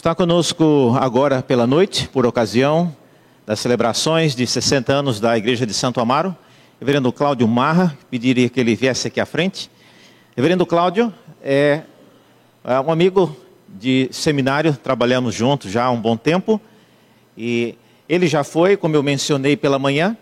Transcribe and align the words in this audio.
Está 0.00 0.14
conosco 0.14 0.96
agora 0.98 1.42
pela 1.42 1.66
noite, 1.66 2.08
por 2.08 2.24
ocasião 2.24 2.90
das 3.46 3.60
celebrações 3.60 4.34
de 4.34 4.46
60 4.46 4.90
anos 4.90 5.20
da 5.20 5.36
Igreja 5.36 5.66
de 5.66 5.74
Santo 5.74 6.00
Amaro, 6.00 6.34
Reverendo 6.80 7.12
Cláudio 7.12 7.46
Marra, 7.46 7.94
pediria 8.10 8.48
que 8.48 8.58
ele 8.58 8.74
viesse 8.74 9.08
aqui 9.08 9.20
à 9.20 9.26
frente. 9.26 9.70
Reverendo 10.34 10.64
Cláudio 10.64 11.12
é, 11.42 11.82
é 12.64 12.80
um 12.80 12.90
amigo 12.90 13.36
de 13.68 14.08
seminário, 14.10 14.74
trabalhamos 14.74 15.34
juntos 15.34 15.70
já 15.70 15.84
há 15.84 15.90
um 15.90 16.00
bom 16.00 16.16
tempo, 16.16 16.58
e 17.36 17.74
ele 18.08 18.26
já 18.26 18.42
foi, 18.42 18.78
como 18.78 18.96
eu 18.96 19.02
mencionei 19.02 19.54
pela 19.54 19.78
manhã, 19.78 20.16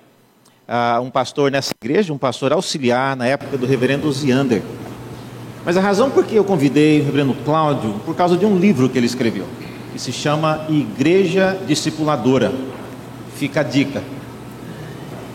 um 1.01 1.09
pastor 1.09 1.53
nessa 1.53 1.73
igreja, 1.81 2.13
um 2.13 2.19
pastor 2.19 2.53
auxiliar 2.53 3.15
na 3.15 3.29
época 3.29 3.57
do 3.57 3.65
reverendo 3.65 4.11
Ziander. 4.11 4.61
Mas 5.65 5.77
a 5.77 5.81
razão 5.81 6.11
por 6.11 6.27
que 6.27 6.35
eu 6.35 6.43
convidei 6.43 7.01
o 7.01 7.05
reverendo 7.05 7.35
Cláudio, 7.45 7.95
por 8.05 8.17
causa 8.17 8.37
de 8.37 8.45
um 8.45 8.59
livro 8.59 8.89
que 8.89 8.99
ele 8.99 9.07
escreveu, 9.07 9.47
que 9.99 10.03
se 10.03 10.13
chama 10.13 10.65
Igreja 10.69 11.59
Discipuladora. 11.67 12.53
Fica 13.35 13.61
a 13.61 13.63
dica. 13.65 14.01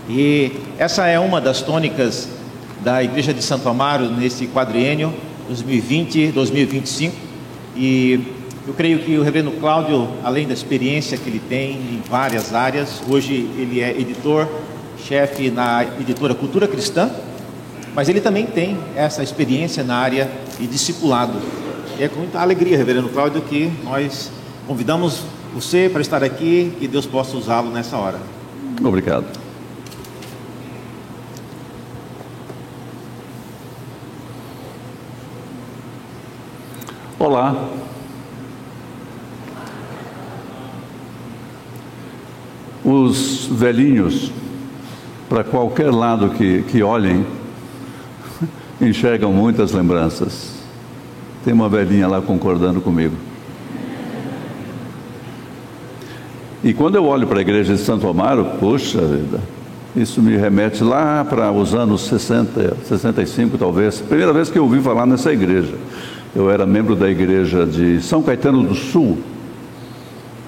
E 0.10 0.54
essa 0.78 1.06
é 1.06 1.20
uma 1.20 1.42
das 1.42 1.62
tônicas 1.62 2.30
da 2.82 3.04
Igreja 3.04 3.34
de 3.34 3.42
Santo 3.42 3.68
Amaro 3.68 4.10
nesse 4.10 4.48
quadriênio 4.48 5.14
2020-2025. 5.52 7.12
E 7.76 8.22
eu 8.66 8.74
creio 8.74 9.00
que 9.00 9.18
o 9.18 9.22
reverendo 9.22 9.52
Cláudio, 9.52 10.08
além 10.24 10.48
da 10.48 10.54
experiência 10.54 11.18
que 11.18 11.30
ele 11.30 11.42
tem 11.50 11.72
em 11.72 12.02
várias 12.10 12.54
áreas, 12.54 13.02
hoje 13.10 13.34
ele 13.58 13.82
é 13.82 13.92
editor, 13.92 14.48
chefe 15.06 15.52
na 15.52 15.86
editora 16.00 16.34
Cultura 16.34 16.70
Cristã, 16.70 17.12
mas 17.94 18.08
ele 18.08 18.22
também 18.22 18.46
tem 18.46 18.78
essa 18.96 19.22
experiência 19.22 19.84
na 19.84 19.98
área 19.98 20.32
de 20.58 20.66
discipulado. 20.68 21.38
E 22.00 22.04
é 22.04 22.08
com 22.08 22.20
muita 22.20 22.40
alegria, 22.40 22.78
reverendo 22.78 23.10
Cláudio, 23.10 23.42
que 23.42 23.70
nós 23.84 24.32
convidamos 24.68 25.24
você 25.54 25.90
para 25.92 26.02
estar 26.02 26.24
aqui, 26.24 26.74
que 26.80 26.88
Deus 26.88 27.06
possa 27.06 27.38
usá-lo 27.38 27.70
nessa 27.70 27.98
hora. 27.98 28.20
Obrigado. 28.84 29.26
Olá. 37.20 37.70
Os 42.84 43.46
velhinhos, 43.46 44.30
para 45.30 45.44
qualquer 45.44 45.90
lado 45.90 46.32
que, 46.32 46.64
que 46.64 46.84
olhem, 46.84 47.26
enxergam 48.82 49.32
muitas 49.32 49.72
lembranças. 49.72 50.52
Tem 51.46 51.54
uma 51.54 51.70
velhinha 51.70 52.08
lá 52.08 52.22
concordando 52.22 52.82
comigo. 52.82 53.16
E 56.64 56.74
quando 56.74 56.96
eu 56.96 57.04
olho 57.04 57.28
para 57.28 57.40
a 57.40 57.42
igreja 57.42 57.74
de 57.74 57.80
Santo 57.82 58.08
Amaro, 58.08 58.46
puxa 58.58 59.02
vida, 59.02 59.42
isso 59.94 60.22
me 60.22 60.38
remete 60.38 60.82
lá 60.82 61.26
para 61.26 61.52
os 61.52 61.76
anos 61.76 62.04
60, 62.06 62.78
65 62.86 63.58
talvez. 63.58 64.00
Primeira 64.00 64.32
vez 64.32 64.50
que 64.50 64.58
eu 64.58 64.64
ouvi 64.64 64.80
falar 64.80 65.06
nessa 65.06 65.34
igreja. 65.34 65.74
Eu 66.34 66.50
era 66.50 66.66
membro 66.66 66.96
da 66.96 67.10
igreja 67.10 67.66
de 67.66 68.02
São 68.02 68.24
Caetano 68.24 68.64
do 68.64 68.74
Sul. 68.74 69.18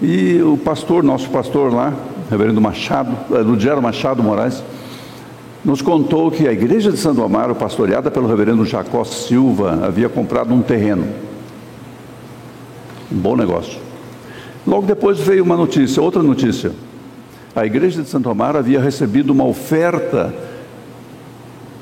E 0.02 0.42
o 0.42 0.58
pastor, 0.58 1.04
nosso 1.04 1.30
pastor 1.30 1.74
lá, 1.74 1.94
reverendo 2.32 2.62
Machado, 2.62 3.12
eh, 3.32 3.40
Ludgero 3.40 3.82
Machado 3.82 4.24
Moraes, 4.24 4.64
nos 5.66 5.82
contou 5.82 6.32
que 6.32 6.48
a 6.48 6.54
igreja 6.54 6.92
de 6.92 6.98
Santo 6.98 7.22
Amaro, 7.24 7.56
pastoreada 7.56 8.10
pelo 8.10 8.28
reverendo 8.28 8.66
Jacó 8.66 9.04
Silva, 9.04 9.82
havia 9.86 10.08
comprado 10.08 10.54
um 10.54 10.62
terreno. 10.62 11.08
Um 13.12 13.18
bom 13.18 13.36
negócio. 13.36 13.86
Logo 14.66 14.88
depois 14.88 15.20
veio 15.20 15.44
uma 15.44 15.56
notícia, 15.56 16.02
outra 16.02 16.24
notícia. 16.24 16.72
A 17.56 17.66
igreja 17.66 18.02
de 18.02 18.10
Santo 18.10 18.30
Amaro 18.30 18.58
havia 18.58 18.82
recebido 18.82 19.32
uma 19.32 19.46
oferta, 19.46 20.34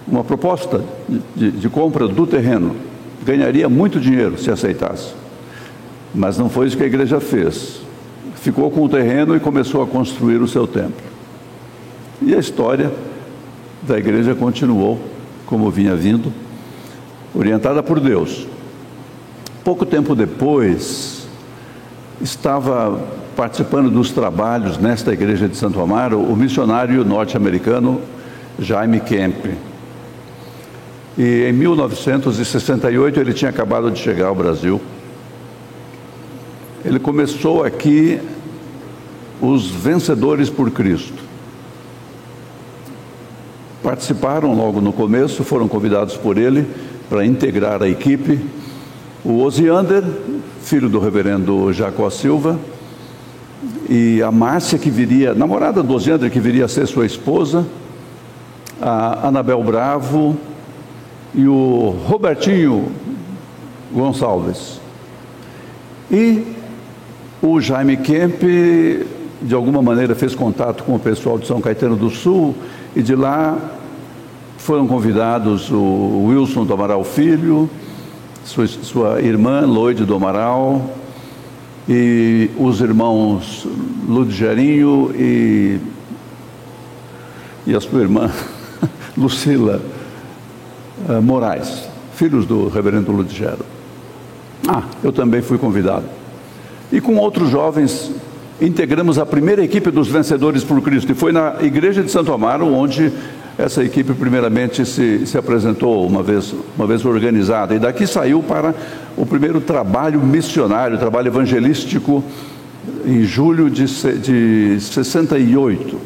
uma 0.08 0.24
proposta 0.24 0.84
de, 1.08 1.22
de, 1.36 1.52
de 1.52 1.70
compra 1.70 2.08
do 2.08 2.28
terreno. 2.28 2.76
Ganharia 3.26 3.70
muito 3.70 4.00
dinheiro 4.00 4.38
se 4.38 4.52
aceitasse. 4.52 5.14
Mas 6.14 6.38
não 6.38 6.50
foi 6.50 6.68
isso 6.68 6.78
que 6.78 6.84
a 6.84 6.88
igreja 6.88 7.20
fez. 7.20 7.82
Ficou 8.36 8.70
com 8.70 8.84
o 8.84 8.90
terreno 8.90 9.36
e 9.36 9.40
começou 9.40 9.82
a 9.82 9.88
construir 9.88 10.42
o 10.42 10.48
seu 10.48 10.68
templo. 10.68 11.02
E 12.22 12.36
a 12.36 12.40
história 12.40 12.92
da 13.82 13.98
igreja 13.98 14.36
continuou 14.36 15.00
como 15.46 15.70
vinha 15.70 15.96
vindo, 15.96 16.32
orientada 17.34 17.82
por 17.84 18.00
Deus. 18.00 18.48
Pouco 19.64 19.86
tempo 19.86 20.16
depois, 20.16 21.23
estava 22.24 23.00
participando 23.36 23.92
dos 23.92 24.12
trabalhos 24.12 24.78
nesta 24.78 25.14
igreja 25.14 25.48
de 25.48 25.56
Santo 25.56 25.80
Amaro 25.80 26.20
o 26.20 26.36
missionário 26.36 27.04
norte-americano 27.04 28.02
Jaime 28.58 29.00
Kemp. 29.00 29.46
E 31.18 31.46
em 31.46 31.54
1968 31.54 33.20
ele 33.20 33.34
tinha 33.34 33.50
acabado 33.50 33.92
de 33.92 34.00
chegar 34.00 34.28
ao 34.28 34.36
Brasil. 34.36 34.82
Ele 36.84 36.98
começou 36.98 37.64
aqui 37.64 38.20
os 39.40 39.70
Vencedores 39.70 40.50
por 40.50 40.72
Cristo 40.72 41.24
participaram 43.84 44.56
logo 44.56 44.80
no 44.80 44.94
começo, 44.94 45.44
foram 45.44 45.68
convidados 45.68 46.16
por 46.16 46.38
ele 46.38 46.66
para 47.10 47.26
integrar 47.26 47.84
a 47.84 47.90
equipe. 47.90 48.40
O 49.24 49.42
Osiander, 49.42 50.04
filho 50.64 50.90
do 50.90 51.00
reverendo 51.00 51.72
Jacó 51.72 52.10
Silva, 52.10 52.60
e 53.88 54.24
a 54.24 54.32
Márcia, 54.32 54.80
que 54.80 54.90
viria, 54.90 55.36
namorada 55.36 55.84
do 55.84 55.94
Osiander, 55.94 56.32
que 56.32 56.40
viria 56.40 56.66
a 56.66 56.68
ser 56.68 56.88
sua 56.88 57.06
esposa, 57.06 57.66
a 58.82 59.28
Anabel 59.28 59.64
Bravo. 59.64 60.36
E 61.36 61.48
o 61.48 61.96
Robertinho 62.06 62.92
Gonçalves. 63.92 64.80
E 66.12 66.44
o 67.42 67.60
Jaime 67.60 67.98
Kemp, 67.98 68.44
de 69.42 69.56
alguma 69.56 69.82
maneira, 69.82 70.14
fez 70.14 70.36
contato 70.36 70.84
com 70.84 70.94
o 70.94 71.00
pessoal 71.00 71.40
de 71.40 71.48
São 71.48 71.60
Caetano 71.60 71.96
do 71.96 72.12
Sul. 72.12 72.54
E 72.96 73.02
de 73.02 73.16
lá 73.16 73.58
foram 74.58 74.86
convidados 74.86 75.72
o 75.72 76.26
Wilson 76.28 76.66
do 76.66 76.74
Amaral 76.74 77.04
Filho, 77.04 77.68
sua, 78.44 78.68
sua 78.68 79.22
irmã 79.22 79.62
Loide 79.62 80.06
do 80.06 80.16
Amaral, 80.16 80.96
e 81.88 82.50
os 82.58 82.80
irmãos 82.80 83.68
Ludgerinho 84.08 85.14
e, 85.16 85.80
e 87.66 87.76
a 87.76 87.82
sua 87.82 88.02
irmã 88.02 88.32
Lucila 89.18 89.82
uh, 91.08 91.22
Moraes, 91.22 91.88
filhos 92.16 92.46
do 92.46 92.70
reverendo 92.70 93.12
Ludgero. 93.12 93.66
Ah, 94.68 94.84
eu 95.04 95.12
também 95.12 95.42
fui 95.42 95.58
convidado. 95.58 96.06
E 96.92 97.02
com 97.02 97.18
outros 97.18 97.50
jovens 97.50 98.12
integramos 98.62 99.18
a 99.18 99.26
primeira 99.26 99.64
equipe 99.64 99.92
dos 99.92 100.08
Vencedores 100.08 100.64
por 100.64 100.82
Cristo, 100.82 101.12
e 101.12 101.16
foi 101.16 101.34
na 101.34 101.58
igreja 101.62 102.02
de 102.02 102.10
Santo 102.10 102.32
Amaro 102.32 102.68
onde 102.74 103.12
essa 103.58 103.84
equipe 103.84 104.14
primeiramente 104.14 104.86
se, 104.86 105.28
se 105.28 105.38
apresentou 105.38 106.08
uma 106.08 106.24
vez, 106.24 106.54
uma 106.76 106.88
vez 106.88 107.06
organizada, 107.06 107.76
e 107.76 107.80
daqui 107.80 108.08
saiu 108.08 108.42
para 108.42 108.74
o 109.16 109.26
primeiro 109.26 109.62
trabalho 109.62 110.20
missionário, 110.22 110.98
trabalho 110.98 111.28
evangelístico, 111.28 112.24
em 113.06 113.24
julho 113.24 113.70
de, 113.70 113.86
de 114.18 114.80
68. 114.80 116.00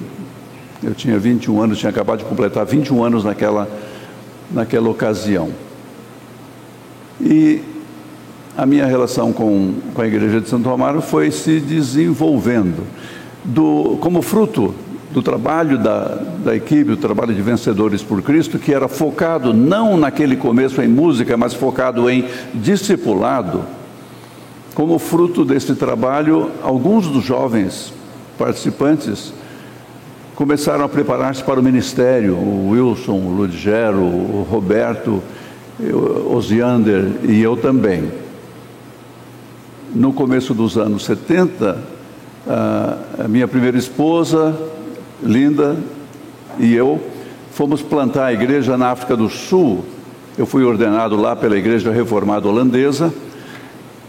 Eu 0.84 0.94
tinha 0.94 1.18
21 1.18 1.62
anos, 1.62 1.80
tinha 1.80 1.90
acabado 1.90 2.20
de 2.20 2.26
completar 2.26 2.66
21 2.66 3.04
anos 3.04 3.24
naquela, 3.24 3.68
naquela 4.52 4.90
ocasião. 4.90 5.50
E 7.22 7.62
a 8.58 8.66
minha 8.66 8.86
relação 8.86 9.32
com, 9.32 9.74
com 9.94 10.02
a 10.02 10.08
Igreja 10.08 10.42
de 10.42 10.50
Santo 10.50 10.70
Amaro 10.70 11.02
foi 11.02 11.32
se 11.32 11.60
desenvolvendo. 11.60 12.86
Do, 13.44 13.98
como 14.02 14.22
fruto 14.22 14.76
do 15.18 15.24
trabalho 15.24 15.80
da, 15.80 16.16
da 16.46 16.56
equipe, 16.56 16.92
do 16.92 16.98
trabalho 16.98 17.34
de 17.34 17.42
Vencedores 17.42 18.04
por 18.04 18.22
Cristo, 18.22 18.60
que 18.60 18.72
era 18.72 18.88
focado 18.88 19.52
não 19.52 19.98
naquele 19.98 20.36
começo 20.36 20.80
em 20.80 20.88
música, 20.88 21.36
mas 21.36 21.56
focado 21.56 22.08
em 22.08 22.24
discipulado, 22.54 23.64
como 24.76 25.00
fruto 25.00 25.44
desse 25.44 25.74
trabalho, 25.74 26.52
alguns 26.62 27.08
dos 27.08 27.24
jovens 27.24 27.92
participantes 28.38 29.34
começaram 30.36 30.86
a 30.86 30.90
preparar-se 30.90 31.44
para 31.44 31.60
o 31.60 31.64
ministério, 31.64 32.36
o 32.36 32.70
Wilson, 32.70 33.14
o 33.14 33.36
Ludgero, 33.36 34.04
o 34.04 34.48
Roberto, 34.48 35.24
o 35.80 36.36
Osiander 36.36 37.08
e 37.24 37.42
eu 37.42 37.58
também. 37.58 38.12
No 39.96 40.14
começo 40.14 40.54
dos 40.54 40.78
anos 40.78 41.06
70, 41.06 41.76
a 42.48 43.28
minha 43.28 43.48
primeira 43.48 43.80
esposa, 43.80 44.56
Linda, 45.22 45.78
e 46.60 46.74
eu 46.74 47.02
fomos 47.52 47.82
plantar 47.82 48.26
a 48.26 48.34
igreja 48.34 48.78
na 48.78 48.92
África 48.92 49.16
do 49.16 49.30
Sul. 49.30 49.84
Eu 50.38 50.46
fui 50.46 50.64
ordenado 50.64 51.16
lá 51.16 51.36
pela 51.36 51.58
Igreja 51.58 51.92
Reformada 51.92 52.48
Holandesa 52.48 53.12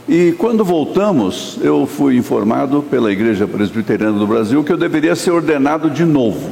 E 0.07 0.33
quando 0.33 0.63
voltamos, 0.63 1.59
eu 1.63 1.87
fui 1.87 2.17
informado 2.17 2.83
pela 2.83 3.11
Igreja 3.11 3.47
Presbiteriana 3.47 4.19
do 4.19 4.27
Brasil 4.27 4.63
que 4.63 4.73
eu 4.73 4.77
deveria 4.77 5.15
ser 5.17 5.31
ordenado 5.31 5.91
de 5.91 6.05
novo. 6.05 6.51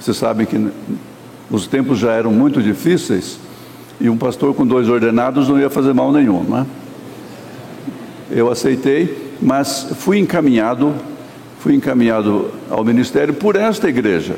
Vocês 0.00 0.16
sabem 0.16 0.46
que 0.46 0.68
os 1.50 1.66
tempos 1.66 1.98
já 1.98 2.12
eram 2.12 2.32
muito 2.32 2.62
difíceis 2.62 3.38
e 4.00 4.08
um 4.08 4.16
pastor 4.16 4.54
com 4.54 4.66
dois 4.66 4.88
ordenados 4.88 5.48
não 5.48 5.58
ia 5.58 5.70
fazer 5.70 5.92
mal 5.92 6.12
nenhum, 6.12 6.42
não 6.42 6.58
é? 6.58 6.66
Eu 8.30 8.50
aceitei, 8.50 9.32
mas 9.40 9.88
fui 9.98 10.18
encaminhado, 10.18 10.94
fui 11.66 11.74
encaminhado 11.74 12.52
ao 12.70 12.84
ministério 12.84 13.34
por 13.34 13.56
esta 13.56 13.88
igreja. 13.88 14.36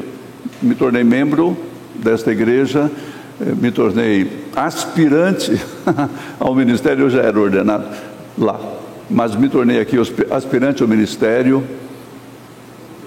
Me 0.63 0.75
tornei 0.75 1.05
membro 1.05 1.55
desta 1.95 2.33
igreja 2.33 2.91
eh, 3.39 3.53
me 3.55 3.71
tornei 3.71 4.47
aspirante 4.57 5.53
ao 6.41 6.55
ministério, 6.55 7.05
eu 7.05 7.11
já 7.11 7.21
era 7.21 7.39
ordenado 7.39 7.85
lá, 8.39 8.59
mas 9.11 9.37
me 9.37 9.47
tornei 9.47 9.79
aqui 9.79 9.99
aspirante 10.31 10.81
ao 10.81 10.89
ministério 10.89 11.63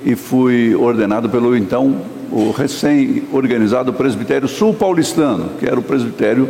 e 0.05 0.15
fui 0.15 0.75
ordenado 0.75 1.27
pelo 1.27 1.57
então 1.57 2.01
o 2.31 2.51
recém-organizado 2.51 3.91
presbitério 3.91 4.47
sul 4.47 4.71
paulistano, 4.71 5.49
que 5.59 5.65
era 5.65 5.79
o 5.79 5.81
presbitério 5.81 6.47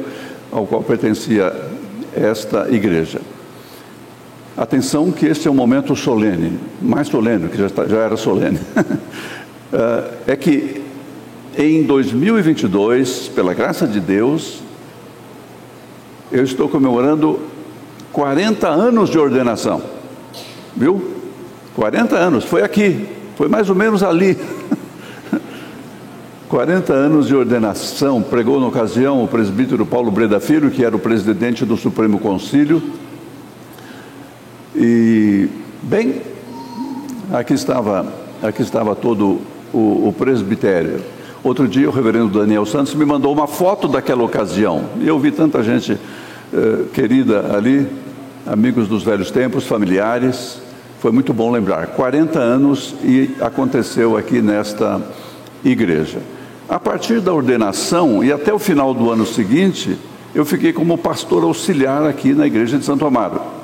ao 0.51 0.67
qual 0.67 0.83
pertencia 0.83 1.53
esta 2.13 2.67
igreja. 2.69 3.21
Atenção 4.57 5.11
que 5.11 5.25
este 5.25 5.47
é 5.47 5.51
um 5.51 5.55
momento 5.55 5.95
solene, 5.95 6.59
mais 6.81 7.07
solene, 7.07 7.47
que 7.47 7.57
já, 7.57 7.67
está, 7.67 7.87
já 7.87 7.99
era 7.99 8.17
solene. 8.17 8.59
Eh, 9.71 10.11
é 10.27 10.35
que 10.35 10.81
em 11.57 11.83
2022, 11.83 13.29
pela 13.29 13.53
graça 13.53 13.87
de 13.87 14.01
Deus, 14.01 14.59
eu 16.31 16.43
estou 16.43 16.67
comemorando 16.67 17.39
40 18.11 18.67
anos 18.67 19.09
de 19.09 19.17
ordenação. 19.17 19.81
Viu? 20.75 21.01
40 21.75 22.17
anos, 22.17 22.43
foi 22.43 22.61
aqui, 22.61 23.07
foi 23.37 23.47
mais 23.47 23.69
ou 23.69 23.75
menos 23.75 24.03
ali. 24.03 24.37
40 26.49 26.91
anos 26.91 27.27
de 27.27 27.35
ordenação, 27.35 28.21
pregou 28.21 28.59
na 28.59 28.67
ocasião 28.67 29.23
o 29.23 29.27
presbítero 29.29 29.85
Paulo 29.85 30.11
Breda 30.11 30.41
Filho, 30.41 30.69
que 30.69 30.83
era 30.83 30.93
o 30.93 30.99
presidente 30.99 31.63
do 31.63 31.77
Supremo 31.77 32.19
Concílio. 32.19 32.83
E, 34.83 35.47
bem, 35.83 36.23
aqui 37.31 37.53
estava, 37.53 38.11
aqui 38.41 38.63
estava 38.63 38.95
todo 38.95 39.39
o, 39.71 40.07
o 40.07 40.15
presbitério. 40.17 41.01
Outro 41.43 41.67
dia 41.67 41.87
o 41.87 41.91
reverendo 41.91 42.39
Daniel 42.39 42.65
Santos 42.65 42.95
me 42.95 43.05
mandou 43.05 43.31
uma 43.31 43.45
foto 43.45 43.87
daquela 43.87 44.23
ocasião. 44.23 44.85
E 44.99 45.07
eu 45.07 45.19
vi 45.19 45.29
tanta 45.29 45.61
gente 45.61 45.95
eh, 46.51 46.85
querida 46.95 47.55
ali, 47.55 47.87
amigos 48.43 48.87
dos 48.87 49.03
velhos 49.03 49.29
tempos, 49.29 49.67
familiares. 49.67 50.59
Foi 50.99 51.11
muito 51.11 51.31
bom 51.31 51.51
lembrar. 51.51 51.85
40 51.89 52.39
anos 52.39 52.95
e 53.03 53.35
aconteceu 53.39 54.17
aqui 54.17 54.41
nesta 54.41 54.99
igreja. 55.63 56.17
A 56.67 56.79
partir 56.79 57.21
da 57.21 57.31
ordenação 57.31 58.23
e 58.23 58.33
até 58.33 58.51
o 58.51 58.57
final 58.57 58.95
do 58.95 59.11
ano 59.11 59.27
seguinte, 59.27 59.95
eu 60.33 60.43
fiquei 60.43 60.73
como 60.73 60.97
pastor 60.97 61.43
auxiliar 61.43 62.03
aqui 62.07 62.33
na 62.33 62.47
igreja 62.47 62.79
de 62.79 62.85
Santo 62.85 63.05
Amaro, 63.05 63.60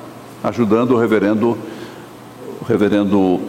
ajudando 0.48 0.92
o 0.92 0.98
reverendo, 0.98 1.58
o 2.62 2.66
reverendo 2.66 3.40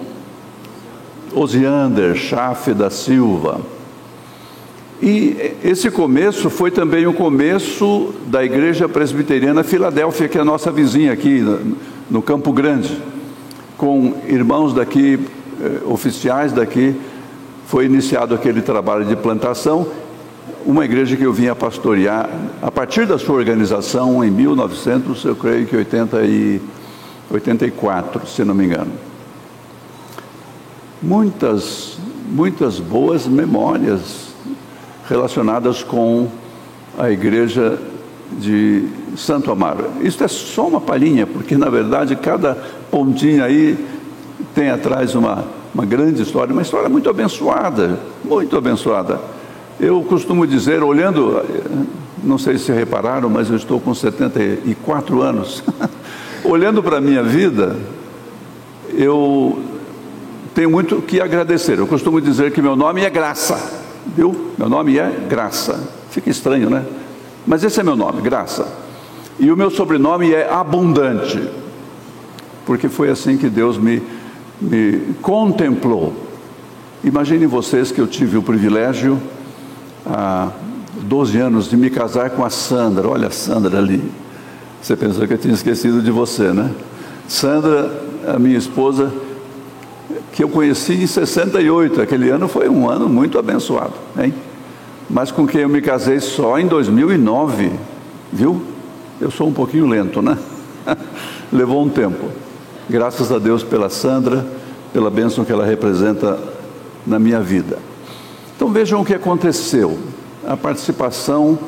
Osiander 1.35 2.15
Chafe 2.17 2.75
da 2.75 2.91
Silva. 2.91 3.61
E 5.01 5.55
esse 5.63 5.91
começo 5.91 6.51
foi 6.51 6.71
também 6.71 7.07
o 7.07 7.13
começo 7.13 8.13
da 8.27 8.45
Igreja 8.45 8.89
Presbiteriana 8.89 9.63
Filadélfia, 9.63 10.29
que 10.29 10.37
é 10.37 10.41
a 10.41 10.45
nossa 10.45 10.73
vizinha 10.73 11.13
aqui 11.13 11.45
no 12.11 12.21
Campo 12.21 12.53
Grande, 12.53 12.99
com 13.77 14.15
irmãos 14.27 14.75
daqui, 14.75 15.21
eh, 15.61 15.81
oficiais 15.87 16.53
daqui, 16.53 16.97
foi 17.67 17.85
iniciado 17.85 18.35
aquele 18.35 18.61
trabalho 18.61 19.05
de 19.05 19.15
plantação, 19.15 19.87
uma 20.67 20.85
igreja 20.85 21.17
que 21.17 21.23
eu 21.23 21.33
vinha 21.33 21.55
pastorear 21.55 22.29
a 22.61 22.71
partir 22.71 23.07
da 23.07 23.19
sua 23.19 23.37
organização 23.37 24.25
em 24.25 24.31
1900, 24.31 25.25
eu 25.25 25.37
creio 25.37 25.67
que 25.67 25.77
80 25.77 26.25
e 26.25 26.61
84, 27.31 28.27
se 28.27 28.45
não 28.45 28.55
me 28.55 28.65
engano. 28.65 28.93
Muitas, 31.03 31.99
muitas 32.29 32.81
boas 32.81 33.27
memórias 33.27 34.29
relacionadas 35.09 35.83
com 35.83 36.29
a 36.99 37.11
igreja 37.11 37.79
de 38.33 38.89
Santo 39.17 39.51
Amaro. 39.51 39.91
Isso 40.01 40.23
é 40.23 40.29
só 40.29 40.67
uma 40.67 40.81
palhinha, 40.81 41.27
porque 41.27 41.57
na 41.57 41.71
verdade 41.71 42.17
cada 42.17 42.55
pontinha 42.91 43.45
aí 43.45 43.79
tem 44.55 44.71
atrás 44.71 45.15
uma, 45.15 45.45
uma 45.75 45.85
grande 45.85 46.23
história, 46.23 46.53
uma 46.53 46.63
história 46.63 46.89
muito 46.89 47.09
abençoada, 47.09 47.99
muito 48.25 48.57
abençoada. 48.57 49.21
Eu 49.81 50.03
costumo 50.03 50.47
dizer, 50.47 50.83
olhando, 50.83 51.41
não 52.23 52.37
sei 52.37 52.59
se 52.59 52.73
repararam, 52.73 53.31
mas 53.31 53.49
eu 53.49 53.57
estou 53.57 53.79
com 53.81 53.95
74 53.95 55.23
anos. 55.23 55.63
olhando 56.49 56.83
para 56.83 56.99
a 56.99 57.01
minha 57.01 57.23
vida, 57.23 57.77
eu 58.95 59.63
tenho 60.55 60.71
muito 60.71 61.03
que 61.03 61.21
agradecer. 61.21 61.79
Eu 61.79 61.87
costumo 61.87 62.21
dizer 62.21 62.53
que 62.53 62.63
meu 62.63 62.75
nome 62.75 63.03
é 63.03 63.11
graça. 63.11 63.79
Viu? 64.17 64.53
Meu 64.57 64.69
nome 64.69 64.99
é 64.99 65.11
Graça. 65.29 65.89
Fica 66.11 66.31
estranho, 66.31 66.71
né? 66.71 66.85
Mas 67.47 67.63
esse 67.63 67.79
é 67.81 67.83
meu 67.83 67.97
nome, 67.97 68.23
Graça. 68.23 68.67
E 69.39 69.51
o 69.53 69.57
meu 69.57 69.71
sobrenome 69.71 70.33
é 70.33 70.51
Abundante. 70.51 71.49
Porque 72.65 72.89
foi 72.89 73.11
assim 73.11 73.37
que 73.37 73.49
Deus 73.49 73.79
me, 73.79 74.03
me 74.61 75.15
contemplou. 75.23 76.15
Imaginem 77.05 77.47
vocês 77.47 77.93
que 77.93 78.01
eu 78.01 78.07
tive 78.07 78.37
o 78.37 78.43
privilégio, 78.43 79.21
há 80.05 80.51
12 81.03 81.39
anos, 81.39 81.71
de 81.71 81.77
me 81.77 81.91
casar 81.91 82.31
com 82.31 82.45
a 82.45 82.51
Sandra. 82.51 83.09
Olha 83.09 83.29
a 83.29 83.31
Sandra 83.31 83.79
ali. 83.79 84.03
Você 84.83 84.97
pensou 84.97 85.27
que 85.27 85.35
eu 85.35 85.39
tinha 85.39 85.55
esquecido 85.55 86.01
de 86.01 86.11
você, 86.11 86.53
né? 86.53 86.71
Sandra, 87.27 87.91
a 88.27 88.39
minha 88.39 88.57
esposa, 88.57 89.13
que 90.33 90.43
eu 90.43 90.49
conheci 90.49 90.95
em 90.95 91.07
68. 91.07 92.01
Aquele 92.01 92.31
ano 92.31 92.49
foi 92.49 92.69
um 92.69 92.89
ano 92.89 93.09
muito 93.09 93.39
abençoado, 93.39 93.95
hein? 94.19 94.33
Mas 95.11 95.33
com 95.33 95.47
quem 95.47 95.63
eu 95.63 95.69
me 95.69 95.81
casei 95.81 96.21
só 96.21 96.59
em 96.59 96.67
2009, 96.67 97.73
viu? 98.33 98.63
Eu 99.21 99.31
sou 99.31 99.49
um 99.49 99.53
pouquinho 99.53 99.87
lento, 99.87 100.23
né? 100.23 100.39
Levou 101.53 101.83
um 101.83 101.89
tempo. 101.89 102.27
Graças 102.89 103.33
a 103.33 103.39
Deus 103.39 103.63
pela 103.63 103.91
Sandra, 103.91 104.47
pela 104.93 105.11
bênção 105.11 105.45
que 105.45 105.53
ela 105.53 105.65
representa 105.65 106.39
na 107.07 107.19
minha 107.19 107.41
vida. 107.41 107.79
Então 108.55 108.69
vejam 108.69 109.01
o 109.01 109.05
que 109.05 109.15
aconteceu. 109.15 109.99
A 110.47 110.57
participação 110.57 111.59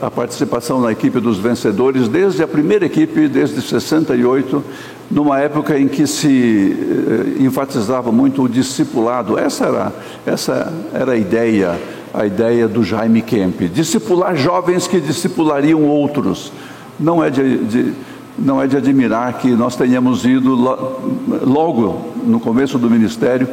a 0.00 0.10
participação 0.10 0.80
na 0.80 0.92
equipe 0.92 1.20
dos 1.20 1.38
vencedores 1.38 2.08
desde 2.08 2.42
a 2.42 2.48
primeira 2.48 2.86
equipe, 2.86 3.28
desde 3.28 3.60
68, 3.60 4.64
numa 5.10 5.40
época 5.40 5.78
em 5.78 5.88
que 5.88 6.06
se 6.06 6.76
eh, 7.38 7.42
enfatizava 7.42 8.12
muito 8.12 8.42
o 8.42 8.48
discipulado. 8.48 9.38
Essa 9.38 9.66
era, 9.66 9.92
essa 10.26 10.72
era 10.92 11.12
a 11.12 11.16
ideia, 11.16 11.78
a 12.14 12.26
ideia 12.26 12.68
do 12.68 12.84
Jaime 12.84 13.22
Kemp. 13.22 13.62
Discipular 13.62 14.36
jovens 14.36 14.86
que 14.86 15.00
discipulariam 15.00 15.82
outros. 15.84 16.52
Não 16.98 17.22
é 17.22 17.30
de, 17.30 17.58
de 17.64 17.92
não 18.38 18.62
é 18.62 18.68
de 18.68 18.76
admirar 18.76 19.38
que 19.38 19.48
nós 19.48 19.74
tenhamos 19.74 20.24
ido 20.24 20.54
logo 20.54 22.12
no 22.24 22.38
começo 22.38 22.78
do 22.78 22.88
ministério 22.88 23.48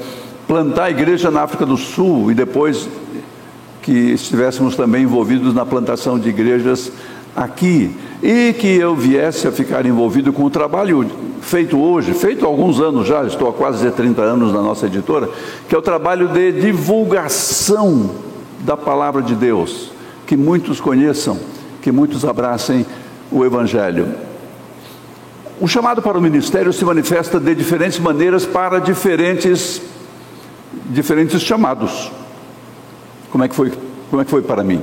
plantar 0.48 0.86
a 0.86 0.90
igreja 0.92 1.32
na 1.32 1.42
África 1.42 1.66
do 1.66 1.76
Sul 1.76 2.32
e 2.32 2.36
depois 2.36 2.88
que 3.86 3.92
estivéssemos 3.92 4.76
também 4.76 5.04
envolvidos 5.04 5.54
na 5.54 5.64
plantação 5.64 6.18
de 6.18 6.28
igrejas 6.28 6.92
aqui 7.36 7.96
e 8.24 8.52
que 8.54 8.68
eu 8.68 8.96
viesse 8.96 9.48
a 9.48 9.52
ficar 9.52 9.86
envolvido 9.86 10.34
com 10.34 10.44
o 10.44 10.50
trabalho 10.50 11.08
feito 11.40 11.80
hoje, 11.80 12.12
feito 12.16 12.46
há 12.46 12.48
alguns 12.48 12.80
anos 12.80 13.08
já, 13.08 13.24
estou 13.26 13.48
há 13.48 13.54
quase 13.54 13.92
30 13.92 14.24
anos 14.24 14.52
na 14.52 14.60
nossa 14.64 14.88
editora, 14.88 15.30
que 15.70 15.76
é 15.76 15.78
o 15.78 15.84
trabalho 15.84 16.30
de 16.30 16.54
divulgação 16.54 18.10
da 18.62 18.76
palavra 18.76 19.22
de 19.22 19.36
Deus, 19.36 19.92
que 20.26 20.36
muitos 20.36 20.82
conheçam, 20.82 21.38
que 21.84 21.92
muitos 21.92 22.26
abracem 22.26 22.88
o 23.32 23.46
Evangelho. 23.46 24.08
O 25.62 25.68
chamado 25.68 26.02
para 26.02 26.18
o 26.18 26.22
ministério 26.22 26.74
se 26.74 26.84
manifesta 26.84 27.40
de 27.40 27.54
diferentes 27.54 28.00
maneiras 28.00 28.48
para 28.48 28.80
diferentes, 28.80 29.80
diferentes 30.90 31.40
chamados. 31.44 32.25
Como 33.36 33.44
é 33.44 33.50
que 33.50 33.56
foi, 33.56 33.70
como 34.10 34.22
é 34.22 34.24
que 34.24 34.32
foi 34.32 34.42
para 34.42 34.64
mim? 34.64 34.82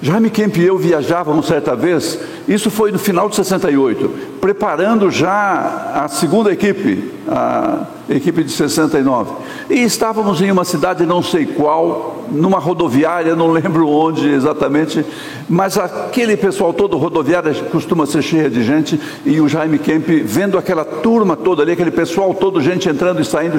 Jaime 0.00 0.30
Kemp 0.30 0.56
e 0.58 0.64
eu 0.64 0.78
viajávamos 0.78 1.46
certa 1.46 1.74
vez 1.74 2.20
Isso 2.46 2.70
foi 2.70 2.92
no 2.92 2.98
final 3.00 3.28
de 3.28 3.34
68, 3.34 4.08
preparando 4.40 5.10
já 5.10 6.04
a 6.04 6.08
segunda 6.08 6.52
equipe, 6.52 7.12
a 7.26 7.84
equipe 8.08 8.44
de 8.44 8.52
69. 8.52 9.32
E 9.68 9.82
estávamos 9.82 10.40
em 10.40 10.52
uma 10.52 10.64
cidade 10.64 11.04
não 11.04 11.20
sei 11.20 11.46
qual, 11.46 12.24
numa 12.30 12.60
rodoviária, 12.60 13.34
não 13.34 13.50
lembro 13.52 13.88
onde 13.88 14.28
exatamente, 14.28 15.04
mas 15.48 15.76
aquele 15.76 16.36
pessoal 16.36 16.72
todo, 16.72 16.96
rodoviária 16.96 17.52
costuma 17.64 18.06
ser 18.06 18.22
cheia 18.22 18.48
de 18.48 18.62
gente, 18.62 19.00
e 19.26 19.40
o 19.40 19.48
Jaime 19.48 19.80
Kemp 19.80 20.08
vendo 20.24 20.56
aquela 20.56 20.84
turma 20.84 21.36
toda 21.36 21.62
ali, 21.62 21.72
aquele 21.72 21.90
pessoal 21.90 22.32
todo, 22.32 22.62
gente 22.62 22.88
entrando 22.88 23.20
e 23.20 23.24
saindo, 23.24 23.58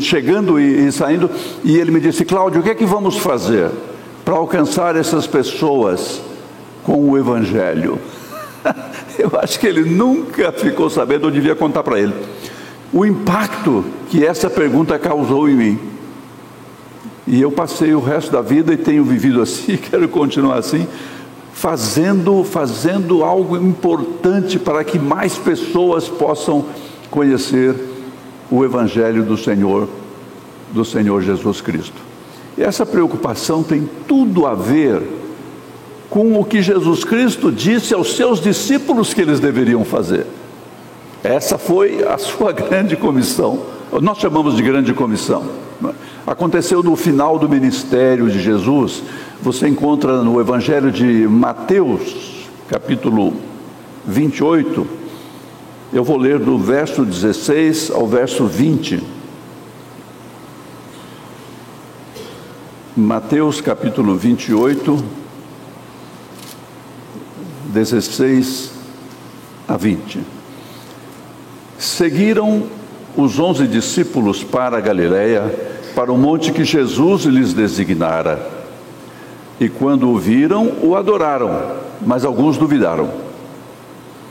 chegando 0.00 0.60
e, 0.60 0.90
saindo, 0.92 1.28
e 1.64 1.76
ele 1.76 1.90
me 1.90 2.00
disse, 2.00 2.24
Cláudio, 2.24 2.60
o 2.60 2.62
que 2.62 2.70
é 2.70 2.74
que 2.76 2.86
vamos 2.86 3.18
fazer 3.18 3.70
para 4.28 4.36
alcançar 4.36 4.94
essas 4.94 5.26
pessoas? 5.26 6.20
com 6.88 7.10
o 7.10 7.18
Evangelho. 7.18 7.98
Eu 9.18 9.30
acho 9.42 9.60
que 9.60 9.66
ele 9.66 9.82
nunca 9.82 10.50
ficou 10.52 10.88
sabendo, 10.88 11.26
eu 11.26 11.30
devia 11.30 11.54
contar 11.54 11.82
para 11.82 11.98
ele. 11.98 12.14
O 12.92 13.04
impacto 13.04 13.84
que 14.08 14.24
essa 14.24 14.48
pergunta 14.48 14.98
causou 14.98 15.48
em 15.48 15.54
mim. 15.54 15.78
E 17.26 17.42
eu 17.42 17.50
passei 17.50 17.92
o 17.92 18.00
resto 18.00 18.30
da 18.30 18.40
vida 18.40 18.72
e 18.72 18.76
tenho 18.76 19.04
vivido 19.04 19.42
assim, 19.42 19.76
quero 19.90 20.08
continuar 20.08 20.58
assim, 20.58 20.86
fazendo, 21.52 22.42
fazendo 22.44 23.24
algo 23.24 23.56
importante 23.56 24.58
para 24.58 24.82
que 24.84 24.98
mais 24.98 25.36
pessoas 25.36 26.08
possam 26.08 26.64
conhecer 27.10 27.74
o 28.50 28.64
Evangelho 28.64 29.24
do 29.24 29.36
Senhor, 29.36 29.88
do 30.72 30.84
Senhor 30.84 31.20
Jesus 31.20 31.60
Cristo. 31.60 32.07
E 32.58 32.62
essa 32.64 32.84
preocupação 32.84 33.62
tem 33.62 33.88
tudo 34.08 34.44
a 34.44 34.52
ver 34.52 35.00
com 36.10 36.40
o 36.40 36.44
que 36.44 36.60
Jesus 36.60 37.04
Cristo 37.04 37.52
disse 37.52 37.94
aos 37.94 38.16
seus 38.16 38.40
discípulos 38.40 39.14
que 39.14 39.20
eles 39.20 39.38
deveriam 39.38 39.84
fazer. 39.84 40.26
Essa 41.22 41.56
foi 41.56 42.04
a 42.04 42.18
sua 42.18 42.50
grande 42.50 42.96
comissão. 42.96 43.60
Nós 44.02 44.18
chamamos 44.18 44.56
de 44.56 44.62
grande 44.64 44.92
comissão. 44.92 45.44
Aconteceu 46.26 46.82
no 46.82 46.96
final 46.96 47.38
do 47.38 47.48
ministério 47.48 48.28
de 48.28 48.40
Jesus. 48.40 49.04
Você 49.40 49.68
encontra 49.68 50.20
no 50.24 50.40
Evangelho 50.40 50.90
de 50.90 51.28
Mateus, 51.28 52.48
capítulo 52.68 53.34
28. 54.04 54.84
Eu 55.92 56.02
vou 56.02 56.16
ler 56.16 56.40
do 56.40 56.58
verso 56.58 57.04
16 57.04 57.92
ao 57.92 58.04
verso 58.08 58.46
20. 58.46 59.17
Mateus 62.98 63.60
capítulo 63.60 64.16
28, 64.16 65.04
16 67.66 68.72
a 69.68 69.76
20. 69.76 70.18
Seguiram 71.78 72.64
os 73.16 73.38
onze 73.38 73.68
discípulos 73.68 74.42
para 74.42 74.78
a 74.78 74.80
Galiléia, 74.80 75.44
para 75.94 76.12
o 76.12 76.18
monte 76.18 76.50
que 76.50 76.64
Jesus 76.64 77.22
lhes 77.22 77.54
designara. 77.54 78.44
E 79.60 79.68
quando 79.68 80.10
o 80.10 80.18
viram, 80.18 80.72
o 80.82 80.96
adoraram, 80.96 81.76
mas 82.04 82.24
alguns 82.24 82.58
duvidaram. 82.58 83.27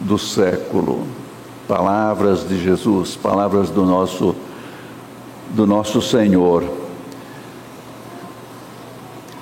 do 0.00 0.18
século. 0.18 1.06
Palavras 1.66 2.46
de 2.46 2.62
Jesus, 2.62 3.16
palavras 3.16 3.70
do 3.70 3.84
nosso 3.84 4.34
do 5.54 5.66
nosso 5.66 6.02
Senhor. 6.02 6.64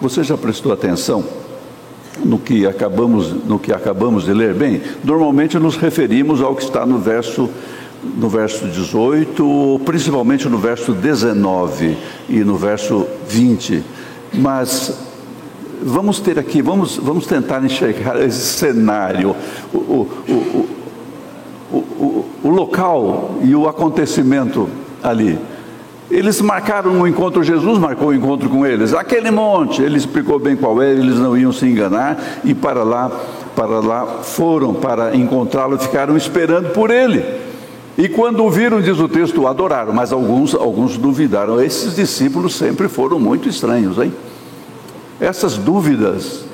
Você 0.01 0.23
já 0.23 0.37
prestou 0.37 0.73
atenção 0.73 1.25
no 2.25 2.39
que 2.39 2.67
acabamos 2.67 3.33
no 3.33 3.59
que 3.59 3.73
acabamos 3.73 4.25
de 4.25 4.33
ler? 4.33 4.55
Bem, 4.55 4.83
normalmente 5.03 5.59
nos 5.59 5.77
referimos 5.77 6.41
ao 6.41 6.55
que 6.55 6.65
está 6.65 6.85
no 6.85 6.99
verso 6.99 7.49
no 8.03 8.29
verso 8.29 8.67
18, 8.67 9.81
principalmente 9.85 10.49
no 10.49 10.59
verso 10.59 10.93
19 10.93 11.97
e 12.29 12.41
no 12.41 12.57
verso 12.57 13.07
20. 13.29 13.83
Mas 14.35 15.12
vamos 15.85 16.21
ter 16.21 16.39
aqui, 16.39 16.63
vamos, 16.63 16.97
vamos 16.97 17.27
tentar 17.27 17.65
enxergar 17.65 18.21
esse 18.21 18.59
cenário, 18.59 19.35
o, 19.73 19.79
o, 19.79 20.69
o, 21.73 22.27
o, 22.43 22.51
local 22.51 23.39
e 23.43 23.55
o 23.55 23.69
acontecimento 23.69 24.69
ali. 25.03 25.39
Eles 26.11 26.41
marcaram 26.41 26.91
um 26.93 27.07
encontro, 27.07 27.43
Jesus 27.43 27.79
marcou 27.79 28.09
um 28.09 28.13
encontro 28.13 28.49
com 28.49 28.67
eles, 28.67 28.93
aquele 28.93 29.31
monte, 29.31 29.83
ele 29.83 29.97
explicou 29.97 30.39
bem 30.39 30.57
qual 30.57 30.81
era, 30.83 30.93
eles 30.93 31.19
não 31.19 31.37
iam 31.37 31.53
se 31.53 31.67
enganar 31.67 32.41
e 32.45 32.55
para 32.55 32.83
lá, 32.83 33.11
para 33.57 33.81
lá 33.81 34.07
foram 34.23 34.75
para 34.75 35.17
encontrá-lo, 35.17 35.79
ficaram 35.79 36.17
esperando 36.17 36.71
por 36.71 36.91
ele. 36.91 37.25
E 37.97 38.09
quando 38.09 38.45
o 38.45 38.51
viram, 38.51 38.81
diz 38.81 38.99
o 38.99 39.09
texto, 39.09 39.47
adoraram, 39.47 39.93
mas 39.93 40.13
alguns, 40.13 40.55
alguns 40.55 40.97
duvidaram. 40.97 41.61
Esses 41.61 41.95
discípulos 41.95 42.55
sempre 42.55 42.89
foram 42.89 43.19
muito 43.19 43.49
estranhos, 43.49 43.99
hein? 43.99 44.13
Essas 45.23 45.57
dúvidas 45.57 46.45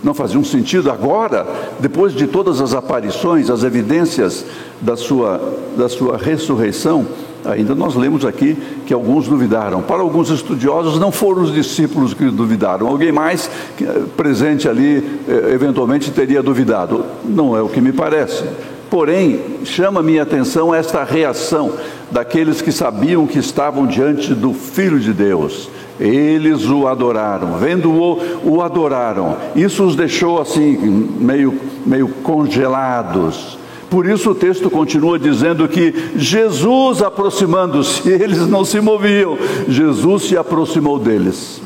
não 0.00 0.14
faziam 0.14 0.44
sentido 0.44 0.92
agora, 0.92 1.44
depois 1.80 2.14
de 2.14 2.28
todas 2.28 2.60
as 2.60 2.72
aparições, 2.72 3.50
as 3.50 3.64
evidências 3.64 4.44
da 4.80 4.96
sua, 4.96 5.40
da 5.76 5.88
sua 5.88 6.16
ressurreição. 6.16 7.04
Ainda 7.44 7.74
nós 7.74 7.96
lemos 7.96 8.24
aqui 8.24 8.56
que 8.86 8.94
alguns 8.94 9.26
duvidaram. 9.26 9.82
Para 9.82 10.02
alguns 10.02 10.30
estudiosos, 10.30 11.00
não 11.00 11.10
foram 11.10 11.42
os 11.42 11.52
discípulos 11.52 12.14
que 12.14 12.30
duvidaram. 12.30 12.86
Alguém 12.86 13.10
mais 13.10 13.50
eh, 13.82 14.02
presente 14.16 14.68
ali, 14.68 15.04
eh, 15.26 15.50
eventualmente, 15.52 16.12
teria 16.12 16.40
duvidado. 16.40 17.04
Não 17.24 17.56
é 17.56 17.60
o 17.60 17.68
que 17.68 17.80
me 17.80 17.92
parece. 17.92 18.44
Porém, 18.88 19.40
chama 19.64 20.00
minha 20.00 20.22
atenção 20.22 20.72
esta 20.72 21.02
reação 21.02 21.72
daqueles 22.08 22.62
que 22.62 22.70
sabiam 22.70 23.26
que 23.26 23.40
estavam 23.40 23.84
diante 23.84 24.32
do 24.32 24.54
Filho 24.54 25.00
de 25.00 25.12
Deus 25.12 25.68
eles 26.00 26.68
o 26.68 26.86
adoraram, 26.86 27.58
vendo-o, 27.58 28.18
o 28.44 28.62
adoraram. 28.62 29.36
Isso 29.56 29.84
os 29.84 29.96
deixou 29.96 30.40
assim, 30.40 30.76
meio, 31.18 31.58
meio 31.84 32.08
congelados. 32.08 33.58
Por 33.90 34.06
isso 34.06 34.30
o 34.30 34.34
texto 34.34 34.70
continua 34.70 35.18
dizendo 35.18 35.66
que 35.66 36.12
Jesus 36.14 37.02
aproximando-se, 37.02 38.08
eles 38.10 38.46
não 38.46 38.64
se 38.64 38.80
moviam, 38.80 39.36
Jesus 39.66 40.24
se 40.24 40.36
aproximou 40.36 40.98
deles. 40.98 41.60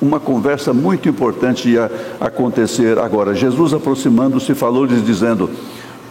Uma 0.00 0.20
conversa 0.20 0.72
muito 0.72 1.08
importante 1.08 1.70
ia 1.70 1.90
acontecer 2.20 2.98
agora. 2.98 3.34
Jesus 3.34 3.72
aproximando-se 3.72 4.52
falou-lhes 4.52 5.04
dizendo: 5.04 5.48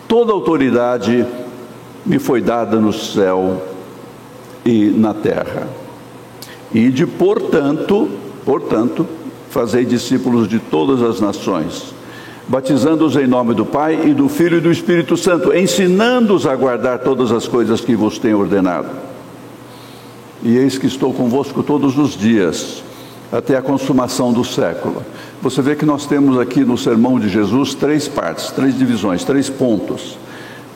Toda 0.08 0.32
autoridade 0.32 1.26
me 2.06 2.18
foi 2.18 2.42
dada 2.42 2.80
no 2.80 2.94
céu 2.94 3.62
e 4.66 4.86
na 4.96 5.14
terra. 5.14 5.81
E 6.74 6.90
de 6.90 7.06
portanto, 7.06 8.10
portanto, 8.46 9.06
fazei 9.50 9.84
discípulos 9.84 10.48
de 10.48 10.60
todas 10.60 11.02
as 11.02 11.20
nações, 11.20 11.94
batizando-os 12.48 13.16
em 13.18 13.28
nome 13.28 13.54
do 13.54 13.66
Pai 13.66 14.08
e 14.08 14.14
do 14.14 14.30
Filho 14.30 14.58
e 14.58 14.62
do 14.62 14.72
Espírito 14.72 15.18
Santo, 15.18 15.54
ensinando-os 15.54 16.46
a 16.46 16.56
guardar 16.56 17.00
todas 17.00 17.32
as 17.32 17.48
coisas 17.48 17.82
que 17.82 17.96
vos 17.96 18.18
tenho 18.18 18.40
ordenado. 18.40 18.90
E 20.44 20.58
eis 20.58 20.78
que 20.78 20.88
estou 20.88 21.14
convosco 21.14 21.62
todos 21.62 21.98
os 21.98 22.18
dias, 22.18 22.82
até 23.32 23.56
a 23.56 23.62
consumação 23.62 24.34
do 24.34 24.44
século. 24.44 25.04
Você 25.42 25.62
vê 25.62 25.76
que 25.76 25.86
nós 25.86 26.06
temos 26.06 26.40
aqui 26.40 26.62
no 26.62 26.78
sermão 26.78 27.20
de 27.20 27.30
Jesus 27.30 27.74
três 27.74 28.08
partes, 28.08 28.52
três 28.52 28.78
divisões, 28.78 29.24
três 29.24 29.50
pontos. 29.50 30.18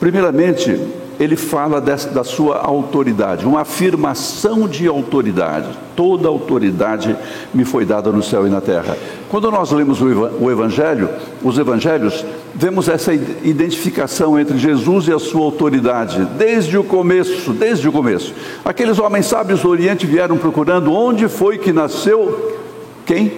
Primeiramente, 0.00 0.78
ele 1.18 1.36
fala 1.36 1.80
dessa, 1.80 2.10
da 2.10 2.22
sua 2.22 2.58
autoridade, 2.58 3.46
uma 3.46 3.62
afirmação 3.62 4.68
de 4.68 4.86
autoridade. 4.86 5.68
Toda 5.94 6.28
autoridade 6.28 7.16
me 7.54 7.64
foi 7.64 7.86
dada 7.86 8.12
no 8.12 8.22
céu 8.22 8.46
e 8.46 8.50
na 8.50 8.60
terra. 8.60 8.96
Quando 9.30 9.50
nós 9.50 9.72
lemos 9.72 10.00
o 10.02 10.50
Evangelho, 10.50 11.08
os 11.42 11.58
Evangelhos, 11.58 12.24
vemos 12.54 12.88
essa 12.88 13.14
identificação 13.14 14.38
entre 14.38 14.58
Jesus 14.58 15.08
e 15.08 15.12
a 15.12 15.18
sua 15.18 15.42
autoridade, 15.42 16.26
desde 16.36 16.76
o 16.76 16.84
começo, 16.84 17.52
desde 17.52 17.88
o 17.88 17.92
começo. 17.92 18.34
Aqueles 18.64 18.98
homens 18.98 19.26
sábios 19.26 19.62
do 19.62 19.70
Oriente 19.70 20.06
vieram 20.06 20.36
procurando 20.36 20.92
onde 20.92 21.28
foi 21.28 21.56
que 21.56 21.72
nasceu 21.72 22.58
quem? 23.06 23.32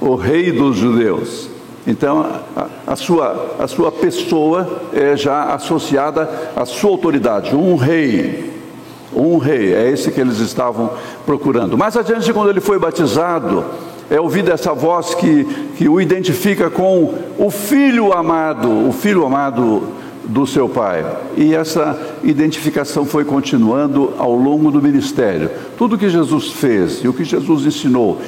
O 0.00 0.14
Rei 0.14 0.52
dos 0.52 0.76
Judeus. 0.76 1.57
Então, 1.88 2.20
a, 2.54 2.66
a, 2.86 2.94
sua, 2.94 3.56
a 3.58 3.66
sua 3.66 3.90
pessoa 3.90 4.82
é 4.92 5.16
já 5.16 5.54
associada 5.54 6.28
à 6.54 6.66
sua 6.66 6.90
autoridade, 6.90 7.56
um 7.56 7.76
rei. 7.76 8.52
Um 9.10 9.38
rei, 9.38 9.72
é 9.72 9.90
esse 9.90 10.10
que 10.10 10.20
eles 10.20 10.38
estavam 10.38 10.90
procurando. 11.24 11.78
Mais 11.78 11.96
adiante, 11.96 12.30
quando 12.30 12.50
ele 12.50 12.60
foi 12.60 12.78
batizado, 12.78 13.64
é 14.10 14.20
ouvida 14.20 14.52
essa 14.52 14.74
voz 14.74 15.14
que, 15.14 15.44
que 15.78 15.88
o 15.88 15.98
identifica 15.98 16.68
com 16.68 17.14
o 17.38 17.50
filho 17.50 18.12
amado, 18.12 18.86
o 18.86 18.92
filho 18.92 19.24
amado 19.24 19.82
do 20.24 20.46
seu 20.46 20.68
pai. 20.68 21.06
E 21.38 21.54
essa 21.54 21.98
identificação 22.22 23.06
foi 23.06 23.24
continuando 23.24 24.12
ao 24.18 24.34
longo 24.34 24.70
do 24.70 24.82
ministério. 24.82 25.50
Tudo 25.78 25.96
que 25.96 26.10
Jesus 26.10 26.52
fez 26.52 27.02
e 27.02 27.08
o 27.08 27.14
que 27.14 27.24
Jesus 27.24 27.64
ensinou 27.64 28.20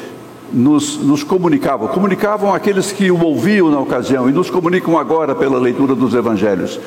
nos, 0.52 0.99
nos 0.99 1.23
comunicavam, 1.23 1.88
comunicavam 1.88 2.54
aqueles 2.54 2.92
que 2.92 3.11
o 3.11 3.23
ouviam 3.23 3.71
na 3.71 3.78
ocasião 3.78 4.28
e 4.28 4.33
nos 4.33 4.50
comunicam 4.50 4.99
agora 4.99 5.35
pela 5.35 5.59
leitura 5.59 5.95
dos 5.95 6.14
evangelhos. 6.14 6.78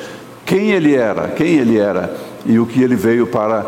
Quem 0.44 0.72
ele 0.72 0.94
era, 0.94 1.28
quem 1.28 1.56
ele 1.56 1.78
era 1.78 2.14
e 2.44 2.58
o 2.58 2.66
que 2.66 2.82
ele 2.82 2.94
veio 2.94 3.26
para, 3.26 3.64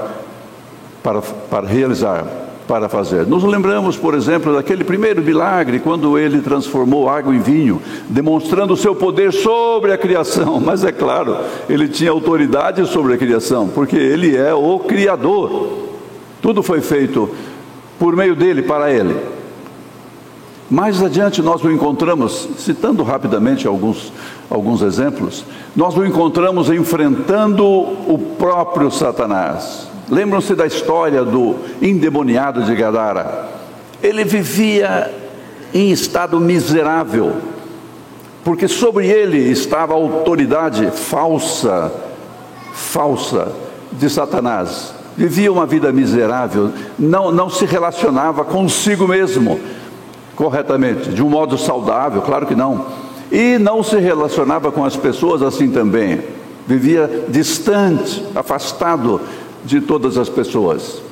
para, 1.03 1.23
para 1.23 1.67
realizar, 1.67 2.27
para 2.69 2.89
fazer. 2.89 3.27
Nos 3.27 3.45
lembramos, 3.45 3.97
por 3.97 4.15
exemplo, 4.15 4.55
daquele 4.55 4.85
primeiro 4.85 5.23
milagre, 5.23 5.79
quando 5.79 6.19
ele 6.19 6.43
transformou 6.43 7.09
água 7.09 7.35
em 7.35 7.39
vinho, 7.39 7.81
demonstrando 8.09 8.75
o 8.75 8.77
seu 8.77 8.95
poder 8.95 9.33
sobre 9.33 9.93
a 9.93 9.99
criação. 9.99 10.61
Mas 10.65 10.85
é 10.85 10.93
claro, 10.93 11.39
ele 11.69 11.89
tinha 11.89 12.11
autoridade 12.11 12.87
sobre 12.87 13.15
a 13.15 13.19
criação, 13.19 13.69
porque 13.69 13.97
ele 13.97 14.37
é 14.37 14.53
o 14.53 14.79
Criador. 14.81 15.87
Tudo 16.43 16.63
foi 16.63 16.83
feito 16.83 17.31
por 17.99 18.15
meio 18.15 18.37
dele, 18.37 18.63
para 18.63 18.93
ele. 18.93 19.17
Mais 20.69 21.01
adiante 21.01 21.41
nós 21.41 21.63
o 21.63 21.71
encontramos, 21.71 22.49
citando 22.59 23.05
rapidamente 23.05 23.69
alguns, 23.69 24.13
alguns 24.51 24.83
exemplos, 24.83 25.45
nós 25.77 25.97
o 25.97 26.05
encontramos 26.05 26.69
enfrentando 26.71 27.65
o 27.65 28.35
próprio 28.37 28.91
Satanás. 28.91 29.87
Lembram-se 30.11 30.55
da 30.55 30.67
história 30.67 31.25
do 31.25 31.55
endemoniado 31.81 32.65
de 32.65 32.75
Gadara? 32.75 33.49
Ele 34.03 34.25
vivia 34.25 35.13
em 35.73 35.91
estado 35.91 36.41
miserável, 36.41 37.37
porque 38.43 38.67
sobre 38.67 39.07
ele 39.07 39.39
estava 39.39 39.93
a 39.93 39.97
autoridade 39.97 40.91
falsa, 40.91 41.93
falsa 42.73 43.53
de 43.93 44.11
Satanás. 44.11 44.95
Vivia 45.17 45.51
uma 45.51 45.65
vida 45.65 45.93
miserável, 45.93 46.73
não, 46.99 47.31
não 47.31 47.49
se 47.49 47.65
relacionava 47.65 48.45
consigo 48.45 49.09
mesmo 49.09 49.59
corretamente, 50.37 51.11
de 51.11 51.23
um 51.23 51.29
modo 51.29 51.59
saudável, 51.59 52.23
claro 52.23 52.47
que 52.47 52.55
não. 52.55 52.87
E 53.33 53.59
não 53.59 53.83
se 53.83 53.99
relacionava 53.99 54.71
com 54.71 54.85
as 54.85 54.95
pessoas 54.95 55.43
assim 55.43 55.71
também. 55.71 56.21
Vivia 56.67 57.25
distante, 57.29 58.25
afastado 58.35 59.21
de 59.65 59.81
todas 59.81 60.17
as 60.17 60.29
pessoas. 60.29 61.03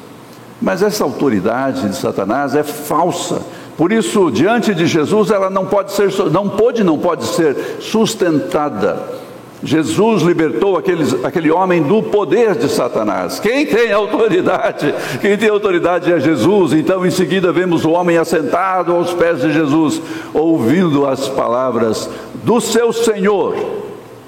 Mas 0.62 0.82
essa 0.82 1.02
autoridade 1.02 1.88
de 1.88 1.96
Satanás 1.96 2.54
é 2.54 2.62
falsa. 2.62 3.40
Por 3.76 3.90
isso, 3.90 4.30
diante 4.30 4.72
de 4.72 4.86
Jesus, 4.86 5.30
ela 5.30 5.50
não 5.50 5.66
pode 5.66 5.92
ser, 5.92 6.12
não 6.30 6.48
pode, 6.48 6.84
não 6.84 6.98
pode 6.98 7.24
ser 7.24 7.78
sustentada 7.80 9.23
Jesus 9.64 10.22
libertou 10.22 10.76
aqueles, 10.76 11.24
aquele 11.24 11.50
homem 11.50 11.82
do 11.82 12.02
poder 12.02 12.54
de 12.54 12.68
Satanás. 12.68 13.40
Quem 13.40 13.64
tem 13.64 13.90
autoridade? 13.90 14.94
Quem 15.22 15.38
tem 15.38 15.48
autoridade 15.48 16.12
é 16.12 16.20
Jesus. 16.20 16.74
Então, 16.74 17.04
em 17.06 17.10
seguida, 17.10 17.50
vemos 17.50 17.82
o 17.84 17.90
homem 17.92 18.18
assentado 18.18 18.92
aos 18.92 19.14
pés 19.14 19.40
de 19.40 19.50
Jesus, 19.52 20.02
ouvindo 20.34 21.06
as 21.06 21.28
palavras 21.28 22.10
do 22.44 22.60
seu 22.60 22.92
Senhor. 22.92 23.56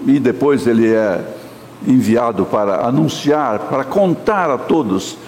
E 0.07 0.19
depois 0.19 0.67
ele 0.67 0.91
é 0.93 1.21
enviado 1.87 2.47
para 2.47 2.87
anunciar, 2.87 3.59
para 3.69 3.85
contar 3.85 4.49
a 4.49 4.57
todos 4.57 5.19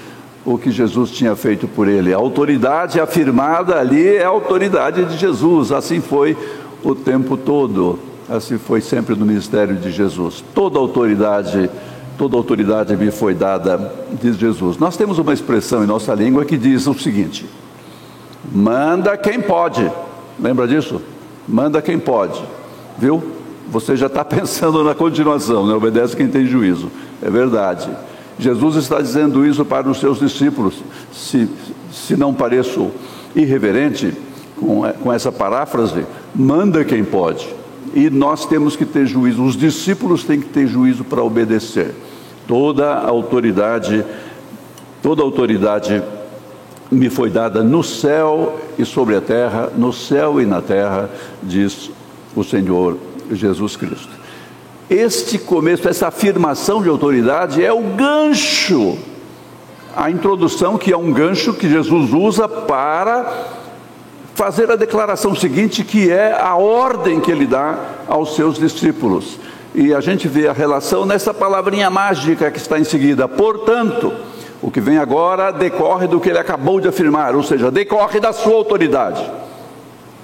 o 0.42 0.56
que 0.56 0.70
Jesus 0.70 1.10
tinha 1.10 1.36
feito 1.36 1.68
por 1.68 1.86
ele. 1.86 2.14
A 2.14 2.16
autoridade 2.16 2.98
afirmada 2.98 3.78
ali 3.78 4.16
é 4.16 4.24
a 4.24 4.28
autoridade 4.28 5.04
de 5.04 5.18
Jesus. 5.18 5.70
Assim 5.70 6.00
foi 6.00 6.34
o 6.82 6.94
tempo 6.94 7.36
todo. 7.36 8.07
Assim 8.28 8.58
foi 8.58 8.80
sempre 8.80 9.14
no 9.14 9.24
ministério 9.24 9.74
de 9.76 9.90
Jesus. 9.90 10.44
Toda 10.54 10.78
autoridade, 10.78 11.70
toda 12.18 12.36
autoridade 12.36 12.94
me 12.94 13.10
foi 13.10 13.34
dada, 13.34 13.90
diz 14.20 14.36
Jesus. 14.36 14.76
Nós 14.76 14.96
temos 14.96 15.18
uma 15.18 15.32
expressão 15.32 15.82
em 15.82 15.86
nossa 15.86 16.14
língua 16.14 16.44
que 16.44 16.58
diz 16.58 16.86
o 16.86 16.92
seguinte: 16.92 17.46
manda 18.52 19.16
quem 19.16 19.40
pode. 19.40 19.90
Lembra 20.38 20.68
disso? 20.68 21.00
Manda 21.48 21.80
quem 21.80 21.98
pode. 21.98 22.38
Viu? 22.98 23.22
Você 23.70 23.96
já 23.96 24.06
está 24.06 24.22
pensando 24.26 24.84
na 24.84 24.94
continuação, 24.94 25.66
né? 25.66 25.72
Obedece 25.72 26.14
quem 26.14 26.28
tem 26.28 26.46
juízo. 26.46 26.90
É 27.22 27.30
verdade. 27.30 27.88
Jesus 28.38 28.76
está 28.76 29.00
dizendo 29.00 29.44
isso 29.44 29.64
para 29.64 29.88
os 29.88 29.98
seus 29.98 30.18
discípulos. 30.18 30.82
Se, 31.12 31.48
se 31.90 32.14
não 32.16 32.34
pareço 32.34 32.90
irreverente 33.34 34.12
com, 34.56 34.82
com 35.02 35.12
essa 35.12 35.32
paráfrase, 35.32 36.04
manda 36.34 36.84
quem 36.84 37.02
pode. 37.02 37.48
E 37.94 38.10
nós 38.10 38.46
temos 38.46 38.76
que 38.76 38.84
ter 38.84 39.06
juízo, 39.06 39.44
os 39.44 39.56
discípulos 39.56 40.24
têm 40.24 40.40
que 40.40 40.48
ter 40.48 40.66
juízo 40.66 41.04
para 41.04 41.22
obedecer. 41.22 41.94
Toda 42.46 42.94
a 42.94 43.08
autoridade, 43.08 44.04
toda 45.02 45.22
autoridade 45.22 46.02
me 46.90 47.10
foi 47.10 47.30
dada 47.30 47.62
no 47.62 47.82
céu 47.82 48.58
e 48.78 48.84
sobre 48.84 49.16
a 49.16 49.20
terra, 49.20 49.70
no 49.76 49.92
céu 49.92 50.40
e 50.40 50.46
na 50.46 50.62
terra, 50.62 51.10
diz 51.42 51.90
o 52.34 52.42
Senhor 52.42 52.96
Jesus 53.30 53.76
Cristo. 53.76 54.18
Este 54.88 55.38
começo, 55.38 55.86
essa 55.86 56.08
afirmação 56.08 56.82
de 56.82 56.88
autoridade 56.88 57.62
é 57.62 57.70
o 57.72 57.82
gancho, 57.82 58.96
a 59.94 60.10
introdução 60.10 60.78
que 60.78 60.92
é 60.92 60.96
um 60.96 61.12
gancho 61.12 61.52
que 61.52 61.68
Jesus 61.68 62.12
usa 62.12 62.48
para 62.48 63.66
fazer 64.38 64.70
a 64.70 64.76
declaração 64.76 65.34
seguinte, 65.34 65.82
que 65.82 66.12
é 66.12 66.32
a 66.32 66.54
ordem 66.54 67.18
que 67.18 67.28
ele 67.28 67.44
dá 67.44 67.76
aos 68.06 68.36
seus 68.36 68.56
discípulos. 68.56 69.36
E 69.74 69.92
a 69.92 70.00
gente 70.00 70.28
vê 70.28 70.46
a 70.46 70.52
relação 70.52 71.04
nessa 71.04 71.34
palavrinha 71.34 71.90
mágica 71.90 72.48
que 72.48 72.58
está 72.58 72.78
em 72.78 72.84
seguida. 72.84 73.26
Portanto, 73.26 74.12
o 74.62 74.70
que 74.70 74.80
vem 74.80 74.96
agora 74.96 75.50
decorre 75.50 76.06
do 76.06 76.20
que 76.20 76.28
ele 76.28 76.38
acabou 76.38 76.80
de 76.80 76.86
afirmar, 76.86 77.34
ou 77.34 77.42
seja, 77.42 77.68
decorre 77.68 78.20
da 78.20 78.32
sua 78.32 78.54
autoridade. 78.54 79.28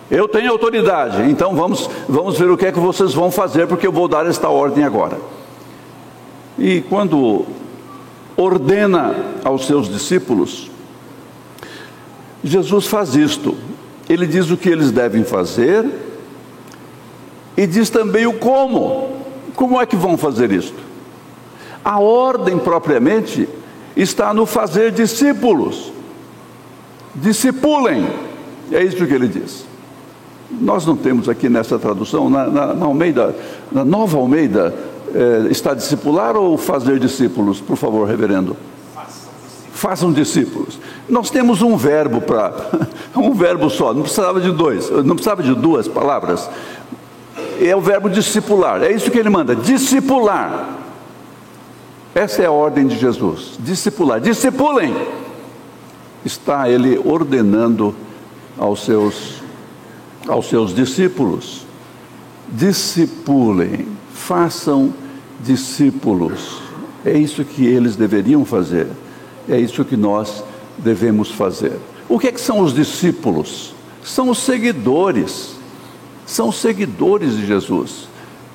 Eu 0.08 0.28
tenho 0.28 0.52
autoridade, 0.52 1.28
então 1.28 1.52
vamos, 1.52 1.90
vamos 2.08 2.38
ver 2.38 2.48
o 2.48 2.56
que 2.56 2.66
é 2.66 2.72
que 2.72 2.78
vocês 2.78 3.12
vão 3.12 3.32
fazer, 3.32 3.66
porque 3.66 3.88
eu 3.88 3.92
vou 3.92 4.06
dar 4.06 4.26
esta 4.26 4.48
ordem 4.48 4.84
agora. 4.84 5.18
E 6.56 6.82
quando 6.82 7.44
ordena 8.36 9.12
aos 9.42 9.66
seus 9.66 9.88
discípulos, 9.88 10.70
Jesus 12.44 12.86
faz 12.86 13.16
isto 13.16 13.56
ele 14.08 14.26
diz 14.26 14.50
o 14.50 14.56
que 14.56 14.68
eles 14.68 14.90
devem 14.90 15.24
fazer 15.24 15.84
e 17.56 17.66
diz 17.66 17.88
também 17.88 18.26
o 18.26 18.34
como. 18.34 19.24
Como 19.54 19.80
é 19.80 19.86
que 19.86 19.96
vão 19.96 20.18
fazer 20.18 20.50
isto? 20.52 20.78
A 21.84 22.00
ordem 22.00 22.58
propriamente 22.58 23.48
está 23.96 24.34
no 24.34 24.46
fazer 24.46 24.90
discípulos. 24.90 25.92
Discipulem, 27.14 28.06
é 28.72 28.82
isso 28.82 29.06
que 29.06 29.14
ele 29.14 29.28
diz. 29.28 29.64
Nós 30.50 30.84
não 30.84 30.96
temos 30.96 31.28
aqui 31.28 31.48
nessa 31.48 31.78
tradução, 31.78 32.28
na, 32.28 32.46
na, 32.46 32.74
na 32.74 32.86
Almeida, 32.86 33.34
na 33.70 33.84
nova 33.84 34.18
Almeida, 34.18 34.74
é, 35.14 35.50
está 35.50 35.74
discipular 35.74 36.36
ou 36.36 36.58
fazer 36.58 36.98
discípulos? 36.98 37.60
Por 37.60 37.76
favor, 37.76 38.06
reverendo 38.06 38.56
façam 39.84 40.10
discípulos. 40.10 40.78
Nós 41.08 41.30
temos 41.30 41.62
um 41.62 41.76
verbo 41.76 42.20
para, 42.20 42.52
um 43.14 43.32
verbo 43.32 43.68
só, 43.68 43.92
não 43.92 44.02
precisava 44.02 44.40
de 44.40 44.50
dois, 44.50 44.90
não 44.90 45.14
precisava 45.14 45.42
de 45.42 45.54
duas 45.54 45.86
palavras. 45.86 46.48
É 47.60 47.74
o 47.76 47.80
verbo 47.80 48.08
discipular, 48.08 48.82
é 48.82 48.92
isso 48.92 49.10
que 49.10 49.18
ele 49.18 49.30
manda, 49.30 49.54
discipular. 49.54 50.80
Essa 52.14 52.42
é 52.42 52.46
a 52.46 52.50
ordem 52.50 52.86
de 52.86 52.96
Jesus, 52.96 53.58
discipular. 53.58 54.20
Discipulem. 54.20 54.94
Está 56.24 56.68
ele 56.70 56.98
ordenando 57.04 57.94
aos 58.56 58.84
seus 58.84 59.42
aos 60.28 60.48
seus 60.48 60.74
discípulos. 60.74 61.66
Discipulem, 62.48 63.88
façam 64.12 64.94
discípulos. 65.40 66.62
É 67.04 67.12
isso 67.12 67.44
que 67.44 67.66
eles 67.66 67.96
deveriam 67.96 68.44
fazer. 68.44 68.88
É 69.48 69.58
isso 69.58 69.84
que 69.84 69.96
nós 69.96 70.42
devemos 70.42 70.53
fazer. 71.34 71.78
O 72.08 72.18
que, 72.18 72.28
é 72.28 72.32
que 72.32 72.40
são 72.40 72.60
os 72.60 72.74
discípulos? 72.74 73.74
São 74.02 74.28
os 74.30 74.38
seguidores, 74.38 75.56
são 76.26 76.48
os 76.48 76.56
seguidores 76.56 77.36
de 77.36 77.46
Jesus. 77.46 78.08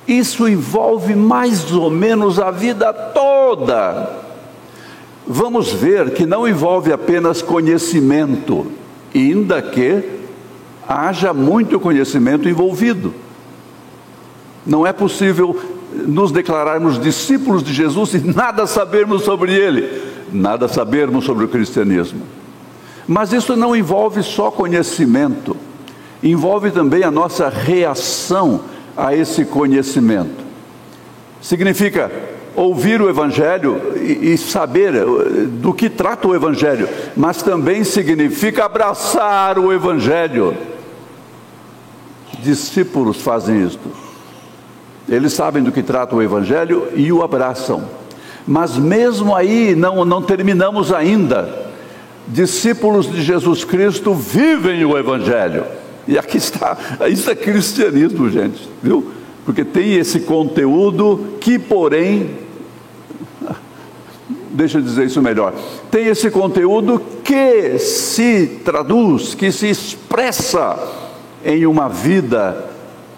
Isso 0.07 0.47
envolve 0.47 1.15
mais 1.15 1.71
ou 1.71 1.89
menos 1.89 2.39
a 2.39 2.51
vida 2.51 2.91
toda. 2.93 4.17
Vamos 5.27 5.71
ver 5.71 6.11
que 6.13 6.25
não 6.25 6.47
envolve 6.47 6.91
apenas 6.91 7.41
conhecimento, 7.41 8.67
ainda 9.13 9.61
que 9.61 10.03
haja 10.87 11.33
muito 11.33 11.79
conhecimento 11.79 12.49
envolvido. 12.49 13.13
Não 14.65 14.85
é 14.85 14.91
possível 14.91 15.59
nos 15.93 16.31
declararmos 16.31 16.99
discípulos 16.99 17.63
de 17.63 17.73
Jesus 17.73 18.13
e 18.15 18.19
nada 18.19 18.65
sabermos 18.65 19.23
sobre 19.23 19.53
ele, 19.53 20.08
nada 20.31 20.67
sabermos 20.67 21.25
sobre 21.25 21.45
o 21.45 21.47
cristianismo. 21.47 22.21
Mas 23.07 23.33
isso 23.33 23.55
não 23.55 23.75
envolve 23.75 24.21
só 24.21 24.51
conhecimento, 24.51 25.55
envolve 26.21 26.71
também 26.71 27.03
a 27.03 27.09
nossa 27.09 27.49
reação 27.49 28.61
a 28.95 29.15
esse 29.15 29.45
conhecimento. 29.45 30.43
Significa 31.41 32.11
ouvir 32.55 33.01
o 33.01 33.09
Evangelho 33.09 33.95
e, 33.95 34.37
saber 34.37 34.93
eh, 34.93 35.05
do 35.47 35.73
que 35.73 35.89
trata 35.89 36.27
o 36.27 36.35
Evangelho, 36.35 36.89
mas 37.15 37.41
também 37.41 37.83
significa 37.83 38.65
abraçar 38.65 39.57
o 39.57 39.71
Evangelho. 39.71 40.55
Discípulos 42.43 43.21
fazem 43.21 43.65
isto. 43.65 43.89
Eles 45.07 45.33
sabem 45.33 45.63
do 45.63 45.71
que 45.71 45.81
trata 45.81 46.15
o 46.15 46.21
Evangelho 46.21 46.89
e 46.95 47.11
o 47.11 47.23
abraçam. 47.23 47.98
Mas 48.49 48.75
mesmo 48.75 49.35
aí 49.35 49.75
não, 49.75 50.03
não 50.03 50.23
terminamos 50.23 50.91
ainda 50.91 51.69
discípulos 52.27 53.07
de 53.07 53.21
Jesus 53.21 53.63
Cristo 53.63 54.11
vivem 54.15 54.83
o 54.83 54.97
Evangelho. 54.97 55.65
E 56.07 56.17
aqui 56.17 56.37
está, 56.37 56.75
isso 57.07 57.29
é 57.29 57.35
cristianismo, 57.35 58.27
gente, 58.27 58.67
viu? 58.81 59.11
Porque 59.45 59.63
tem 59.63 59.93
esse 59.93 60.21
conteúdo 60.21 61.37
que, 61.39 61.59
porém, 61.59 62.31
deixa 64.49 64.79
eu 64.79 64.81
dizer 64.81 65.05
isso 65.05 65.21
melhor, 65.21 65.53
tem 65.91 66.07
esse 66.07 66.31
conteúdo 66.31 66.99
que 67.23 67.77
se 67.77 68.61
traduz, 68.65 69.35
que 69.35 69.51
se 69.51 69.69
expressa 69.69 70.75
em 71.45 71.67
uma 71.67 71.87
vida, 71.87 72.65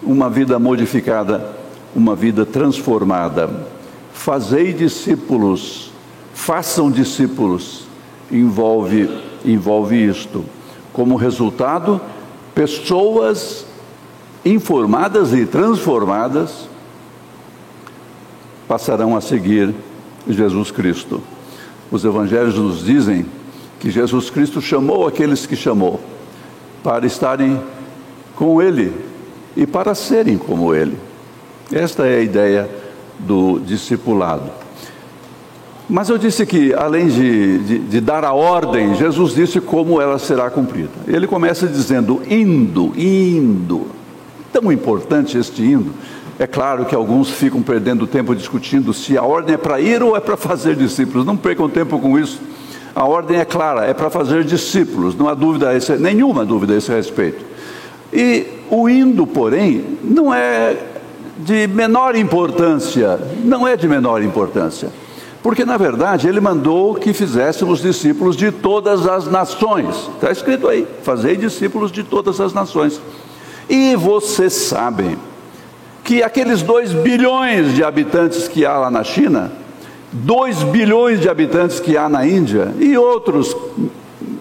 uma 0.03 0.29
vida 0.29 0.59
modificada, 0.59 1.55
uma 1.95 2.17
vida 2.17 2.45
transformada. 2.45 3.71
Fazei 4.23 4.71
discípulos, 4.71 5.91
façam 6.31 6.91
discípulos 6.91 7.86
envolve, 8.31 9.10
envolve 9.43 9.95
isto. 9.95 10.45
Como 10.93 11.15
resultado, 11.15 11.99
pessoas 12.53 13.65
informadas 14.45 15.34
e 15.34 15.43
transformadas 15.47 16.69
passarão 18.67 19.17
a 19.17 19.21
seguir 19.21 19.73
Jesus 20.29 20.69
Cristo. 20.69 21.19
Os 21.89 22.05
evangelhos 22.05 22.60
nos 22.60 22.86
dizem 22.86 23.25
que 23.79 23.89
Jesus 23.89 24.29
Cristo 24.29 24.62
chamou 24.62 25.07
aqueles 25.07 25.47
que 25.47 25.55
chamou 25.55 25.99
para 26.84 27.07
estarem 27.07 27.60
com 28.36 28.62
Ele 28.62 28.93
e 29.57 29.65
para 29.65 29.95
serem 29.95 30.38
como 30.38 30.75
Ele. 30.75 30.95
Esta 31.71 32.05
é 32.05 32.19
a 32.19 32.21
ideia 32.21 32.81
do 33.25 33.60
discipulado. 33.60 34.49
Mas 35.89 36.07
eu 36.07 36.17
disse 36.17 36.45
que, 36.45 36.73
além 36.73 37.07
de, 37.07 37.57
de, 37.60 37.79
de, 37.79 37.99
dar 37.99 38.23
a 38.23 38.34
ordem, 38.34 38.95
Jesus 38.95 39.34
disse 39.34 39.60
como 39.60 39.99
ela 39.99 40.17
será 40.17 40.49
cumprida. 40.49 40.89
Ele 41.05 41.27
começa 41.27 41.67
dizendo: 41.67 42.21
indo, 42.29 42.93
indo. 42.97 43.88
Tão 44.53 44.71
importante 44.71 45.38
este 45.38 45.62
indo. 45.62 45.91
É 46.39 46.47
claro 46.47 46.86
que 46.86 46.95
alguns 46.95 47.29
ficam 47.29 47.62
perdendo 47.62 48.07
tempo 48.07 48.34
discutindo 48.34 48.93
se 48.93 49.17
a 49.17 49.23
ordem 49.23 49.55
é 49.55 49.57
para 49.57 49.81
ir 49.81 50.01
ou 50.01 50.15
é 50.15 50.19
para 50.19 50.38
fazer 50.38 50.75
discípulos. 50.75 51.25
Não 51.25 51.36
percam 51.36 51.69
tempo 51.69 51.99
com 51.99 52.17
isso. 52.17 52.39
A 52.95 53.05
ordem 53.05 53.38
é 53.38 53.45
clara, 53.45 53.86
é 53.86 53.93
para 53.93 54.10
fazer 54.10 54.43
discípulos. 54.43 55.13
Não 55.15 55.27
há 55.27 55.34
dúvida, 55.34 55.69
nenhuma 55.99 56.45
dúvida 56.45 56.73
a 56.73 56.77
esse 56.77 56.91
respeito. 56.91 57.43
E 58.13 58.47
o 58.69 58.89
indo, 58.89 59.27
porém, 59.27 59.84
não 60.03 60.34
é 60.34 60.77
de 61.43 61.67
menor 61.67 62.15
importância. 62.15 63.19
Não 63.43 63.67
é 63.67 63.75
de 63.75 63.88
menor 63.88 64.21
importância. 64.23 64.89
Porque, 65.43 65.65
na 65.65 65.75
verdade, 65.75 66.27
ele 66.27 66.39
mandou 66.39 66.93
que 66.95 67.13
fizéssemos 67.13 67.82
discípulos 67.82 68.36
de 68.36 68.51
todas 68.51 69.08
as 69.08 69.25
nações. 69.25 70.10
Está 70.15 70.32
escrito 70.32 70.67
aí: 70.67 70.88
fazei 71.04 71.36
discípulos 71.36 71.91
de 71.91 72.04
todas 72.04 72.39
as 72.39 72.54
nações. 72.54 73.01
E 73.67 73.95
vocês 73.95 74.54
sabem 74.54 75.17
que 76.04 76.21
aqueles 76.21 76.62
2 76.62 76.93
bilhões 76.93 77.73
de 77.73 77.84
habitantes 77.84 78.47
que 78.47 78.65
há 78.65 78.77
lá 78.77 78.91
na 78.91 79.04
China, 79.04 79.51
2 80.12 80.63
bilhões 80.63 81.19
de 81.19 81.30
habitantes 81.30 81.80
que 81.80 81.97
há 81.97 82.08
na 82.08 82.27
Índia 82.27 82.73
e 82.80 82.97
outros 82.97 83.56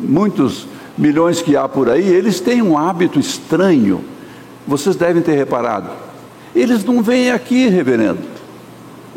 muitos 0.00 0.66
milhões 0.98 1.40
que 1.40 1.56
há 1.56 1.68
por 1.68 1.88
aí, 1.88 2.06
eles 2.06 2.40
têm 2.40 2.60
um 2.60 2.76
hábito 2.76 3.18
estranho. 3.18 4.04
Vocês 4.66 4.96
devem 4.96 5.22
ter 5.22 5.32
reparado. 5.32 6.09
Eles 6.54 6.84
não 6.84 7.02
vêm 7.02 7.30
aqui, 7.30 7.68
reverendo 7.68 8.40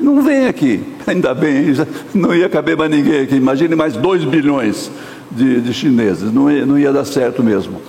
não 0.04 0.22
vem 0.22 0.48
aqui, 0.48 0.84
ainda 1.08 1.34
bem, 1.34 1.74
não 2.14 2.36
ia 2.36 2.50
caber 2.50 2.78
mais 2.78 2.92
ninguém 2.92 3.22
aqui. 3.22 3.36
Imagine 3.36 3.76
mais 3.76 3.96
2 3.96 4.26
bilhões 4.26 4.92
de, 5.32 5.62
de 5.62 5.74
chineses, 5.74 6.32
não 6.32 6.52
ia, 6.52 6.66
não 6.66 6.78
ia 6.78 6.92
dar 6.92 7.06
certo 7.06 7.42
mesmo. 7.42 7.82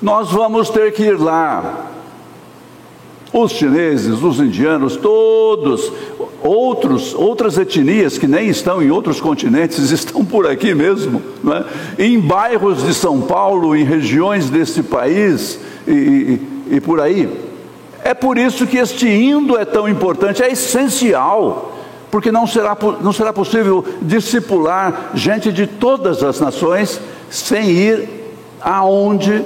Nós 0.00 0.30
vamos 0.30 0.68
ter 0.68 0.92
que 0.92 1.02
ir 1.04 1.18
lá. 1.18 1.88
Os 3.32 3.52
chineses, 3.52 4.22
os 4.22 4.38
indianos, 4.40 4.94
todos, 4.96 5.90
outros, 6.42 7.14
outras 7.14 7.56
etnias 7.56 8.18
que 8.18 8.26
nem 8.26 8.50
estão 8.50 8.82
em 8.82 8.90
outros 8.90 9.22
continentes, 9.22 9.78
estão 9.90 10.22
por 10.22 10.46
aqui 10.46 10.74
mesmo, 10.74 11.22
é? 11.98 12.04
em 12.04 12.20
bairros 12.20 12.84
de 12.84 12.92
São 12.92 13.22
Paulo, 13.22 13.74
em 13.74 13.84
regiões 13.84 14.50
desse 14.50 14.82
país 14.82 15.58
e, 15.88 15.92
e, 15.92 16.76
e 16.76 16.80
por 16.80 17.00
aí. 17.00 17.51
É 18.04 18.14
por 18.14 18.36
isso 18.36 18.66
que 18.66 18.78
este 18.78 19.08
indo 19.08 19.56
é 19.56 19.64
tão 19.64 19.88
importante, 19.88 20.42
é 20.42 20.50
essencial, 20.50 21.78
porque 22.10 22.32
não 22.32 22.46
será, 22.46 22.76
não 23.00 23.12
será 23.12 23.32
possível 23.32 23.84
discipular 24.02 25.12
gente 25.14 25.52
de 25.52 25.66
todas 25.66 26.22
as 26.22 26.40
nações 26.40 27.00
sem 27.30 27.70
ir 27.70 28.08
aonde 28.60 29.44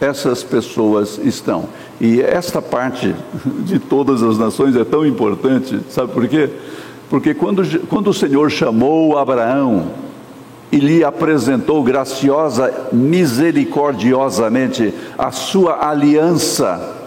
essas 0.00 0.42
pessoas 0.42 1.18
estão. 1.18 1.66
E 2.00 2.20
esta 2.20 2.60
parte 2.60 3.14
de 3.64 3.78
todas 3.78 4.22
as 4.22 4.38
nações 4.38 4.76
é 4.76 4.84
tão 4.84 5.06
importante, 5.06 5.80
sabe 5.88 6.12
por 6.12 6.28
quê? 6.28 6.50
Porque 7.08 7.32
quando, 7.32 7.62
quando 7.86 8.10
o 8.10 8.14
Senhor 8.14 8.50
chamou 8.50 9.16
Abraão 9.16 9.90
e 10.70 10.76
lhe 10.76 11.04
apresentou 11.04 11.82
graciosa, 11.82 12.88
misericordiosamente 12.92 14.92
a 15.16 15.30
sua 15.30 15.88
aliança, 15.88 17.03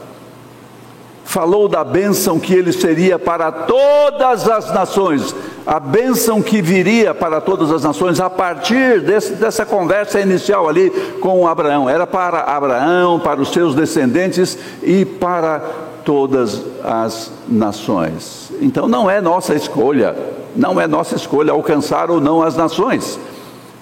falou 1.28 1.68
da 1.68 1.84
bênção 1.84 2.40
que 2.40 2.54
ele 2.54 2.72
seria 2.72 3.20
para 3.20 3.52
todas 3.52 4.48
as 4.48 4.74
nações, 4.74 5.36
a 5.66 5.78
bênção 5.78 6.42
que 6.42 6.62
viria 6.62 7.14
para 7.14 7.42
todas 7.42 7.70
as 7.70 7.84
nações 7.84 8.22
a 8.22 8.30
partir 8.30 9.02
desse, 9.02 9.34
dessa 9.34 9.66
conversa 9.66 10.22
inicial 10.22 10.70
ali 10.70 10.90
com 11.20 11.46
Abraão. 11.46 11.90
Era 11.90 12.08
para 12.08 12.40
Abraão, 12.40 13.20
para 13.20 13.42
os 13.42 13.52
seus 13.52 13.76
descendentes 13.76 14.58
e 14.82 15.04
para 15.04 15.60
todas 16.06 16.62
as 16.82 17.30
nações. 17.46 18.50
Então 18.62 18.88
não 18.88 19.12
é 19.12 19.20
nossa 19.20 19.54
escolha, 19.54 20.16
não 20.56 20.80
é 20.80 20.88
nossa 20.88 21.18
escolha 21.18 21.52
alcançar 21.52 22.10
ou 22.10 22.22
não 22.22 22.42
as 22.42 22.56
nações. 22.56 23.20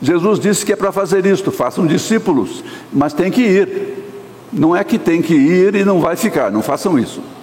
Jesus 0.02 0.40
disse 0.40 0.66
que 0.66 0.74
é 0.74 0.76
para 0.76 0.92
fazer 0.92 1.24
isto, 1.28 1.52
façam 1.52 1.86
discípulos, 1.86 2.64
mas 2.92 3.14
tem 3.14 3.30
que 3.30 3.42
ir. 3.42 4.04
Não 4.52 4.76
é 4.76 4.84
que 4.84 4.98
tem 4.98 5.22
que 5.22 5.36
ir 5.36 5.76
e 5.76 5.86
não 5.86 6.00
vai 6.00 6.16
ficar, 6.16 6.52
não 6.52 6.64
façam 6.64 6.98
isso 6.98 7.35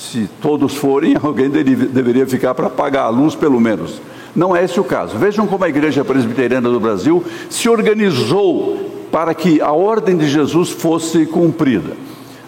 se 0.00 0.28
todos 0.40 0.74
forem, 0.74 1.16
alguém 1.22 1.50
deveria 1.50 2.26
ficar 2.26 2.54
para 2.54 2.70
pagar 2.70 3.02
a 3.02 3.08
luz, 3.10 3.34
pelo 3.34 3.60
menos. 3.60 4.00
Não 4.34 4.56
é 4.56 4.64
esse 4.64 4.80
o 4.80 4.84
caso. 4.84 5.18
Vejam 5.18 5.46
como 5.46 5.64
a 5.64 5.68
Igreja 5.68 6.04
Presbiteriana 6.04 6.68
do 6.68 6.80
Brasil 6.80 7.22
se 7.48 7.68
organizou 7.68 9.08
para 9.12 9.34
que 9.34 9.60
a 9.60 9.72
ordem 9.72 10.16
de 10.16 10.28
Jesus 10.28 10.70
fosse 10.70 11.26
cumprida. 11.26 11.96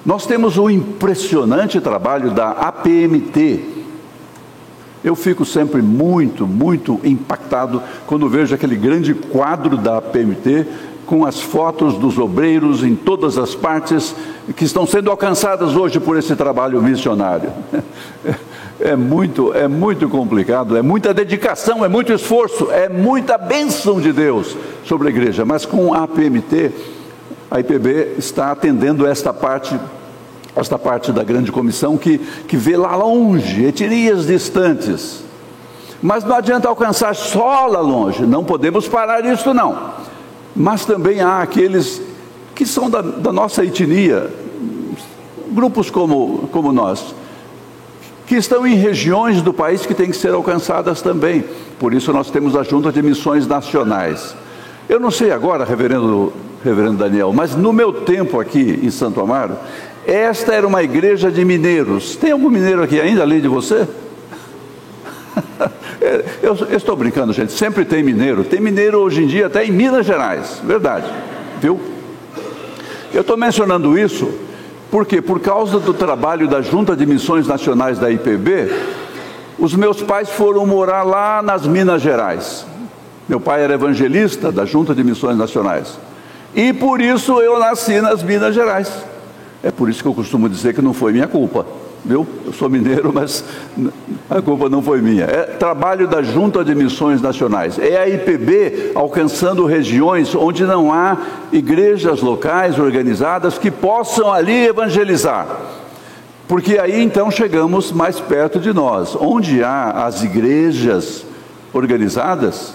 Nós 0.06 0.26
temos 0.26 0.56
o 0.56 0.64
um 0.64 0.70
impressionante 0.70 1.80
trabalho 1.80 2.30
da 2.30 2.50
APMT. 2.50 3.60
Eu 5.04 5.16
fico 5.16 5.44
sempre 5.44 5.82
muito, 5.82 6.46
muito 6.46 7.00
impactado 7.02 7.82
quando 8.06 8.28
vejo 8.28 8.54
aquele 8.54 8.76
grande 8.76 9.12
quadro 9.14 9.76
da 9.76 9.98
APMT 9.98 10.66
com 11.12 11.26
as 11.26 11.42
fotos 11.42 11.98
dos 11.98 12.16
obreiros 12.16 12.82
em 12.82 12.96
todas 12.96 13.36
as 13.36 13.54
partes 13.54 14.16
que 14.56 14.64
estão 14.64 14.86
sendo 14.86 15.10
alcançadas 15.10 15.76
hoje 15.76 16.00
por 16.00 16.16
esse 16.16 16.34
trabalho 16.34 16.80
missionário. 16.82 17.50
É 18.80 18.96
muito, 18.96 19.54
é 19.54 19.68
muito 19.68 20.08
complicado, 20.08 20.76
é 20.76 20.82
muita 20.82 21.14
dedicação, 21.14 21.84
é 21.84 21.88
muito 21.88 22.12
esforço, 22.12 22.68
é 22.72 22.88
muita 22.88 23.38
bênção 23.38 24.00
de 24.00 24.12
Deus 24.12 24.56
sobre 24.84 25.06
a 25.06 25.10
igreja. 25.12 25.44
Mas 25.44 25.64
com 25.64 25.94
a 25.94 26.02
APMT, 26.02 26.72
a 27.48 27.60
IPB 27.60 28.14
está 28.18 28.50
atendendo 28.50 29.06
esta 29.06 29.32
parte, 29.32 29.78
esta 30.56 30.76
parte 30.76 31.12
da 31.12 31.22
grande 31.22 31.52
comissão 31.52 31.96
que, 31.96 32.18
que 32.18 32.56
vê 32.56 32.76
lá 32.76 32.96
longe, 32.96 33.66
etnias 33.66 34.26
distantes. 34.26 35.22
Mas 36.02 36.24
não 36.24 36.34
adianta 36.34 36.66
alcançar 36.66 37.14
só 37.14 37.66
lá 37.66 37.80
longe, 37.80 38.26
não 38.26 38.42
podemos 38.42 38.88
parar 38.88 39.24
isso 39.24 39.54
não. 39.54 39.92
Mas 40.54 40.84
também 40.84 41.20
há 41.20 41.40
aqueles 41.40 42.00
que 42.54 42.66
são 42.66 42.90
da, 42.90 43.00
da 43.00 43.32
nossa 43.32 43.64
etnia, 43.64 44.30
grupos 45.50 45.90
como, 45.90 46.48
como 46.52 46.72
nós, 46.72 47.14
que 48.26 48.36
estão 48.36 48.66
em 48.66 48.74
regiões 48.74 49.42
do 49.42 49.52
país 49.52 49.84
que 49.84 49.94
têm 49.94 50.10
que 50.10 50.16
ser 50.16 50.32
alcançadas 50.32 51.02
também. 51.02 51.44
Por 51.78 51.92
isso 51.92 52.12
nós 52.12 52.30
temos 52.30 52.54
a 52.56 52.62
Junta 52.62 52.92
de 52.92 53.02
Missões 53.02 53.46
Nacionais. 53.46 54.34
Eu 54.88 55.00
não 55.00 55.10
sei 55.10 55.32
agora, 55.32 55.64
reverendo, 55.64 56.32
reverendo 56.64 56.98
Daniel, 56.98 57.32
mas 57.32 57.54
no 57.54 57.72
meu 57.72 57.92
tempo 57.92 58.40
aqui 58.40 58.80
em 58.82 58.90
Santo 58.90 59.20
Amaro, 59.20 59.56
esta 60.06 60.54
era 60.54 60.66
uma 60.66 60.82
igreja 60.82 61.30
de 61.30 61.44
mineiros. 61.44 62.16
Tem 62.16 62.32
algum 62.32 62.50
mineiro 62.50 62.82
aqui 62.82 63.00
ainda, 63.00 63.22
além 63.22 63.40
de 63.40 63.48
você? 63.48 63.86
Eu, 66.42 66.56
eu, 66.68 66.76
estou 66.76 66.96
brincando, 66.96 67.32
gente. 67.32 67.52
Sempre 67.52 67.84
tem 67.84 68.02
mineiro. 68.02 68.42
Tem 68.44 68.60
mineiro 68.60 68.98
hoje 68.98 69.22
em 69.22 69.26
dia 69.26 69.46
até 69.46 69.64
em 69.64 69.70
Minas 69.70 70.04
Gerais. 70.04 70.60
Verdade. 70.64 71.06
Viu? 71.60 71.80
Eu 73.14 73.20
estou 73.20 73.36
mencionando 73.36 73.96
isso 73.98 74.28
porque, 74.90 75.22
por 75.22 75.40
causa 75.40 75.78
do 75.78 75.94
trabalho 75.94 76.48
da 76.48 76.60
Junta 76.60 76.96
de 76.96 77.06
Missões 77.06 77.46
Nacionais 77.46 77.98
da 77.98 78.10
IPB, 78.10 78.70
os 79.58 79.74
meus 79.74 80.02
pais 80.02 80.28
foram 80.28 80.66
morar 80.66 81.02
lá 81.02 81.40
nas 81.40 81.66
Minas 81.66 82.02
Gerais. 82.02 82.66
Meu 83.28 83.40
pai 83.40 83.62
era 83.62 83.74
evangelista 83.74 84.50
da 84.50 84.64
Junta 84.64 84.94
de 84.94 85.04
Missões 85.04 85.38
Nacionais. 85.38 85.98
E 86.54 86.72
por 86.72 87.00
isso 87.00 87.40
eu 87.40 87.58
nasci 87.58 88.00
nas 88.00 88.22
Minas 88.22 88.54
Gerais. 88.54 88.92
É 89.62 89.70
por 89.70 89.88
isso 89.88 90.02
que 90.02 90.08
eu 90.08 90.14
costumo 90.14 90.48
dizer 90.48 90.74
que 90.74 90.82
não 90.82 90.92
foi 90.92 91.12
minha 91.12 91.28
culpa. 91.28 91.64
Eu 92.08 92.26
sou 92.58 92.68
mineiro, 92.68 93.12
mas 93.14 93.44
a 94.28 94.42
culpa 94.42 94.68
não 94.68 94.82
foi 94.82 95.00
minha. 95.00 95.24
É 95.24 95.44
trabalho 95.44 96.08
da 96.08 96.20
Junta 96.20 96.64
de 96.64 96.74
Missões 96.74 97.22
Nacionais. 97.22 97.78
É 97.78 97.96
a 97.96 98.08
IPB 98.08 98.90
alcançando 98.94 99.64
regiões 99.66 100.34
onde 100.34 100.64
não 100.64 100.92
há 100.92 101.16
igrejas 101.52 102.20
locais 102.20 102.76
organizadas 102.78 103.56
que 103.56 103.70
possam 103.70 104.32
ali 104.32 104.66
evangelizar. 104.66 105.46
Porque 106.48 106.76
aí 106.76 107.02
então 107.02 107.30
chegamos 107.30 107.92
mais 107.92 108.18
perto 108.18 108.58
de 108.58 108.72
nós. 108.72 109.16
Onde 109.18 109.62
há 109.62 110.04
as 110.04 110.24
igrejas 110.24 111.24
organizadas, 111.72 112.74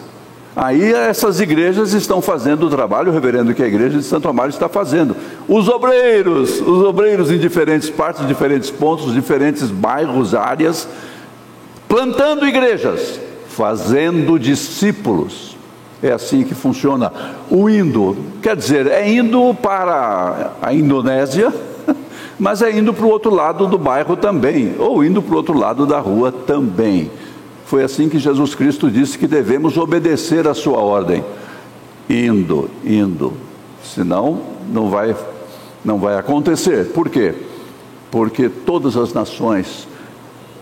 Aí 0.59 0.91
essas 0.91 1.39
igrejas 1.39 1.93
estão 1.93 2.19
fazendo 2.19 2.65
o 2.65 2.69
trabalho, 2.71 3.11
o 3.11 3.13
reverendo, 3.13 3.53
que 3.53 3.61
a 3.61 3.67
igreja 3.67 3.99
de 3.99 4.03
Santo 4.03 4.27
Amaro 4.27 4.49
está 4.49 4.67
fazendo. 4.67 5.15
Os 5.47 5.69
obreiros, 5.69 6.59
os 6.61 6.83
obreiros 6.83 7.29
em 7.29 7.37
diferentes 7.37 7.91
partes, 7.91 8.27
diferentes 8.27 8.71
pontos, 8.71 9.13
diferentes 9.13 9.69
bairros, 9.69 10.33
áreas, 10.33 10.89
plantando 11.87 12.47
igrejas, 12.47 13.19
fazendo 13.49 14.39
discípulos. 14.39 15.55
É 16.01 16.11
assim 16.11 16.43
que 16.43 16.55
funciona 16.55 17.13
o 17.51 17.69
indo. 17.69 18.17
Quer 18.41 18.55
dizer, 18.55 18.87
é 18.87 19.07
indo 19.07 19.53
para 19.53 20.53
a 20.59 20.73
Indonésia, 20.73 21.53
mas 22.39 22.63
é 22.63 22.75
indo 22.75 22.95
para 22.95 23.05
o 23.05 23.09
outro 23.09 23.29
lado 23.31 23.67
do 23.67 23.77
bairro 23.77 24.17
também, 24.17 24.73
ou 24.79 25.05
indo 25.05 25.21
para 25.21 25.35
o 25.35 25.37
outro 25.37 25.55
lado 25.55 25.85
da 25.85 25.99
rua 25.99 26.31
também. 26.31 27.11
Foi 27.67 27.83
assim 27.83 28.07
que 28.07 28.17
Jesus 28.17 28.55
Cristo 28.55 28.89
disse 28.89 29.17
que 29.17 29.27
devemos 29.27 29.75
obedecer 29.75 30.47
a 30.47 30.53
sua 30.53 30.77
ordem. 30.77 31.21
Indo, 32.09 32.69
indo. 32.81 33.33
Senão 33.83 34.41
não 34.71 34.89
vai 34.89 35.13
não 35.83 35.97
vai 35.97 36.17
acontecer. 36.17 36.93
Por 36.93 37.09
quê? 37.09 37.35
Porque 38.09 38.47
todas 38.47 38.95
as 38.95 39.13
nações, 39.13 39.85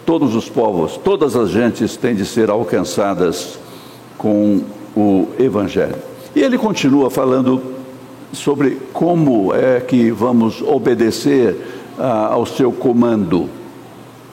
todos 0.03 0.33
os 0.33 0.49
povos, 0.49 0.97
todas 0.97 1.35
as 1.35 1.51
gentes 1.51 1.95
têm 1.95 2.15
de 2.15 2.25
ser 2.25 2.49
alcançadas 2.49 3.59
com 4.17 4.63
o 4.97 5.27
evangelho. 5.37 5.97
E 6.35 6.41
ele 6.41 6.57
continua 6.57 7.11
falando 7.11 7.61
sobre 8.33 8.79
como 8.91 9.53
é 9.53 9.79
que 9.79 10.09
vamos 10.09 10.59
obedecer 10.59 11.55
ah, 11.99 12.29
ao 12.31 12.47
seu 12.47 12.71
comando. 12.71 13.47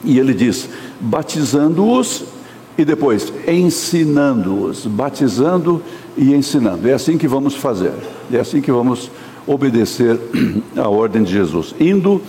E 0.03 0.17
ele 0.17 0.33
diz: 0.33 0.67
batizando-os 0.99 2.32
e 2.77 2.83
depois, 2.83 3.31
ensinando-os, 3.47 4.85
batizando 4.85 5.81
e 6.17 6.33
ensinando. 6.33 6.87
É 6.87 6.93
assim 6.93 7.17
que 7.17 7.27
vamos 7.27 7.55
fazer, 7.55 7.93
é 8.31 8.39
assim 8.39 8.61
que 8.61 8.71
vamos 8.71 9.11
obedecer 9.45 10.19
à 10.75 10.87
ordem 10.89 11.23
de 11.23 11.31
Jesus, 11.31 11.75
indo, 11.79 12.21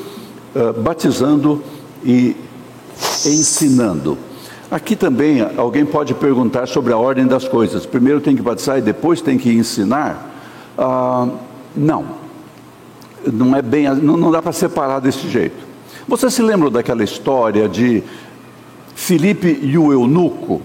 uh, 0.54 0.80
batizando 0.80 1.62
e 2.04 2.36
ensinando. 3.24 4.18
Aqui 4.70 4.96
também 4.96 5.40
alguém 5.56 5.84
pode 5.84 6.14
perguntar 6.14 6.66
sobre 6.66 6.92
a 6.92 6.96
ordem 6.96 7.26
das 7.26 7.46
coisas. 7.46 7.86
Primeiro 7.86 8.20
tem 8.20 8.34
que 8.34 8.42
batizar 8.42 8.78
e 8.78 8.82
depois 8.82 9.20
tem 9.20 9.38
que 9.38 9.52
ensinar. 9.52 10.32
Ah, 10.76 11.28
não, 11.76 12.04
não 13.32 13.54
é 13.54 13.62
bem, 13.62 13.88
não, 13.94 14.16
não 14.16 14.32
dá 14.32 14.42
para 14.42 14.52
separar 14.52 15.00
desse 15.00 15.28
jeito. 15.28 15.64
Você 16.08 16.30
se 16.30 16.42
lembra 16.42 16.70
daquela 16.70 17.04
história 17.04 17.68
de 17.68 18.02
Filipe 18.94 19.58
e 19.62 19.76
o 19.76 19.92
eunuco. 19.92 20.62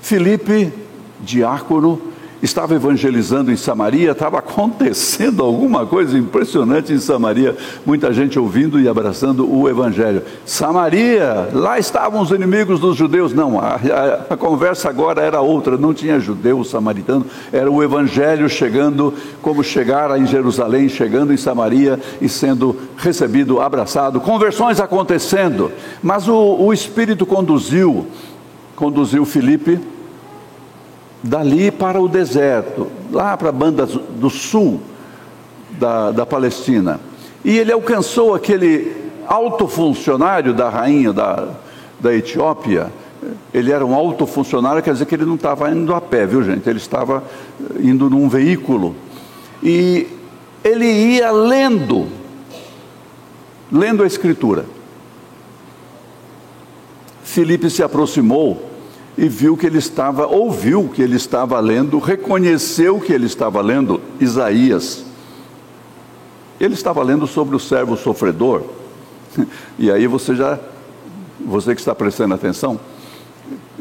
Filipe, 0.00 0.72
diácono, 1.20 2.00
estava 2.42 2.74
evangelizando 2.74 3.52
em 3.52 3.56
Samaria, 3.56 4.12
estava 4.12 4.38
acontecendo 4.38 5.42
alguma 5.42 5.86
coisa 5.86 6.18
impressionante 6.18 6.92
em 6.92 6.98
Samaria, 6.98 7.56
muita 7.84 8.12
gente 8.12 8.38
ouvindo 8.38 8.80
e 8.80 8.88
abraçando 8.88 9.50
o 9.50 9.68
Evangelho. 9.68 10.22
Samaria, 10.46 11.50
lá 11.52 11.78
estavam 11.78 12.20
os 12.20 12.30
inimigos 12.30 12.80
dos 12.80 12.96
judeus. 12.96 13.32
Não, 13.34 13.60
a, 13.60 13.74
a, 13.74 14.34
a 14.34 14.36
conversa 14.36 14.88
agora 14.88 15.22
era 15.22 15.40
outra, 15.40 15.76
não 15.76 15.92
tinha 15.92 16.18
judeu 16.18 16.64
samaritano, 16.64 17.26
era 17.52 17.70
o 17.70 17.82
Evangelho 17.82 18.48
chegando, 18.48 19.12
como 19.42 19.62
chegar 19.62 20.18
em 20.18 20.26
Jerusalém, 20.26 20.88
chegando 20.88 21.32
em 21.32 21.36
Samaria 21.36 22.00
e 22.20 22.28
sendo 22.28 22.76
recebido, 22.96 23.60
abraçado, 23.60 24.20
conversões 24.20 24.80
acontecendo. 24.80 25.70
Mas 26.02 26.26
o, 26.26 26.34
o 26.34 26.72
Espírito 26.72 27.26
conduziu, 27.26 28.06
conduziu 28.76 29.24
Filipe 29.24 29.78
dali 31.22 31.70
para 31.70 32.00
o 32.00 32.08
deserto, 32.08 32.86
lá 33.12 33.36
para 33.36 33.50
a 33.50 33.52
banda 33.52 33.86
do 33.86 34.30
sul 34.30 34.80
da, 35.78 36.10
da 36.10 36.26
Palestina. 36.26 37.00
E 37.44 37.58
ele 37.58 37.72
alcançou 37.72 38.34
aquele 38.34 38.94
alto 39.26 39.66
funcionário 39.68 40.52
da 40.52 40.68
rainha 40.68 41.12
da, 41.12 41.48
da 42.00 42.14
Etiópia. 42.14 42.92
Ele 43.52 43.70
era 43.70 43.84
um 43.84 43.94
alto 43.94 44.26
funcionário, 44.26 44.82
quer 44.82 44.92
dizer 44.92 45.06
que 45.06 45.14
ele 45.14 45.26
não 45.26 45.34
estava 45.34 45.70
indo 45.70 45.94
a 45.94 46.00
pé, 46.00 46.26
viu 46.26 46.42
gente? 46.42 46.68
Ele 46.68 46.78
estava 46.78 47.22
indo 47.78 48.08
num 48.08 48.28
veículo. 48.28 48.94
E 49.62 50.06
ele 50.64 50.86
ia 50.86 51.30
lendo, 51.30 52.06
lendo 53.70 54.02
a 54.02 54.06
Escritura. 54.06 54.64
Filipe 57.22 57.70
se 57.70 57.82
aproximou 57.82 58.69
e 59.16 59.28
viu 59.28 59.56
que 59.56 59.66
ele 59.66 59.78
estava, 59.78 60.26
ouviu 60.26 60.88
que 60.88 61.02
ele 61.02 61.16
estava 61.16 61.58
lendo, 61.60 61.98
reconheceu 61.98 62.98
que 63.00 63.12
ele 63.12 63.26
estava 63.26 63.60
lendo 63.60 64.00
Isaías. 64.20 65.04
Ele 66.58 66.74
estava 66.74 67.02
lendo 67.02 67.26
sobre 67.26 67.56
o 67.56 67.58
servo 67.58 67.96
sofredor. 67.96 68.62
E 69.78 69.90
aí 69.90 70.06
você 70.06 70.34
já, 70.34 70.58
você 71.44 71.74
que 71.74 71.80
está 71.80 71.94
prestando 71.94 72.34
atenção, 72.34 72.78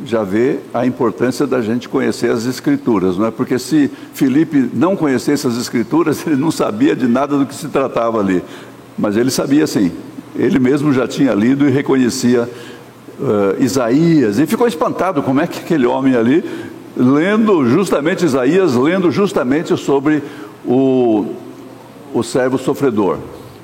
já 0.06 0.24
vê 0.24 0.60
a 0.74 0.86
importância 0.86 1.46
da 1.46 1.62
gente 1.62 1.90
conhecer 1.90 2.32
as 2.32 2.46
escrituras, 2.46 3.18
não 3.18 3.26
é? 3.26 3.32
Porque 3.32 3.60
se 3.60 3.92
Felipe 4.14 4.70
não 4.74 4.96
conhecesse 4.96 5.46
as 5.46 5.58
escrituras, 5.58 6.24
ele 6.28 6.38
não 6.38 6.52
sabia 6.52 6.96
de 6.96 7.08
nada 7.08 7.38
do 7.38 7.46
que 7.46 7.56
se 7.56 7.68
tratava 7.68 8.20
ali. 8.20 8.44
Mas 8.98 9.18
ele 9.18 9.32
sabia 9.32 9.68
sim. 9.68 9.92
Ele 10.36 10.60
mesmo 10.60 10.94
já 10.94 11.08
tinha 11.08 11.34
lido 11.34 11.68
e 11.68 11.72
reconhecia 11.72 12.48
uh, 13.20 13.62
Isaías 13.64 14.40
e 14.40 14.48
ficou 14.48 14.68
espantado 14.68 15.22
como 15.22 15.42
é 15.42 15.48
que 15.48 15.60
aquele 15.60 15.86
homem 15.86 16.16
ali, 16.16 16.44
lendo 16.96 17.66
justamente 17.68 18.26
Isaías, 18.26 18.76
lendo 18.76 19.12
justamente 19.12 19.76
sobre 19.78 20.24
o, 20.66 21.26
o 22.14 22.24
servo 22.24 22.58
sofredor. 22.58 23.18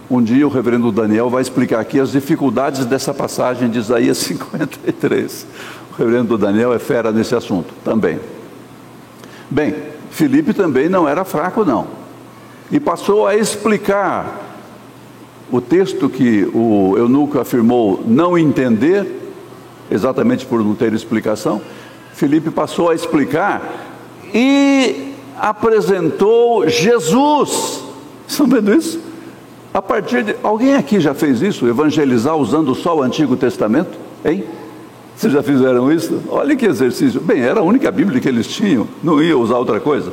Um 0.09 0.21
dia 0.21 0.45
o 0.45 0.51
reverendo 0.51 0.91
Daniel 0.91 1.29
vai 1.29 1.41
explicar 1.41 1.79
aqui 1.79 1.99
as 1.99 2.11
dificuldades 2.11 2.85
dessa 2.85 3.13
passagem 3.13 3.69
de 3.69 3.79
Isaías 3.79 4.17
53. 4.19 5.47
O 5.91 5.97
reverendo 5.97 6.37
Daniel 6.37 6.73
é 6.73 6.79
fera 6.79 7.11
nesse 7.11 7.33
assunto 7.33 7.73
também. 7.83 8.19
Bem, 9.49 9.75
Felipe 10.11 10.53
também 10.53 10.89
não 10.89 11.07
era 11.07 11.23
fraco, 11.23 11.65
não. 11.65 11.87
E 12.71 12.79
passou 12.79 13.27
a 13.27 13.35
explicar 13.35 14.41
o 15.51 15.61
texto 15.61 16.09
que 16.09 16.49
o 16.53 16.95
eunuco 16.97 17.39
afirmou 17.39 18.03
não 18.05 18.37
entender, 18.37 19.24
exatamente 19.89 20.45
por 20.45 20.63
não 20.63 20.75
ter 20.75 20.93
explicação, 20.93 21.61
Felipe 22.13 22.49
passou 22.49 22.89
a 22.89 22.95
explicar 22.95 23.61
e 24.33 25.13
apresentou 25.37 26.67
Jesus. 26.67 27.83
Estão 28.27 28.47
vendo 28.47 28.73
isso? 28.73 28.99
A 29.73 29.81
partir 29.81 30.23
de. 30.23 30.35
Alguém 30.41 30.75
aqui 30.75 30.99
já 30.99 31.13
fez 31.13 31.41
isso? 31.41 31.67
Evangelizar 31.67 32.35
usando 32.37 32.73
só 32.73 32.97
o 32.97 33.01
Antigo 33.01 33.35
Testamento? 33.35 33.97
Hein? 34.23 34.45
Vocês 35.15 35.31
já 35.31 35.43
fizeram 35.43 35.91
isso? 35.91 36.21
Olha 36.29 36.55
que 36.55 36.65
exercício. 36.65 37.19
Bem, 37.19 37.41
era 37.41 37.59
a 37.59 37.63
única 37.63 37.91
Bíblia 37.91 38.21
que 38.21 38.27
eles 38.27 38.47
tinham, 38.47 38.87
não 39.03 39.21
ia 39.21 39.37
usar 39.37 39.57
outra 39.57 39.79
coisa. 39.79 40.11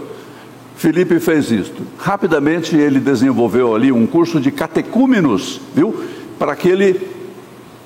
Felipe 0.76 1.20
fez 1.20 1.52
isto. 1.52 1.82
Rapidamente 1.96 2.76
ele 2.76 2.98
desenvolveu 2.98 3.74
ali 3.74 3.92
um 3.92 4.04
curso 4.04 4.40
de 4.40 4.50
catecúmenos, 4.50 5.60
viu? 5.72 5.94
Para 6.38 6.56
que 6.56 6.68
ele, 6.68 7.00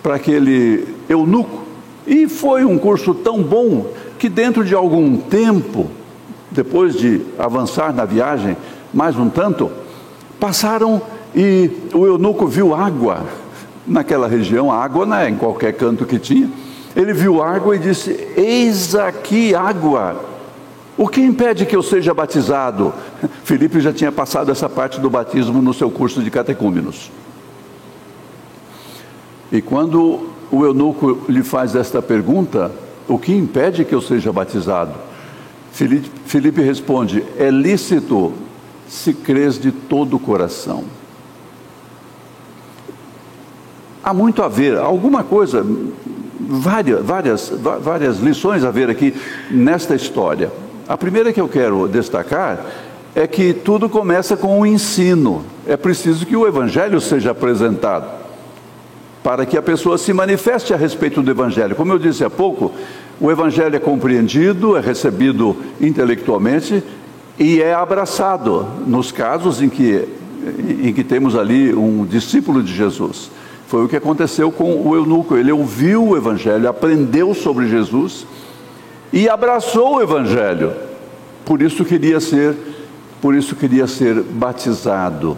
para 0.03 0.18
que 0.18 0.31
ele 0.31 0.87
eunuco. 1.09 1.65
E 2.07 2.29
foi 2.29 2.64
um 2.64 2.79
curso 2.79 3.14
tão 3.14 3.42
bom 3.42 3.87
que, 4.19 4.29
dentro 4.29 4.64
de 4.64 4.75
algum 4.75 5.16
tempo, 5.16 5.90
depois 6.51 6.95
de 6.95 7.21
avançar 7.38 7.92
na 7.92 8.05
viagem, 8.05 8.57
mais 8.95 9.16
um 9.16 9.29
tanto, 9.29 9.71
passaram 10.38 11.03
e 11.35 11.71
o 11.92 12.07
eunuco 12.07 12.47
viu 12.47 12.75
água 12.75 13.25
naquela 13.87 14.27
região, 14.27 14.73
água 14.73 15.05
né, 15.05 15.29
em 15.29 15.37
qualquer 15.37 15.73
canto 15.73 16.07
que 16.07 16.19
tinha. 16.19 16.49
Ele 16.95 17.12
viu 17.12 17.42
água 17.42 17.77
e 17.77 17.79
disse: 17.79 18.11
Eis 18.37 18.95
aqui 18.95 19.55
água. 19.55 20.25
O 20.97 21.09
que 21.09 21.21
impede 21.21 21.66
que 21.66 21.77
eu 21.77 21.83
seja 21.83 22.14
batizado? 22.14 22.95
Felipe 23.45 23.81
já 23.81 23.92
tinha 23.92 24.11
passado 24.11 24.51
essa 24.51 24.69
parte 24.69 24.99
do 24.99 25.11
batismo 25.11 25.61
no 25.61 25.75
seu 25.75 25.90
curso 25.90 26.23
de 26.23 26.31
catecúmenos. 26.31 27.11
E 29.53 29.61
quando 29.61 30.31
o 30.51 30.65
eunuco 30.65 31.25
lhe 31.29 31.43
faz 31.43 31.75
esta 31.75 32.01
pergunta, 32.01 32.71
o 33.09 33.19
que 33.19 33.33
impede 33.33 33.85
que 33.85 33.95
eu 33.95 34.01
seja 34.01 34.33
batizado? 34.33 34.95
Felipe 35.73 36.63
responde: 36.63 37.25
é 37.39 37.51
lícito 37.51 38.33
se 38.89 39.13
crês 39.13 39.59
de 39.59 39.73
todo 39.73 40.17
o 40.17 40.21
coração. 40.21 40.85
Há 44.03 44.15
muito 44.15 44.43
a 44.43 44.49
ver, 44.49 44.79
alguma 44.79 45.25
coisa, 45.25 45.67
várias, 46.41 47.05
várias, 47.05 47.53
várias 47.83 48.19
lições 48.21 48.63
a 48.63 48.71
ver 48.71 48.89
aqui 48.89 49.13
nesta 49.51 49.97
história. 49.97 50.51
A 50.89 50.97
primeira 50.97 51.33
que 51.33 51.41
eu 51.41 51.49
quero 51.49 51.89
destacar 51.89 52.65
é 53.15 53.27
que 53.27 53.53
tudo 53.53 53.89
começa 53.89 54.37
com 54.37 54.59
o 54.59 54.61
um 54.61 54.67
ensino. 54.67 55.45
É 55.67 55.77
preciso 55.77 56.25
que 56.25 56.37
o 56.37 56.47
Evangelho 56.47 57.01
seja 57.01 57.33
apresentado 57.33 58.26
para 59.27 59.45
que 59.45 59.59
a 59.59 59.62
pessoa 59.62 59.99
se 59.99 60.12
manifeste 60.12 60.73
a 60.73 60.77
respeito 60.77 61.21
do 61.21 61.29
Evangelho. 61.29 61.75
Como 61.75 61.93
eu 61.93 61.99
disse 61.99 62.23
há 62.23 62.31
pouco, 62.31 62.73
o 63.21 63.29
Evangelho 63.29 63.75
é 63.75 63.79
compreendido, 63.81 64.77
é 64.77 64.81
recebido 64.81 65.57
intelectualmente 65.81 66.81
e 67.37 67.61
é 67.61 67.75
abraçado 67.75 68.65
nos 68.87 69.11
casos 69.11 69.61
em 69.61 69.69
que, 69.69 70.07
em 70.81 70.93
que 70.93 71.03
temos 71.03 71.35
ali 71.35 71.75
um 71.75 72.07
discípulo 72.07 72.62
de 72.62 72.73
Jesus. 72.73 73.29
Foi 73.67 73.85
o 73.85 73.89
que 73.89 73.97
aconteceu 73.97 74.53
com 74.53 74.89
o 74.89 74.95
eunuco. 74.95 75.37
Ele 75.37 75.51
ouviu 75.51 76.11
o 76.11 76.17
Evangelho, 76.17 76.69
aprendeu 76.69 77.35
sobre 77.35 77.67
Jesus 77.67 78.25
e 79.12 79.29
abraçou 79.29 79.97
o 79.97 80.01
Evangelho. 80.01 80.73
Por 81.45 81.62
isso 81.62 81.85
queria 81.85 82.21
ser, 82.21 82.55
por 83.21 83.35
isso 83.35 83.57
queria 83.57 83.89
ser 83.89 84.23
batizado. 84.23 85.37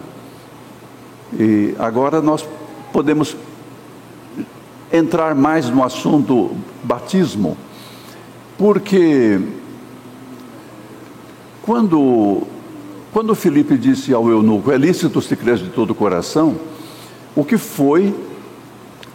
E 1.33 1.73
agora 1.79 2.21
nós 2.21 2.47
podemos 2.93 3.35
entrar 4.91 5.35
mais 5.35 5.69
no 5.69 5.83
assunto 5.83 6.51
batismo, 6.83 7.57
porque 8.57 9.39
quando, 11.61 12.43
quando 13.13 13.35
Felipe 13.35 13.77
disse 13.77 14.13
ao 14.13 14.27
eunuco, 14.29 14.71
é 14.71 14.77
lícito 14.77 15.21
se 15.21 15.35
crer 15.35 15.57
de 15.57 15.69
todo 15.69 15.91
o 15.91 15.95
coração, 15.95 16.55
o 17.35 17.43
que 17.43 17.57
foi, 17.57 18.13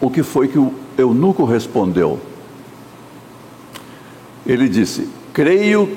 o 0.00 0.08
que 0.08 0.22
foi 0.22 0.48
que 0.48 0.58
o 0.58 0.72
eunuco 0.96 1.44
respondeu? 1.44 2.20
Ele 4.46 4.68
disse, 4.68 5.08
creio, 5.32 5.96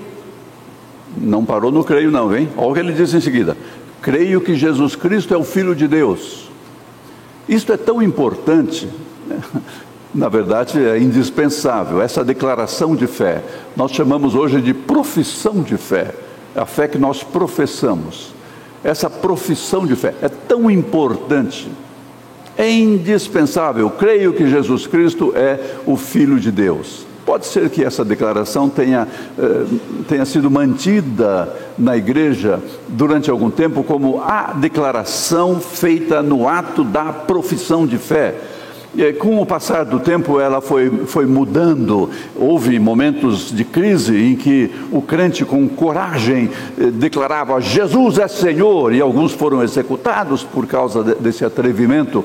não 1.16 1.46
parou 1.46 1.72
no 1.72 1.84
creio 1.84 2.10
não, 2.10 2.36
hein? 2.36 2.50
Olha 2.58 2.68
o 2.70 2.74
que 2.74 2.80
ele 2.80 2.94
disse 2.94 3.16
em 3.16 3.22
seguida, 3.22 3.56
creio 4.02 4.42
que 4.42 4.56
Jesus 4.56 4.96
Cristo 4.96 5.34
é 5.34 5.38
o 5.38 5.44
Filho 5.44 5.76
de 5.76 5.88
Deus. 5.88 6.50
Isto 7.48 7.72
é 7.72 7.78
tão 7.78 8.02
importante 8.02 8.90
na 10.14 10.30
verdade, 10.30 10.84
é 10.84 10.98
indispensável 10.98 12.02
essa 12.02 12.24
declaração 12.24 12.96
de 12.96 13.08
fé. 13.08 13.44
Nós 13.76 13.92
chamamos 13.92 14.36
hoje 14.36 14.62
de 14.62 14.74
profissão 14.74 15.62
de 15.62 15.78
fé, 15.78 16.14
a 16.56 16.66
fé 16.66 16.88
que 16.88 16.98
nós 16.98 17.24
professamos. 17.24 18.34
Essa 18.84 19.10
profissão 19.10 19.86
de 19.86 19.96
fé 19.96 20.16
é 20.22 20.30
tão 20.30 20.72
importante, 20.72 21.70
é 22.58 22.72
indispensável. 22.72 23.90
Creio 23.92 24.34
que 24.34 24.50
Jesus 24.50 24.88
Cristo 24.88 25.34
é 25.36 25.60
o 25.86 25.96
Filho 25.96 26.40
de 26.40 26.52
Deus. 26.52 27.06
Pode 27.26 27.46
ser 27.46 27.70
que 27.70 27.84
essa 27.84 28.06
declaração 28.06 28.70
tenha, 28.70 29.06
eh, 29.38 29.66
tenha 30.08 30.26
sido 30.26 30.50
mantida 30.50 31.54
na 31.78 31.98
igreja 31.98 32.62
durante 32.88 33.30
algum 33.30 33.52
tempo 33.52 33.84
como 33.84 34.22
a 34.22 34.54
declaração 34.54 35.60
feita 35.60 36.24
no 36.24 36.48
ato 36.48 36.86
da 36.86 37.12
profissão 37.12 37.86
de 37.86 37.98
fé 37.98 38.34
com 39.20 39.40
o 39.40 39.46
passar 39.46 39.84
do 39.84 40.00
tempo, 40.00 40.40
ela 40.40 40.62
foi, 40.62 40.90
foi 41.06 41.26
mudando. 41.26 42.10
Houve 42.36 42.80
momentos 42.80 43.52
de 43.52 43.64
crise 43.64 44.18
em 44.18 44.36
que 44.36 44.72
o 44.92 45.02
crente, 45.02 45.46
com 45.46 45.68
coragem, 45.68 46.50
eh, 46.80 46.86
declarava: 46.92 47.60
Jesus 47.62 48.18
é 48.18 48.28
Senhor, 48.28 48.94
e 48.94 49.02
alguns 49.02 49.34
foram 49.34 49.62
executados 49.62 50.44
por 50.44 50.66
causa 50.66 51.04
de, 51.04 51.16
desse 51.16 51.46
atrevimento. 51.46 52.24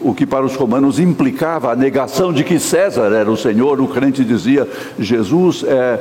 O 0.00 0.14
que 0.14 0.26
para 0.26 0.44
os 0.44 0.54
romanos 0.54 0.98
implicava 0.98 1.72
a 1.72 1.76
negação 1.76 2.32
de 2.32 2.44
que 2.44 2.58
César 2.58 3.12
era 3.12 3.30
o 3.30 3.36
Senhor, 3.36 3.80
o 3.80 3.88
crente 3.88 4.24
dizia: 4.24 4.68
Jesus 4.98 5.64
é 5.66 5.98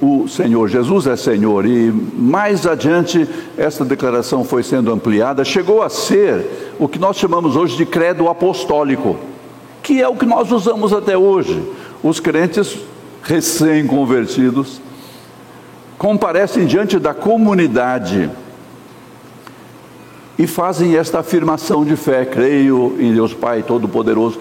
o 0.00 0.28
Senhor, 0.28 0.68
Jesus 0.68 1.06
é 1.06 1.16
Senhor. 1.16 1.66
E 1.66 1.90
mais 1.90 2.66
adiante, 2.66 3.28
essa 3.56 3.84
declaração 3.84 4.44
foi 4.44 4.62
sendo 4.62 4.92
ampliada, 4.92 5.44
chegou 5.44 5.82
a 5.82 5.88
ser 5.88 6.74
o 6.78 6.86
que 6.86 6.98
nós 6.98 7.16
chamamos 7.16 7.56
hoje 7.56 7.76
de 7.76 7.84
credo 7.84 8.28
apostólico 8.28 9.16
que 9.88 10.02
é 10.02 10.06
o 10.06 10.14
que 10.14 10.26
nós 10.26 10.52
usamos 10.52 10.92
até 10.92 11.16
hoje. 11.16 11.62
Os 12.02 12.20
crentes 12.20 12.76
recém-convertidos 13.22 14.82
comparecem 15.96 16.66
diante 16.66 16.98
da 16.98 17.14
comunidade 17.14 18.30
e 20.38 20.46
fazem 20.46 20.94
esta 20.94 21.20
afirmação 21.20 21.86
de 21.86 21.96
fé: 21.96 22.26
creio 22.26 22.96
em 23.00 23.14
Deus 23.14 23.32
Pai 23.32 23.62
Todo-Poderoso. 23.62 24.38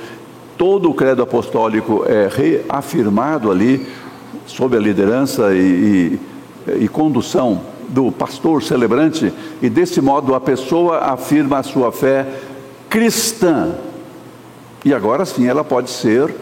Todo 0.58 0.90
o 0.90 0.94
credo 0.94 1.22
apostólico 1.22 2.04
é 2.06 2.28
reafirmado 2.30 3.50
ali, 3.50 3.88
sob 4.48 4.76
a 4.76 4.80
liderança 4.80 5.54
e, 5.54 6.20
e, 6.68 6.86
e 6.86 6.88
condução 6.88 7.62
do 7.90 8.12
pastor 8.12 8.64
celebrante, 8.64 9.32
e 9.62 9.70
desse 9.70 10.02
modo 10.02 10.34
a 10.34 10.42
pessoa 10.42 11.00
afirma 11.00 11.60
a 11.60 11.64
sua 11.64 11.92
fé 11.92 12.26
cristã, 12.90 13.76
e 14.84 14.94
agora 14.94 15.26
sim 15.26 15.48
ela 15.48 15.64
pode 15.64 15.90
ser 15.90 16.34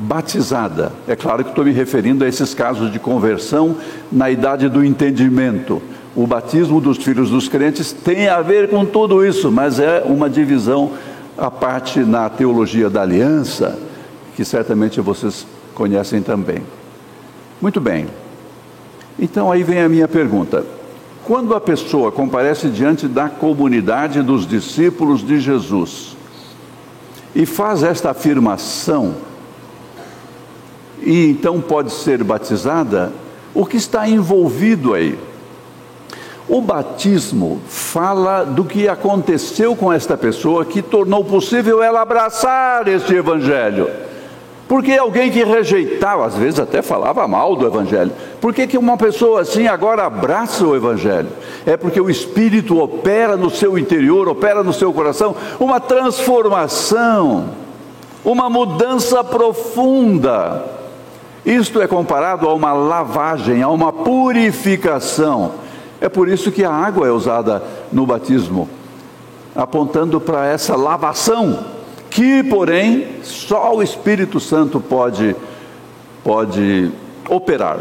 batizada. 0.00 0.92
É 1.06 1.14
claro 1.14 1.44
que 1.44 1.50
estou 1.50 1.64
me 1.64 1.72
referindo 1.72 2.24
a 2.24 2.28
esses 2.28 2.54
casos 2.54 2.90
de 2.90 2.98
conversão 2.98 3.76
na 4.10 4.30
idade 4.30 4.68
do 4.68 4.84
entendimento. 4.84 5.82
O 6.16 6.26
batismo 6.26 6.80
dos 6.80 6.96
filhos 6.98 7.30
dos 7.30 7.48
crentes 7.48 7.92
tem 7.92 8.28
a 8.28 8.40
ver 8.40 8.70
com 8.70 8.84
tudo 8.84 9.24
isso, 9.24 9.50
mas 9.52 9.78
é 9.78 10.02
uma 10.04 10.28
divisão 10.28 10.92
à 11.36 11.50
parte 11.50 12.00
na 12.00 12.28
teologia 12.28 12.88
da 12.88 13.02
aliança, 13.02 13.78
que 14.34 14.44
certamente 14.44 15.00
vocês 15.00 15.46
conhecem 15.74 16.22
também. 16.22 16.62
Muito 17.60 17.80
bem. 17.80 18.06
Então 19.18 19.52
aí 19.52 19.62
vem 19.62 19.80
a 19.80 19.88
minha 19.88 20.08
pergunta. 20.08 20.64
Quando 21.24 21.54
a 21.54 21.60
pessoa 21.60 22.10
comparece 22.10 22.68
diante 22.68 23.06
da 23.06 23.28
comunidade 23.28 24.22
dos 24.22 24.46
discípulos 24.46 25.24
de 25.24 25.38
Jesus, 25.38 26.16
e 27.34 27.46
faz 27.46 27.82
esta 27.82 28.10
afirmação, 28.10 29.14
e 31.02 31.30
então 31.30 31.60
pode 31.60 31.92
ser 31.92 32.24
batizada, 32.24 33.12
o 33.54 33.66
que 33.66 33.76
está 33.76 34.08
envolvido 34.08 34.94
aí? 34.94 35.18
O 36.48 36.60
batismo 36.60 37.60
fala 37.68 38.42
do 38.42 38.64
que 38.64 38.88
aconteceu 38.88 39.76
com 39.76 39.92
esta 39.92 40.16
pessoa 40.16 40.64
que 40.64 40.82
tornou 40.82 41.24
possível 41.24 41.82
ela 41.82 42.00
abraçar 42.00 42.88
este 42.88 43.14
evangelho. 43.14 43.88
Porque 44.70 44.92
alguém 44.92 45.32
que 45.32 45.42
rejeitava, 45.42 46.24
às 46.24 46.36
vezes 46.36 46.60
até 46.60 46.80
falava 46.80 47.26
mal 47.26 47.56
do 47.56 47.66
Evangelho, 47.66 48.12
por 48.40 48.54
que, 48.54 48.68
que 48.68 48.78
uma 48.78 48.96
pessoa 48.96 49.40
assim 49.40 49.66
agora 49.66 50.06
abraça 50.06 50.64
o 50.64 50.76
Evangelho? 50.76 51.26
É 51.66 51.76
porque 51.76 52.00
o 52.00 52.08
Espírito 52.08 52.78
opera 52.78 53.36
no 53.36 53.50
seu 53.50 53.76
interior, 53.76 54.28
opera 54.28 54.62
no 54.62 54.72
seu 54.72 54.92
coração, 54.92 55.34
uma 55.58 55.80
transformação, 55.80 57.48
uma 58.24 58.48
mudança 58.48 59.24
profunda. 59.24 60.64
Isto 61.44 61.82
é 61.82 61.88
comparado 61.88 62.48
a 62.48 62.54
uma 62.54 62.72
lavagem, 62.72 63.62
a 63.62 63.68
uma 63.68 63.92
purificação. 63.92 65.54
É 66.00 66.08
por 66.08 66.28
isso 66.28 66.52
que 66.52 66.62
a 66.62 66.70
água 66.70 67.08
é 67.08 67.10
usada 67.10 67.60
no 67.90 68.06
batismo, 68.06 68.68
apontando 69.52 70.20
para 70.20 70.46
essa 70.46 70.76
lavação 70.76 71.79
que, 72.10 72.42
porém, 72.42 73.22
só 73.22 73.74
o 73.76 73.82
Espírito 73.82 74.40
Santo 74.40 74.80
pode, 74.80 75.36
pode 76.24 76.90
operar. 77.28 77.78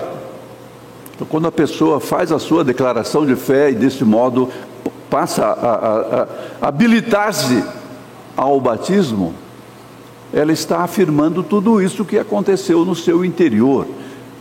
Então, 1.16 1.28
quando 1.28 1.48
a 1.48 1.52
pessoa 1.52 2.00
faz 2.00 2.32
a 2.32 2.38
sua 2.38 2.64
declaração 2.64 3.26
de 3.26 3.36
fé 3.36 3.72
e 3.72 3.76
desse 3.76 4.06
modo 4.06 4.48
passa 5.10 5.44
a, 5.44 5.52
a, 5.52 6.28
a 6.62 6.68
habilitar-se 6.68 7.64
ao 8.38 8.62
batismo, 8.62 9.34
ela 10.32 10.54
está 10.54 10.82
afirmando 10.82 11.42
tudo 11.42 11.82
isso 11.82 12.06
que 12.06 12.20
aconteceu 12.20 12.86
no 12.86 12.96
seu 12.96 13.26
interior. 13.26 13.88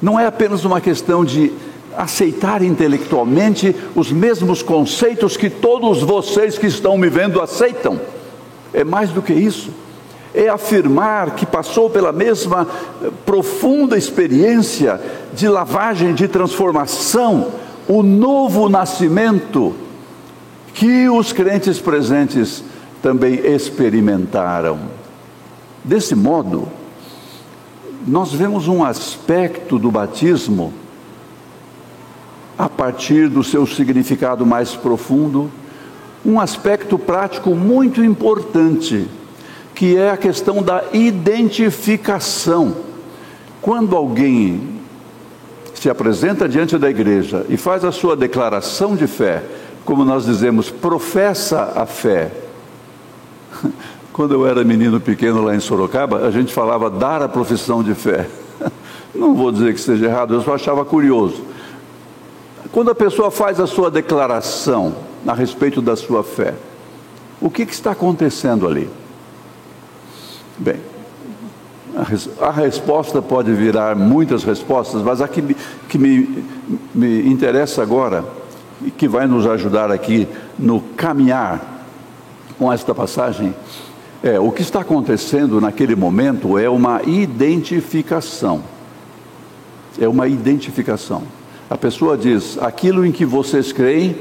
Não 0.03 0.21
é 0.21 0.27
apenas 0.27 0.65
uma 0.67 0.83
questão 0.83 1.25
de 1.25 1.51
aceitar 1.97 2.63
intelectualmente 2.63 3.75
os 3.97 4.13
mesmos 4.13 4.63
conceitos 4.63 5.37
que 5.37 5.49
todos 5.49 6.03
vocês 6.03 6.59
que 6.59 6.67
estão 6.67 6.99
me 6.99 7.09
vendo 7.09 7.41
aceitam. 7.41 7.99
É 8.73 8.85
mais 8.85 9.11
do 9.11 9.23
que 9.23 9.33
isso. 9.33 9.71
É 10.35 10.49
afirmar 10.49 11.35
que 11.35 11.47
passou 11.47 11.89
pela 11.89 12.13
mesma 12.13 12.67
eh, 13.03 13.11
profunda 13.25 13.97
experiência 13.97 15.01
de 15.33 15.49
lavagem, 15.49 16.15
de 16.15 16.29
transformação, 16.29 17.49
o 17.89 18.03
novo 18.03 18.69
nascimento 18.69 19.75
que 20.75 21.09
os 21.09 21.33
crentes 21.33 21.81
presentes 21.81 22.63
também 23.03 23.41
experimentaram. 23.45 24.79
Desse 25.83 26.15
modo, 26.15 26.69
nós 28.07 28.33
vemos 28.33 28.69
um 28.69 28.85
aspecto 28.85 29.79
do 29.79 29.91
batismo 29.91 30.73
a 32.59 32.69
partir 32.69 33.29
do 33.29 33.45
seu 33.45 33.67
significado 33.67 34.45
mais 34.45 34.75
profundo, 34.75 35.51
um 36.25 36.41
aspecto 36.41 36.99
prático 36.99 37.55
muito 37.55 38.03
importante, 38.05 39.09
que 39.75 39.97
é 39.97 40.11
a 40.11 40.17
questão 40.17 40.63
da 40.63 40.85
identificação. 40.93 42.77
Quando 43.61 43.97
alguém 43.97 44.79
se 45.75 45.89
apresenta 45.89 46.49
diante 46.49 46.77
da 46.77 46.91
igreja 46.91 47.47
e 47.49 47.57
faz 47.57 47.85
a 47.85 47.93
sua 47.93 48.17
declaração 48.17 48.97
de 48.97 49.07
fé, 49.07 49.43
como 49.85 50.05
nós 50.05 50.25
dizemos, 50.25 50.71
professa 50.71 51.73
a 51.75 51.87
fé. 51.87 52.33
Quando 54.13 54.35
eu 54.35 54.47
era 54.47 54.65
menino 54.65 55.01
pequeno 55.01 55.45
lá 55.45 55.55
em 55.55 55.61
Sorocaba, 55.61 56.27
a 56.27 56.31
gente 56.31 56.53
falava 56.53 56.91
dar 56.91 57.23
a 57.23 57.29
profissão 57.29 57.83
de 57.83 57.95
fé. 57.95 58.29
Não 59.15 59.35
vou 59.35 59.53
dizer 59.53 59.73
que 59.73 59.81
seja 59.81 60.07
errado, 60.07 60.35
eu 60.35 60.43
só 60.43 60.55
achava 60.55 60.85
curioso. 60.85 61.43
Quando 62.73 62.91
a 62.91 62.95
pessoa 62.95 63.31
faz 63.31 63.61
a 63.61 63.67
sua 63.67 63.91
declaração 63.91 65.08
a 65.29 65.35
respeito 65.35 65.83
da 65.83 65.95
sua 65.95 66.25
fé, 66.25 66.55
o 67.39 67.51
que, 67.51 67.67
que 67.67 67.73
está 67.75 67.91
acontecendo 67.91 68.67
ali? 68.67 68.89
Bem, 70.57 70.81
a, 72.41 72.51
resposta 72.51 73.21
pode 73.21 73.53
virar 73.53 73.95
muitas 73.95 74.43
respostas, 74.43 75.03
mas 75.03 75.21
a 75.21 75.29
que, 75.29 75.55
que 75.87 75.99
me, 75.99 76.45
me 76.95 77.29
interessa 77.29 77.83
agora 77.83 78.25
e 78.83 78.91
que 78.91 79.07
vai 79.07 79.27
nos 79.27 79.47
ajudar 79.47 79.91
aqui 79.93 80.27
no 80.59 80.81
caminhar 80.81 81.85
com 82.59 82.73
esta 82.73 82.95
passagem 82.95 83.55
é 84.23 84.41
o 84.41 84.51
que 84.51 84.63
está 84.63 84.81
acontecendo 84.81 85.61
naquele 85.61 85.95
momento 85.95 86.59
é 86.59 86.71
uma 86.71 87.03
identificação. 87.03 88.65
É 90.01 90.09
uma 90.09 90.27
identificação. 90.27 91.23
A 91.69 91.77
pessoa 91.77 92.17
diz: 92.17 92.59
aquilo 92.61 93.05
em 93.05 93.13
que 93.13 93.25
vocês 93.25 93.73
creem, 93.73 94.17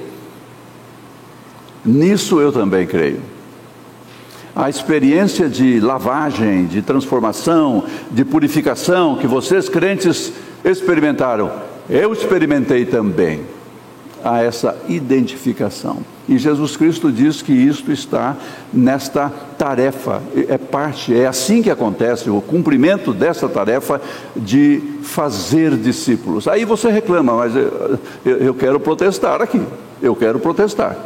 nisso 1.86 2.39
eu 2.39 2.51
também 2.51 2.86
creio. 2.86 3.21
A 4.55 4.69
experiência 4.69 5.47
de 5.47 5.80
lavagem, 5.80 6.65
de 6.65 6.82
transformação, 6.82 7.84
de 8.09 8.25
purificação 8.25 9.15
que 9.15 9.28
vocês 9.28 9.69
crentes 9.69 10.34
experimentaram, 10.65 11.51
eu 11.89 12.11
experimentei 12.11 12.86
também. 12.86 13.41
Há 14.23 14.41
essa 14.41 14.75
identificação. 14.89 15.99
E 16.28 16.38
Jesus 16.38 16.75
Cristo 16.75 17.11
diz 17.11 17.41
que 17.41 17.53
isto 17.53 17.91
está 17.91 18.36
nesta 18.73 19.32
tarefa, 19.57 20.21
é 20.36 20.57
parte, 20.57 21.15
é 21.15 21.28
assim 21.28 21.61
que 21.61 21.69
acontece 21.69 22.30
o 22.30 22.41
cumprimento 22.41 23.13
dessa 23.13 23.47
tarefa 23.47 24.01
de 24.36 24.82
fazer 25.03 25.78
discípulos. 25.78 26.47
Aí 26.47 26.65
você 26.65 26.89
reclama, 26.89 27.38
mas 27.38 27.55
eu, 27.55 27.99
eu 28.25 28.53
quero 28.53 28.80
protestar 28.80 29.41
aqui, 29.41 29.61
eu 30.01 30.15
quero 30.15 30.39
protestar. 30.39 30.97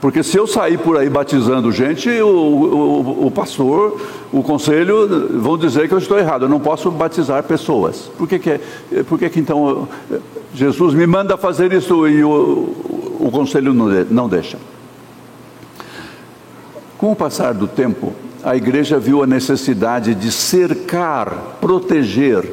Porque 0.00 0.22
se 0.22 0.36
eu 0.36 0.46
sair 0.46 0.78
por 0.78 0.96
aí 0.96 1.10
batizando 1.10 1.72
gente, 1.72 2.08
o, 2.20 2.28
o, 2.28 3.26
o, 3.26 3.30
pastor, 3.30 4.00
o 4.32 4.42
conselho 4.44 5.28
vão 5.40 5.58
dizer 5.58 5.88
que 5.88 5.94
eu 5.94 5.98
estou 5.98 6.18
errado, 6.18 6.44
eu 6.44 6.48
não 6.48 6.60
posso 6.60 6.88
batizar 6.90 7.42
pessoas. 7.42 8.08
Por 8.16 8.28
que, 8.28 8.38
que, 8.38 8.50
é, 8.50 8.60
por 9.08 9.18
que, 9.18 9.28
que 9.28 9.40
então 9.40 9.88
Jesus 10.54 10.94
me 10.94 11.06
manda 11.06 11.36
fazer 11.36 11.72
isso 11.72 12.06
e 12.06 12.22
o, 12.22 12.28
o 13.18 13.30
conselho 13.32 13.74
não 13.74 14.28
deixa. 14.28 14.58
Com 16.96 17.12
o 17.12 17.16
passar 17.16 17.54
do 17.54 17.66
tempo, 17.66 18.12
a 18.42 18.56
igreja 18.56 18.98
viu 18.98 19.22
a 19.22 19.26
necessidade 19.26 20.14
de 20.14 20.30
cercar, 20.30 21.58
proteger 21.60 22.48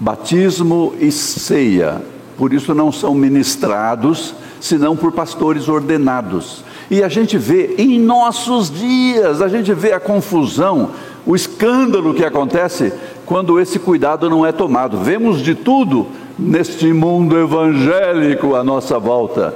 batismo 0.00 0.94
e 0.98 1.12
ceia. 1.12 2.02
Por 2.36 2.52
isso 2.52 2.74
não 2.74 2.90
são 2.90 3.14
ministrados, 3.14 4.34
senão 4.62 4.96
por 4.96 5.12
pastores 5.12 5.68
ordenados. 5.68 6.64
E 6.88 7.02
a 7.02 7.08
gente 7.08 7.36
vê 7.36 7.74
em 7.76 7.98
nossos 7.98 8.70
dias, 8.70 9.42
a 9.42 9.48
gente 9.48 9.74
vê 9.74 9.92
a 9.92 10.00
confusão, 10.00 10.90
o 11.26 11.36
escândalo 11.36 12.14
que 12.14 12.24
acontece 12.24 12.92
quando 13.26 13.60
esse 13.60 13.78
cuidado 13.78 14.30
não 14.30 14.46
é 14.46 14.52
tomado. 14.52 14.96
Vemos 14.98 15.42
de 15.42 15.54
tudo 15.54 16.06
neste 16.38 16.92
mundo 16.92 17.36
evangélico 17.36 18.54
à 18.54 18.64
nossa 18.64 18.98
volta 18.98 19.52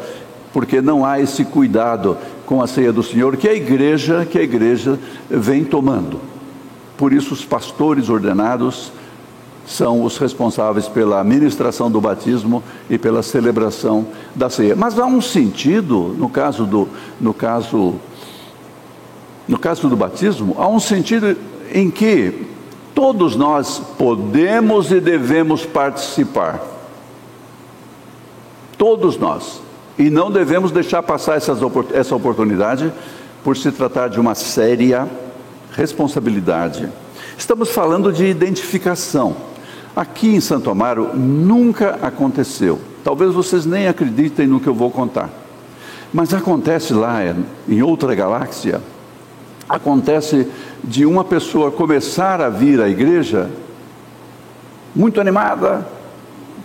porque 0.57 0.81
não 0.81 1.05
há 1.05 1.21
esse 1.21 1.45
cuidado 1.45 2.17
com 2.47 2.63
a 2.63 2.67
ceia 2.67 2.91
do 2.91 3.03
Senhor 3.03 3.37
que 3.37 3.47
a 3.47 3.53
igreja, 3.53 4.25
que 4.25 4.39
a 4.39 4.43
igreja 4.43 4.99
vem 5.29 5.63
tomando. 5.63 6.19
Por 6.97 7.13
isso 7.13 7.35
os 7.35 7.45
pastores 7.45 8.09
ordenados 8.09 8.91
são 9.67 10.05
os 10.05 10.17
responsáveis 10.17 10.89
pela 10.89 11.21
administração 11.21 11.91
do 11.91 12.01
batismo 12.01 12.63
e 12.89 12.97
pela 12.97 13.23
celebração 13.23 14.07
da 14.35 14.49
ceia. 14.49 14.77
Mas 14.77 14.99
há 14.99 15.05
um 15.05 15.21
sentido 15.21 16.15
no 16.17 16.29
caso 16.29 16.65
do 16.65 16.89
no 17.21 17.35
caso 17.35 17.97
no 19.49 19.59
caso 19.59 19.89
do 19.89 19.97
batismo, 19.97 20.57
há 20.59 20.67
um 20.67 20.81
sentido 20.81 21.37
em 21.73 21.91
que 21.91 22.47
todos 22.95 23.37
nós 23.37 23.81
podemos 23.97 24.91
e 24.91 25.01
devemos 25.01 25.65
participar. 25.65 26.61
Todos 28.77 29.17
nós. 29.17 29.61
E 29.99 30.11
não 30.11 30.31
devemos 30.31 30.73
deixar 30.73 31.03
passar 31.03 31.37
essas, 31.37 31.59
essa 31.95 32.17
oportunidade 32.17 32.93
por 33.45 33.57
se 33.57 33.71
tratar 33.71 34.09
de 34.09 34.19
uma 34.19 34.35
séria 34.35 35.09
responsabilidade. 35.73 36.89
Estamos 37.39 37.71
falando 37.71 38.13
de 38.13 38.25
identificação. 38.25 39.37
Aqui 39.97 40.29
em 40.29 40.41
Santo 40.41 40.69
Amaro 40.69 41.17
nunca 41.17 41.99
aconteceu. 42.03 42.79
Talvez 43.03 43.33
vocês 43.33 43.65
nem 43.65 43.89
acreditem 43.89 44.47
no 44.47 44.61
que 44.61 44.67
eu 44.67 44.75
vou 44.75 44.91
contar. 44.91 45.31
Mas 46.13 46.35
acontece 46.35 46.93
lá 46.93 47.21
em 47.67 47.83
outra 47.83 48.15
galáxia. 48.15 48.83
Acontece 49.67 50.47
de 50.85 51.07
uma 51.07 51.25
pessoa 51.25 51.71
começar 51.71 52.43
a 52.43 52.51
vir 52.51 52.81
à 52.81 52.89
igreja 52.89 53.51
muito 54.95 55.21
animada, 55.21 55.87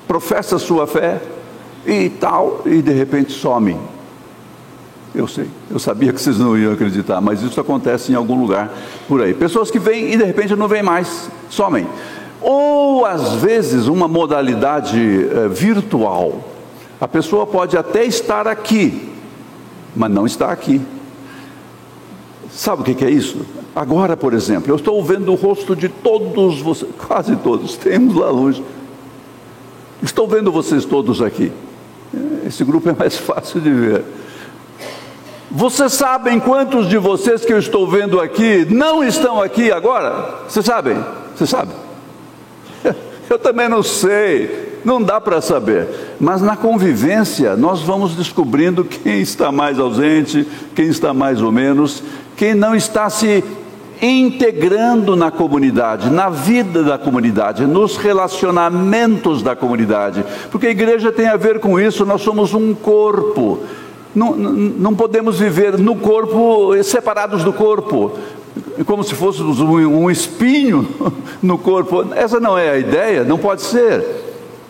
professa 0.08 0.60
sua 0.60 0.86
fé, 0.86 1.22
e 1.86 2.10
tal, 2.10 2.62
e 2.66 2.82
de 2.82 2.92
repente 2.92 3.32
some. 3.32 3.78
Eu 5.14 5.28
sei, 5.28 5.50
eu 5.70 5.78
sabia 5.78 6.14
que 6.14 6.22
vocês 6.22 6.38
não 6.38 6.58
iam 6.58 6.72
acreditar, 6.72 7.20
mas 7.20 7.42
isso 7.42 7.60
acontece 7.60 8.12
em 8.12 8.16
algum 8.16 8.40
lugar 8.40 8.72
por 9.08 9.22
aí. 9.22 9.34
Pessoas 9.34 9.70
que 9.70 9.78
vêm 9.78 10.14
e 10.14 10.18
de 10.18 10.24
repente 10.24 10.56
não 10.56 10.68
vêm 10.68 10.82
mais, 10.82 11.30
somem. 11.50 11.86
Ou 12.42 13.06
às 13.06 13.34
vezes 13.36 13.88
uma 13.88 14.08
modalidade 14.08 15.00
é, 15.00 15.48
virtual. 15.48 16.44
A 17.00 17.08
pessoa 17.08 17.46
pode 17.46 17.78
até 17.78 18.04
estar 18.04 18.48
aqui, 18.48 19.10
mas 19.96 20.12
não 20.12 20.26
está 20.26 20.52
aqui. 20.52 20.82
Sabe 22.52 22.82
o 22.82 22.96
que 22.96 23.06
é 23.06 23.10
isso? 23.10 23.46
Agora, 23.76 24.18
por 24.18 24.34
exemplo, 24.34 24.72
eu 24.72 24.76
estou 24.76 25.02
vendo 25.04 25.32
o 25.32 25.36
rosto 25.36 25.76
de 25.76 25.88
todos 25.88 26.60
vocês, 26.60 26.92
quase 27.08 27.36
todos, 27.38 27.78
temos 27.78 28.16
lá 28.16 28.30
longe. 28.30 28.62
Estou 30.04 30.28
vendo 30.28 30.52
vocês 30.52 30.84
todos 30.84 31.22
aqui. 31.22 31.52
Esse 32.46 32.64
grupo 32.64 32.90
é 32.90 32.94
mais 32.94 33.16
fácil 33.18 33.62
de 33.62 33.72
ver. 33.72 34.04
Vocês 35.50 35.94
sabem 35.94 36.40
quantos 36.40 36.88
de 36.88 36.98
vocês 36.98 37.44
que 37.44 37.52
eu 37.52 37.60
estou 37.60 37.88
vendo 37.88 38.20
aqui 38.20 38.66
não 38.70 39.04
estão 39.04 39.42
aqui 39.42 39.72
agora? 39.72 40.44
Vocês 40.48 40.66
sabem? 40.66 41.04
Vocês 41.36 41.50
sabem? 41.50 41.91
Eu 43.32 43.40
também 43.40 43.70
não 43.70 43.82
sei, 43.82 44.82
não 44.84 45.02
dá 45.02 45.22
para 45.22 45.40
saber. 45.40 45.88
Mas 46.20 46.42
na 46.42 46.58
convivência 46.58 47.56
nós 47.56 47.82
vamos 47.82 48.14
descobrindo 48.14 48.84
quem 48.84 49.22
está 49.22 49.54
mais 49.54 49.80
ausente, 49.80 50.46
quem 50.76 50.90
está 50.90 51.14
mais 51.14 51.42
ou 51.42 51.50
menos, 51.50 52.04
quem 52.36 52.54
não 52.54 52.76
está 52.76 53.10
se 53.10 53.42
integrando 54.02 55.16
na 55.16 55.32
comunidade, 55.32 56.10
na 56.10 56.28
vida 56.28 56.84
da 56.84 56.98
comunidade, 56.98 57.66
nos 57.66 57.96
relacionamentos 57.96 59.42
da 59.42 59.56
comunidade, 59.56 60.26
porque 60.52 60.68
a 60.68 60.72
igreja 60.72 61.10
tem 61.10 61.28
a 61.30 61.38
ver 61.38 61.62
com 61.62 61.80
isso, 61.80 62.06
nós 62.06 62.22
somos 62.22 62.54
um 62.54 62.74
corpo. 62.74 63.60
Não, 64.14 64.36
não 64.36 64.94
podemos 64.94 65.40
viver 65.40 65.78
no 65.78 65.96
corpo 65.96 66.74
separados 66.84 67.46
do 67.46 67.54
corpo. 67.54 68.12
Como 68.86 69.04
se 69.04 69.16
fosse 69.16 69.42
um 69.42 70.10
espinho 70.10 70.88
no 71.42 71.58
corpo. 71.58 72.06
Essa 72.16 72.40
não 72.40 72.58
é 72.58 72.70
a 72.70 72.78
ideia, 72.78 73.24
não 73.24 73.38
pode 73.38 73.62
ser. 73.62 74.04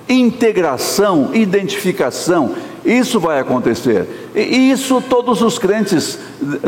Integração, 0.07 1.29
identificação, 1.33 2.53
isso 2.83 3.19
vai 3.19 3.39
acontecer. 3.39 4.31
E 4.35 4.71
isso 4.71 5.01
todos 5.01 5.41
os 5.41 5.57
crentes 5.57 6.19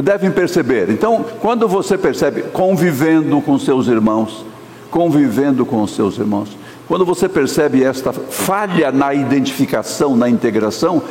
devem 0.02 0.32
perceber. 0.32 0.90
Então, 0.90 1.26
quando 1.40 1.68
você 1.68 1.98
percebe 1.98 2.44
convivendo 2.54 3.42
com 3.42 3.58
seus 3.58 3.88
irmãos, 3.88 4.46
convivendo 4.92 5.66
com 5.66 5.86
seus 5.88 6.18
irmãos, 6.18 6.50
quando 6.88 7.06
você 7.06 7.28
percebe 7.28 7.84
esta 7.84 8.14
falha 8.14 8.92
na 8.92 9.14
identificação, 9.14 10.16
na 10.16 10.30
integração, 10.30 11.02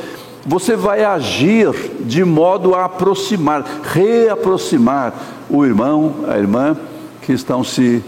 você 0.45 0.74
vai 0.74 1.05
agir 1.05 1.72
de 2.01 2.24
modo 2.24 2.74
a 2.74 2.86
aproximar, 2.86 3.64
reaproximar 3.82 5.14
o 5.49 5.64
irmão, 5.64 6.16
a 6.28 6.36
irmã 6.36 6.76
que 7.20 7.32
estão 7.32 7.62
se 7.62 8.03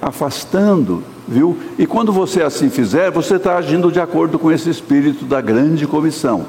afastando, 0.00 1.02
viu? 1.26 1.58
E 1.78 1.86
quando 1.86 2.12
você 2.12 2.42
assim 2.42 2.70
fizer, 2.70 3.10
você 3.10 3.36
está 3.36 3.56
agindo 3.56 3.90
de 3.90 4.00
acordo 4.00 4.38
com 4.38 4.52
esse 4.52 4.70
espírito 4.70 5.24
da 5.24 5.40
grande 5.40 5.86
comissão, 5.86 6.46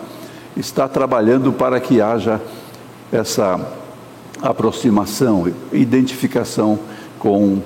está 0.56 0.88
trabalhando 0.88 1.52
para 1.52 1.80
que 1.80 2.00
haja 2.00 2.40
essa 3.12 3.60
aproximação, 4.42 5.52
identificação 5.74 6.78
com 7.18 7.60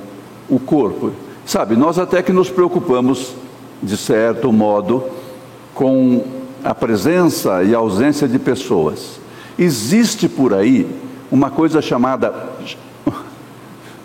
o 0.50 0.60
corpo. 0.60 1.12
Sabe, 1.46 1.76
nós 1.76 2.00
até 2.00 2.22
que 2.22 2.32
nos 2.32 2.50
preocupamos, 2.50 3.34
de 3.84 3.98
certo 3.98 4.54
modo, 4.54 5.04
com 5.74 6.41
a 6.64 6.74
presença 6.74 7.64
e 7.64 7.74
a 7.74 7.78
ausência 7.78 8.28
de 8.28 8.40
pessoas. 8.40 9.20
Existe 9.58 10.28
por 10.28 10.54
aí 10.54 10.88
uma 11.32 11.50
coisa 11.50 11.82
chamada. 11.82 12.34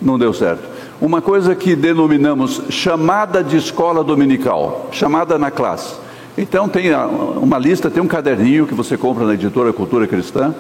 Não 0.00 0.18
deu 0.18 0.32
certo. 0.32 0.62
Uma 1.00 1.20
coisa 1.20 1.54
que 1.54 1.76
denominamos 1.76 2.62
chamada 2.70 3.44
de 3.44 3.56
escola 3.56 4.02
dominical, 4.02 4.88
chamada 4.92 5.38
na 5.38 5.50
classe. 5.50 5.94
Então 6.38 6.68
tem 6.68 6.94
uma 6.94 7.58
lista, 7.58 7.90
tem 7.90 8.02
um 8.02 8.06
caderninho 8.06 8.66
que 8.66 8.74
você 8.74 8.96
compra 8.96 9.24
na 9.24 9.34
editora 9.34 9.72
Cultura 9.72 10.06
Cristã, 10.06 10.54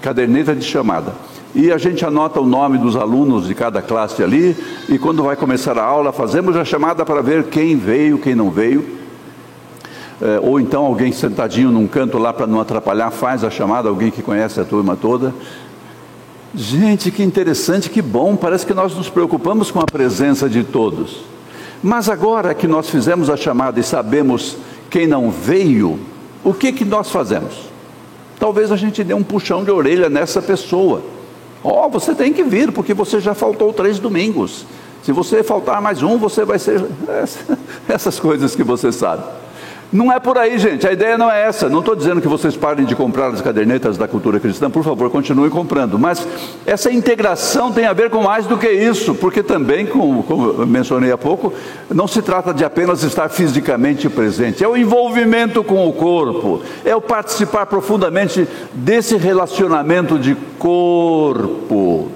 caderneta 0.00 0.54
de 0.54 0.64
chamada. 0.64 1.12
E 1.54 1.72
a 1.72 1.78
gente 1.78 2.04
anota 2.04 2.40
o 2.40 2.46
nome 2.46 2.78
dos 2.78 2.96
alunos 2.96 3.48
de 3.48 3.54
cada 3.54 3.82
classe 3.82 4.22
ali, 4.22 4.56
e 4.88 4.98
quando 4.98 5.24
vai 5.24 5.34
começar 5.34 5.76
a 5.78 5.84
aula, 5.84 6.12
fazemos 6.12 6.56
a 6.56 6.64
chamada 6.64 7.04
para 7.04 7.20
ver 7.20 7.44
quem 7.44 7.76
veio, 7.76 8.18
quem 8.18 8.34
não 8.34 8.50
veio 8.50 8.99
é, 10.20 10.38
ou 10.40 10.60
então 10.60 10.84
alguém 10.84 11.12
sentadinho 11.12 11.70
num 11.70 11.86
canto 11.86 12.18
lá 12.18 12.32
para 12.32 12.46
não 12.46 12.60
atrapalhar, 12.60 13.10
faz 13.10 13.42
a 13.42 13.50
chamada, 13.50 13.88
alguém 13.88 14.10
que 14.10 14.22
conhece 14.22 14.60
a 14.60 14.64
turma 14.64 14.96
toda. 14.96 15.32
Gente, 16.54 17.10
que 17.10 17.22
interessante, 17.22 17.88
que 17.88 18.02
bom, 18.02 18.36
parece 18.36 18.66
que 18.66 18.74
nós 18.74 18.94
nos 18.94 19.08
preocupamos 19.08 19.70
com 19.70 19.80
a 19.80 19.86
presença 19.86 20.48
de 20.48 20.64
todos. 20.64 21.22
Mas 21.82 22.08
agora 22.08 22.54
que 22.54 22.66
nós 22.66 22.90
fizemos 22.90 23.30
a 23.30 23.36
chamada 23.36 23.80
e 23.80 23.82
sabemos 23.82 24.56
quem 24.90 25.06
não 25.06 25.30
veio, 25.30 25.98
o 26.44 26.52
que 26.52 26.72
que 26.72 26.84
nós 26.84 27.10
fazemos? 27.10 27.70
Talvez 28.38 28.72
a 28.72 28.76
gente 28.76 29.04
dê 29.04 29.14
um 29.14 29.22
puxão 29.22 29.64
de 29.64 29.70
orelha 29.70 30.08
nessa 30.08 30.42
pessoa. 30.42 31.02
Ó, 31.62 31.86
oh, 31.86 31.90
você 31.90 32.14
tem 32.14 32.32
que 32.32 32.42
vir, 32.42 32.72
porque 32.72 32.92
você 32.92 33.20
já 33.20 33.34
faltou 33.34 33.72
três 33.72 33.98
domingos. 33.98 34.66
Se 35.02 35.12
você 35.12 35.42
faltar 35.42 35.80
mais 35.80 36.02
um, 36.02 36.18
você 36.18 36.44
vai 36.44 36.58
ser 36.58 36.84
essas 37.88 38.18
coisas 38.18 38.54
que 38.54 38.62
você 38.62 38.90
sabe. 38.90 39.22
Não 39.92 40.12
é 40.12 40.20
por 40.20 40.38
aí, 40.38 40.56
gente. 40.56 40.86
A 40.86 40.92
ideia 40.92 41.18
não 41.18 41.28
é 41.28 41.42
essa. 41.42 41.68
Não 41.68 41.80
estou 41.80 41.96
dizendo 41.96 42.20
que 42.20 42.28
vocês 42.28 42.56
parem 42.56 42.86
de 42.86 42.94
comprar 42.94 43.26
as 43.26 43.40
cadernetas 43.40 43.98
da 43.98 44.06
cultura 44.06 44.38
cristã. 44.38 44.70
Por 44.70 44.84
favor, 44.84 45.10
continuem 45.10 45.50
comprando. 45.50 45.98
Mas 45.98 46.26
essa 46.64 46.92
integração 46.92 47.72
tem 47.72 47.86
a 47.86 47.92
ver 47.92 48.08
com 48.08 48.22
mais 48.22 48.46
do 48.46 48.56
que 48.56 48.70
isso, 48.70 49.16
porque 49.16 49.42
também, 49.42 49.86
como, 49.86 50.22
como 50.22 50.64
mencionei 50.64 51.10
há 51.10 51.18
pouco, 51.18 51.52
não 51.92 52.06
se 52.06 52.22
trata 52.22 52.54
de 52.54 52.64
apenas 52.64 53.02
estar 53.02 53.28
fisicamente 53.28 54.08
presente. 54.08 54.62
É 54.62 54.68
o 54.68 54.76
envolvimento 54.76 55.64
com 55.64 55.88
o 55.88 55.92
corpo. 55.92 56.62
É 56.84 56.94
o 56.94 57.00
participar 57.00 57.66
profundamente 57.66 58.46
desse 58.72 59.16
relacionamento 59.16 60.20
de 60.20 60.36
corpo. 60.56 62.08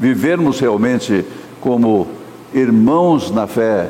Vivermos 0.00 0.58
realmente 0.58 1.24
como 1.60 2.08
irmãos 2.52 3.30
na 3.30 3.46
fé. 3.46 3.88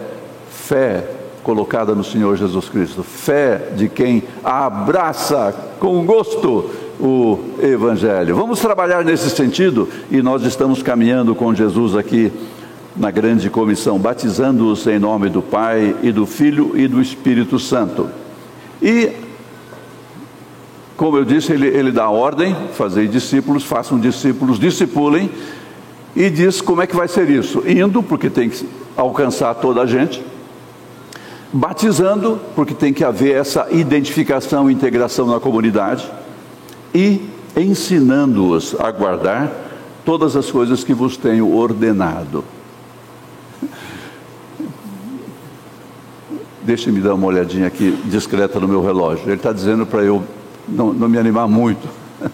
Fé 0.51 1.20
colocada 1.43 1.95
no 1.95 2.05
Senhor 2.05 2.37
Jesus 2.37 2.69
Cristo, 2.69 3.03
fé 3.03 3.73
de 3.77 3.89
quem 3.89 4.23
abraça 4.45 5.55
com 5.79 6.05
gosto 6.05 6.71
o 7.01 7.39
Evangelho. 7.63 8.37
Vamos 8.37 8.61
trabalhar 8.61 9.05
nesse 9.05 9.31
sentido 9.31 9.89
e 10.11 10.21
nós 10.21 10.45
estamos 10.45 10.83
caminhando 10.83 11.35
com 11.35 11.55
Jesus 11.55 11.97
aqui 11.97 12.31
na 12.97 13.11
grande 13.11 13.49
comissão, 13.49 13.99
batizando-os 13.99 14.87
em 14.87 14.99
nome 14.99 15.31
do 15.31 15.41
Pai 15.41 15.97
e 16.03 16.13
do 16.13 16.27
Filho 16.27 16.73
e 16.75 16.87
do 16.87 17.01
Espírito 17.01 17.59
Santo. 17.59 18.09
E, 18.83 19.11
como 20.97 21.17
eu 21.17 21.25
disse, 21.25 21.53
ele, 21.53 21.69
ele 21.69 21.91
dá 21.91 22.11
ordem: 22.11 22.55
fazei 22.75 23.09
discípulos, 23.09 23.65
façam 23.65 23.99
discípulos, 23.99 24.59
discipulem, 24.59 25.31
e 26.15 26.29
diz 26.29 26.61
como 26.61 26.83
é 26.83 26.87
que 26.87 26.97
vai 26.97 27.09
ser 27.09 27.31
isso? 27.31 27.63
Indo, 27.67 28.03
porque 28.03 28.29
tem 28.29 28.51
que 28.51 28.69
alcançar 28.97 29.55
toda 29.55 29.81
a 29.81 29.87
gente 29.87 30.23
batizando, 31.53 32.41
porque 32.55 32.75
tem 32.75 32.93
que 32.93 33.03
haver 33.05 33.35
essa 33.35 33.67
identificação 33.71 34.71
e 34.71 34.75
integração 34.75 35.27
na 35.27 35.41
comunidade, 35.41 36.09
e 36.95 37.29
ensinando-os 37.57 38.79
a 38.79 38.91
guardar 38.91 39.51
todas 40.05 40.37
as 40.37 40.51
coisas 40.51 40.85
que 40.85 40.95
vos 40.95 41.17
tenho 41.17 41.53
ordenado. 41.55 42.45
Deixe-me 46.63 47.01
dar 47.01 47.15
uma 47.15 47.27
olhadinha 47.27 47.67
aqui 47.67 47.99
discreta 48.05 48.61
no 48.61 48.69
meu 48.69 48.83
relógio. 48.83 49.25
Ele 49.27 49.35
está 49.35 49.53
dizendo 49.53 49.85
para 49.87 50.03
eu 50.03 50.23
não, 50.69 50.93
não 50.93 51.09
me 51.09 51.19
animar 51.19 51.49
muito. 51.49 51.89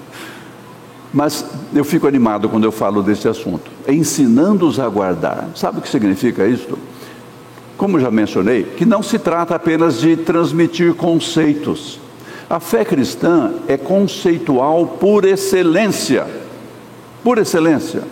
Mas 1.12 1.45
eu 1.75 1.85
fico 1.85 2.07
animado 2.07 2.49
quando 2.49 2.64
eu 2.64 2.73
falo 2.73 3.03
desse 3.03 3.27
assunto. 3.29 3.71
Ensinando-os 3.89 4.79
a 4.79 4.89
guardar. 4.89 5.49
Sabe 5.55 5.79
o 5.79 5.81
que 5.81 5.89
significa 5.89 6.47
isso? 6.47 6.77
Como 7.77 8.01
já 8.01 8.11
mencionei, 8.11 8.62
que 8.62 8.85
não 8.85 9.03
se 9.03 9.18
trata 9.18 9.55
apenas 9.55 10.01
de 10.01 10.16
transmitir 10.16 10.95
conceitos. 10.95 12.01
A 12.49 12.61
fé 12.61 12.85
cristã 12.85 13.55
é 13.66 13.77
conceitual 13.77 14.87
por 14.87 15.24
excelência. 15.24 16.27
Por 17.22 17.39
excelência. 17.39 18.03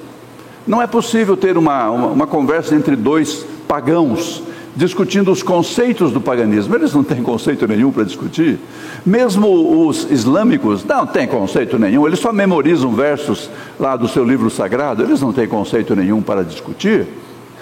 Não 0.66 0.82
é 0.82 0.86
possível 0.86 1.36
ter 1.36 1.56
uma, 1.56 1.90
uma, 1.90 2.06
uma 2.08 2.26
conversa 2.26 2.74
entre 2.74 2.96
dois 2.96 3.46
pagãos 3.68 4.42
discutindo 4.76 5.30
os 5.30 5.42
conceitos 5.42 6.10
do 6.10 6.20
paganismo. 6.20 6.74
Eles 6.74 6.92
não 6.92 7.04
têm 7.04 7.22
conceito 7.22 7.66
nenhum 7.66 7.92
para 7.92 8.04
discutir. 8.04 8.58
Mesmo 9.04 9.86
os 9.86 10.10
islâmicos 10.10 10.84
não 10.84 11.06
têm 11.06 11.26
conceito 11.26 11.78
nenhum. 11.78 12.06
Eles 12.06 12.18
só 12.18 12.32
memorizam 12.32 12.92
versos 12.92 13.48
lá 13.78 13.96
do 13.96 14.08
seu 14.08 14.24
livro 14.24 14.50
sagrado. 14.50 15.02
Eles 15.02 15.20
não 15.20 15.32
têm 15.32 15.46
conceito 15.46 15.94
nenhum 15.94 16.20
para 16.20 16.42
discutir. 16.42 17.06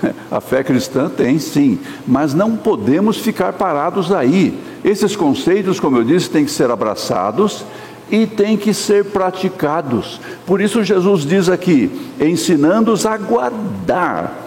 A 0.30 0.40
fé 0.40 0.62
cristã 0.62 1.08
tem 1.08 1.38
sim, 1.38 1.78
mas 2.06 2.34
não 2.34 2.56
podemos 2.56 3.18
ficar 3.18 3.52
parados 3.52 4.12
aí. 4.12 4.58
Esses 4.84 5.14
conceitos, 5.14 5.78
como 5.78 5.98
eu 5.98 6.04
disse, 6.04 6.30
têm 6.30 6.44
que 6.44 6.50
ser 6.50 6.70
abraçados 6.70 7.64
e 8.10 8.26
têm 8.26 8.56
que 8.56 8.74
ser 8.74 9.06
praticados. 9.06 10.20
Por 10.46 10.60
isso, 10.60 10.82
Jesus 10.84 11.24
diz 11.24 11.48
aqui: 11.48 11.90
ensinando-os 12.20 13.06
a 13.06 13.16
guardar 13.16 14.38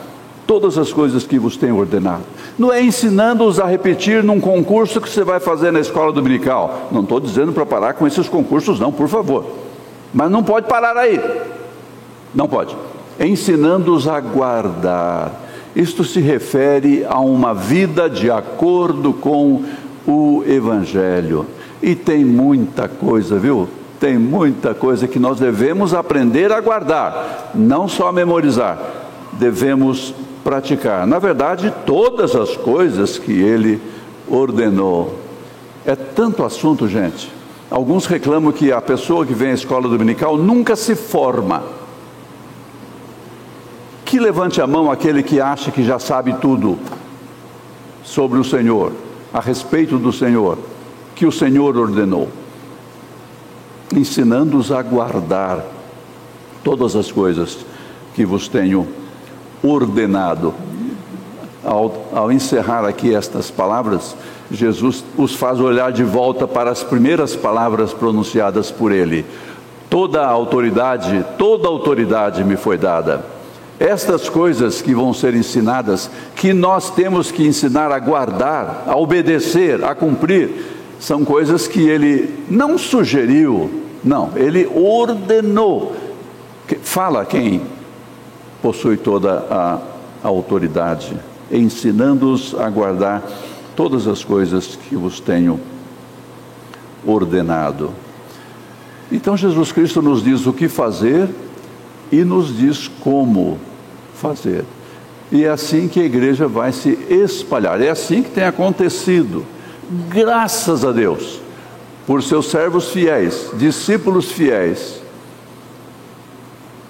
todas 0.45 0.77
as 0.77 0.93
coisas 0.93 1.25
que 1.25 1.39
vos 1.39 1.57
tenho 1.57 1.77
ordenado. 1.77 2.23
Não 2.57 2.71
é 2.71 2.81
ensinando-os 2.81 3.59
a 3.59 3.65
repetir 3.65 4.23
num 4.23 4.39
concurso 4.39 5.01
que 5.01 5.09
você 5.09 5.23
vai 5.23 5.39
fazer 5.39 5.71
na 5.71 5.79
escola 5.79 6.11
dominical. 6.11 6.89
Não 6.91 7.01
estou 7.01 7.19
dizendo 7.19 7.51
para 7.51 7.65
parar 7.65 7.93
com 7.93 8.05
esses 8.05 8.29
concursos, 8.29 8.79
não, 8.79 8.91
por 8.91 9.07
favor. 9.07 9.45
Mas 10.13 10.29
não 10.31 10.43
pode 10.43 10.67
parar 10.67 10.95
aí. 10.95 11.19
Não 12.33 12.47
pode. 12.47 12.75
Ensinando-os 13.19 14.07
a 14.07 14.19
guardar 14.19 15.44
isto 15.75 16.03
se 16.03 16.21
refere 16.21 17.05
a 17.05 17.19
uma 17.19 17.53
vida 17.53 18.09
de 18.09 18.31
acordo 18.31 19.11
com 19.11 19.63
o 20.07 20.43
Evangelho. 20.47 21.45
E 21.81 21.95
tem 21.95 22.23
muita 22.23 22.87
coisa, 22.87 23.37
viu? 23.37 23.67
Tem 23.99 24.17
muita 24.17 24.73
coisa 24.73 25.07
que 25.07 25.19
nós 25.19 25.39
devemos 25.39 25.93
aprender 25.93 26.51
a 26.51 26.61
guardar, 26.61 27.51
não 27.53 27.87
só 27.87 28.11
memorizar, 28.11 28.79
devemos 29.33 30.13
praticar. 30.43 31.05
Na 31.05 31.19
verdade, 31.19 31.73
todas 31.85 32.35
as 32.35 32.55
coisas 32.55 33.17
que 33.17 33.31
ele 33.31 33.81
ordenou. 34.27 35.19
É 35.85 35.95
tanto 35.95 36.43
assunto, 36.43 36.87
gente. 36.87 37.31
Alguns 37.69 38.05
reclamam 38.05 38.51
que 38.51 38.71
a 38.71 38.79
pessoa 38.79 39.25
que 39.25 39.33
vem 39.33 39.51
à 39.51 39.53
escola 39.53 39.89
dominical 39.89 40.37
nunca 40.37 40.75
se 40.75 40.95
forma. 40.95 41.63
Que 44.05 44.19
levante 44.19 44.61
a 44.61 44.67
mão 44.67 44.91
aquele 44.91 45.23
que 45.23 45.41
acha 45.41 45.71
que 45.71 45.83
já 45.83 45.97
sabe 45.97 46.33
tudo 46.33 46.77
sobre 48.03 48.37
o 48.37 48.43
Senhor, 48.43 48.93
a 49.33 49.41
respeito 49.41 49.97
do 49.97 50.13
Senhor, 50.13 50.59
que 51.15 51.25
o 51.25 51.31
Senhor 51.31 51.75
ordenou, 51.75 52.29
ensinando-os 53.93 54.71
a 54.71 54.83
guardar 54.83 55.65
todas 56.63 56.95
as 56.95 57.11
coisas 57.11 57.65
que 58.13 58.23
vos 58.23 58.47
tenho 58.47 58.87
ordenado. 59.63 60.53
Ao, 61.63 62.05
ao 62.13 62.31
encerrar 62.31 62.85
aqui 62.85 63.13
estas 63.15 63.49
palavras, 63.49 64.15
Jesus 64.51 65.03
os 65.17 65.33
faz 65.33 65.59
olhar 65.59 65.91
de 65.91 66.03
volta 66.03 66.47
para 66.47 66.69
as 66.69 66.83
primeiras 66.83 67.35
palavras 67.35 67.91
pronunciadas 67.91 68.69
por 68.69 68.91
ele. 68.91 69.25
Toda 69.89 70.21
a 70.21 70.29
autoridade, 70.29 71.25
toda 71.39 71.67
a 71.67 71.71
autoridade 71.71 72.43
me 72.43 72.55
foi 72.55 72.77
dada. 72.77 73.34
Estas 73.79 74.29
coisas 74.29 74.81
que 74.81 74.95
vão 74.95 75.13
ser 75.13 75.35
ensinadas, 75.35 76.09
que 76.35 76.53
nós 76.53 76.89
temos 76.89 77.29
que 77.31 77.45
ensinar 77.45 77.91
a 77.91 77.99
guardar, 77.99 78.83
a 78.87 78.95
obedecer, 78.95 79.83
a 79.83 79.93
cumprir, 79.93 80.49
são 80.99 81.25
coisas 81.25 81.67
que 81.67 81.81
ele 81.81 82.33
não 82.49 82.77
sugeriu, 82.77 83.69
não, 84.03 84.31
ele 84.35 84.65
ordenou. 84.65 85.95
Fala 86.83 87.25
quem 87.25 87.61
possui 88.61 88.95
toda 88.95 89.45
a, 89.49 89.79
a 90.23 90.27
autoridade, 90.27 91.15
ensinando-os 91.51 92.55
a 92.57 92.69
guardar 92.69 93.21
todas 93.75 94.07
as 94.07 94.23
coisas 94.23 94.77
que 94.77 94.95
vos 94.95 95.19
tenho 95.19 95.59
ordenado. 97.05 97.91
Então 99.11 99.35
Jesus 99.35 99.71
Cristo 99.71 100.01
nos 100.01 100.23
diz 100.23 100.47
o 100.47 100.53
que 100.53 100.67
fazer 100.67 101.29
e 102.11 102.23
nos 102.23 102.55
diz 102.55 102.87
como 102.87 103.59
fazer. 104.15 104.63
E 105.31 105.43
é 105.43 105.49
assim 105.49 105.87
que 105.87 105.99
a 105.99 106.03
igreja 106.03 106.47
vai 106.47 106.71
se 106.71 106.97
espalhar. 107.09 107.81
É 107.81 107.89
assim 107.89 108.21
que 108.21 108.29
tem 108.29 108.43
acontecido. 108.43 109.45
Graças 110.09 110.85
a 110.85 110.91
Deus, 110.91 111.41
por 112.07 112.21
seus 112.23 112.47
servos 112.49 112.89
fiéis, 112.89 113.49
discípulos 113.53 114.31
fiéis, 114.31 115.01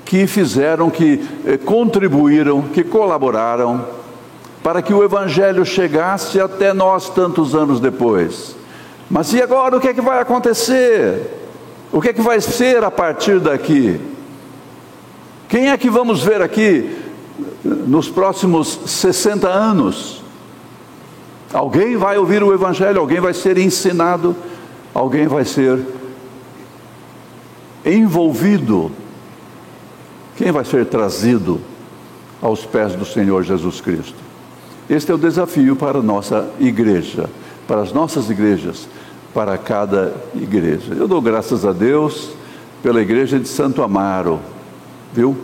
que 0.05 0.28
fizeram, 0.28 0.89
que 0.89 1.26
eh, 1.45 1.57
contribuíram, 1.57 2.61
que 2.61 2.84
colaboraram 2.84 3.86
para 4.61 4.82
que 4.82 4.93
o 4.93 5.03
Evangelho 5.03 5.66
chegasse 5.66 6.39
até 6.39 6.74
nós 6.74 7.09
tantos 7.09 7.53
anos 7.53 7.80
depois. 7.80 8.55
Mas 9.09 9.34
e 9.34 9.41
agora 9.41 9.78
o 9.78 9.80
que 9.80 9.89
é 9.89 9.93
que 9.93 10.01
vai 10.01 10.20
acontecer? 10.20 11.22
O 11.91 12.01
que 12.01 12.09
é 12.09 12.13
que 12.13 12.22
vai 12.22 12.41
ser 12.41 12.84
a 12.84 12.91
partir 12.91 13.39
daqui? 13.39 13.99
Quem 15.47 15.69
é 15.69 15.77
que 15.77 15.89
vamos 15.89 16.23
ver 16.23 16.41
aqui 16.41 16.97
nos 17.63 18.09
próximos 18.09 18.79
60 18.85 19.47
anos? 19.47 20.23
Alguém 21.53 21.95
vai 21.95 22.17
ouvir 22.17 22.43
o 22.43 22.53
Evangelho, 22.53 22.99
alguém 22.99 23.19
vai 23.19 23.33
ser 23.33 23.57
ensinado, 23.57 24.35
alguém 24.93 25.27
vai 25.27 25.45
ser 25.45 25.79
envolvido. 27.85 28.91
Quem 30.35 30.51
vai 30.51 30.65
ser 30.65 30.85
trazido 30.87 31.61
aos 32.41 32.65
pés 32.65 32.93
do 32.93 33.05
Senhor 33.05 33.43
Jesus 33.43 33.79
Cristo? 33.79 34.25
Este 34.89 35.11
é 35.11 35.15
o 35.15 35.17
desafio 35.17 35.75
para 35.75 35.99
a 35.99 36.03
nossa 36.03 36.49
igreja, 36.59 37.29
para 37.67 37.81
as 37.81 37.93
nossas 37.93 38.29
igrejas, 38.29 38.87
para 39.33 39.57
cada 39.57 40.13
igreja. 40.35 40.93
Eu 40.93 41.07
dou 41.07 41.21
graças 41.21 41.65
a 41.65 41.71
Deus 41.71 42.31
pela 42.83 43.01
igreja 43.01 43.39
de 43.39 43.47
Santo 43.47 43.81
Amaro, 43.81 44.39
viu? 45.16 45.36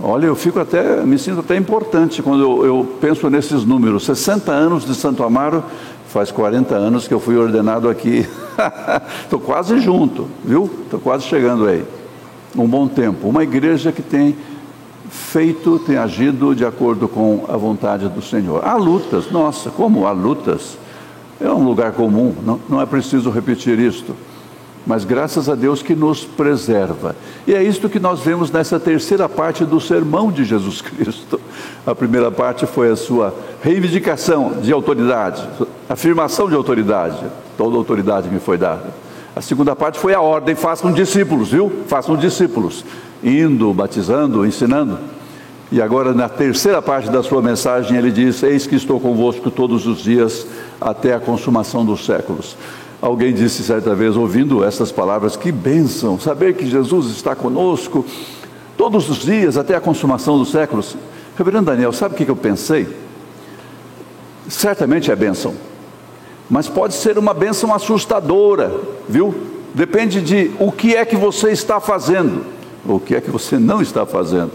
Olha, 0.00 0.26
eu 0.26 0.34
fico 0.34 0.58
até, 0.58 1.02
me 1.04 1.18
sinto 1.18 1.40
até 1.40 1.56
importante 1.56 2.22
quando 2.22 2.42
eu, 2.42 2.64
eu 2.64 2.96
penso 3.00 3.28
nesses 3.28 3.64
números. 3.64 4.04
60 4.04 4.50
anos 4.50 4.84
de 4.84 4.94
Santo 4.94 5.22
Amaro, 5.22 5.62
faz 6.08 6.30
40 6.30 6.74
anos 6.74 7.06
que 7.06 7.14
eu 7.14 7.20
fui 7.20 7.36
ordenado 7.36 7.88
aqui. 7.88 8.26
Estou 9.22 9.38
quase 9.38 9.78
junto, 9.78 10.26
viu? 10.44 10.68
Estou 10.84 10.98
quase 10.98 11.24
chegando 11.24 11.66
aí. 11.66 11.84
Um 12.56 12.66
bom 12.66 12.88
tempo. 12.88 13.28
Uma 13.28 13.42
igreja 13.42 13.92
que 13.92 14.02
tem 14.02 14.34
feito, 15.10 15.78
tem 15.78 15.98
agido 15.98 16.54
de 16.54 16.64
acordo 16.64 17.06
com 17.06 17.44
a 17.48 17.56
vontade 17.56 18.08
do 18.08 18.22
Senhor. 18.22 18.64
Há 18.64 18.76
lutas, 18.76 19.30
nossa, 19.30 19.70
como 19.70 20.06
há 20.06 20.12
lutas? 20.12 20.78
É 21.38 21.50
um 21.50 21.64
lugar 21.64 21.92
comum, 21.92 22.34
não, 22.44 22.58
não 22.68 22.80
é 22.80 22.86
preciso 22.86 23.30
repetir 23.30 23.78
isto. 23.78 24.14
Mas 24.86 25.04
graças 25.04 25.48
a 25.48 25.54
Deus 25.54 25.82
que 25.82 25.94
nos 25.94 26.24
preserva. 26.24 27.14
E 27.46 27.54
é 27.54 27.62
isto 27.62 27.88
que 27.88 28.00
nós 28.00 28.20
vemos 28.20 28.50
nessa 28.50 28.80
terceira 28.80 29.28
parte 29.28 29.64
do 29.64 29.80
sermão 29.80 30.32
de 30.32 30.44
Jesus 30.44 30.82
Cristo. 30.82 31.40
A 31.86 31.94
primeira 31.94 32.30
parte 32.30 32.66
foi 32.66 32.90
a 32.90 32.96
sua 32.96 33.34
reivindicação 33.62 34.60
de 34.60 34.72
autoridade, 34.72 35.48
afirmação 35.88 36.48
de 36.48 36.54
autoridade. 36.54 37.24
Toda 37.56 37.76
autoridade 37.76 38.28
me 38.28 38.40
foi 38.40 38.58
dada. 38.58 38.92
A 39.34 39.40
segunda 39.40 39.74
parte 39.76 39.98
foi 39.98 40.14
a 40.14 40.20
ordem: 40.20 40.54
façam 40.54 40.92
discípulos, 40.92 41.50
viu? 41.52 41.72
Façam 41.86 42.16
discípulos 42.16 42.84
indo, 43.22 43.72
batizando, 43.72 44.44
ensinando. 44.44 44.98
E 45.70 45.80
agora, 45.80 46.12
na 46.12 46.28
terceira 46.28 46.82
parte 46.82 47.10
da 47.10 47.22
sua 47.22 47.40
mensagem, 47.40 47.96
ele 47.96 48.10
diz: 48.10 48.42
Eis 48.42 48.66
que 48.66 48.74
estou 48.74 49.00
convosco 49.00 49.50
todos 49.50 49.86
os 49.86 50.02
dias 50.02 50.46
até 50.80 51.14
a 51.14 51.20
consumação 51.20 51.84
dos 51.84 52.04
séculos. 52.04 52.56
Alguém 53.02 53.34
disse 53.34 53.62
certa 53.62 53.94
vez, 53.94 54.16
ouvindo 54.16 54.64
essas 54.64 54.90
palavras, 54.90 55.36
que 55.36 55.52
bênção, 55.52 56.18
saber 56.18 56.54
que 56.54 56.64
Jesus 56.64 57.10
está 57.10 57.34
conosco 57.36 58.06
todos 58.76 59.10
os 59.10 59.18
dias 59.18 59.58
até 59.58 59.74
a 59.74 59.80
consumação 59.80 60.38
dos 60.38 60.50
séculos. 60.50 60.96
Reverendo 61.36 61.66
Daniel, 61.66 61.92
sabe 61.92 62.14
o 62.14 62.16
que 62.16 62.30
eu 62.30 62.36
pensei? 62.36 62.88
Certamente 64.48 65.10
é 65.10 65.16
bênção, 65.16 65.54
mas 66.48 66.68
pode 66.68 66.94
ser 66.94 67.18
uma 67.18 67.34
bênção 67.34 67.74
assustadora, 67.74 68.72
viu? 69.08 69.34
Depende 69.74 70.20
de 70.20 70.52
o 70.60 70.70
que 70.70 70.94
é 70.94 71.04
que 71.04 71.16
você 71.16 71.50
está 71.50 71.80
fazendo 71.80 72.62
o 72.86 72.98
que 72.98 73.14
é 73.14 73.20
que 73.20 73.30
você 73.30 73.58
não 73.58 73.80
está 73.80 74.04
fazendo. 74.04 74.52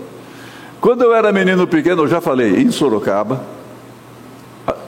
Quando 0.81 1.03
eu 1.03 1.13
era 1.13 1.31
menino 1.31 1.65
pequeno, 1.67 2.03
eu 2.03 2.07
já 2.07 2.21
falei, 2.21 2.61
em 2.61 2.71
Sorocaba, 2.71 3.41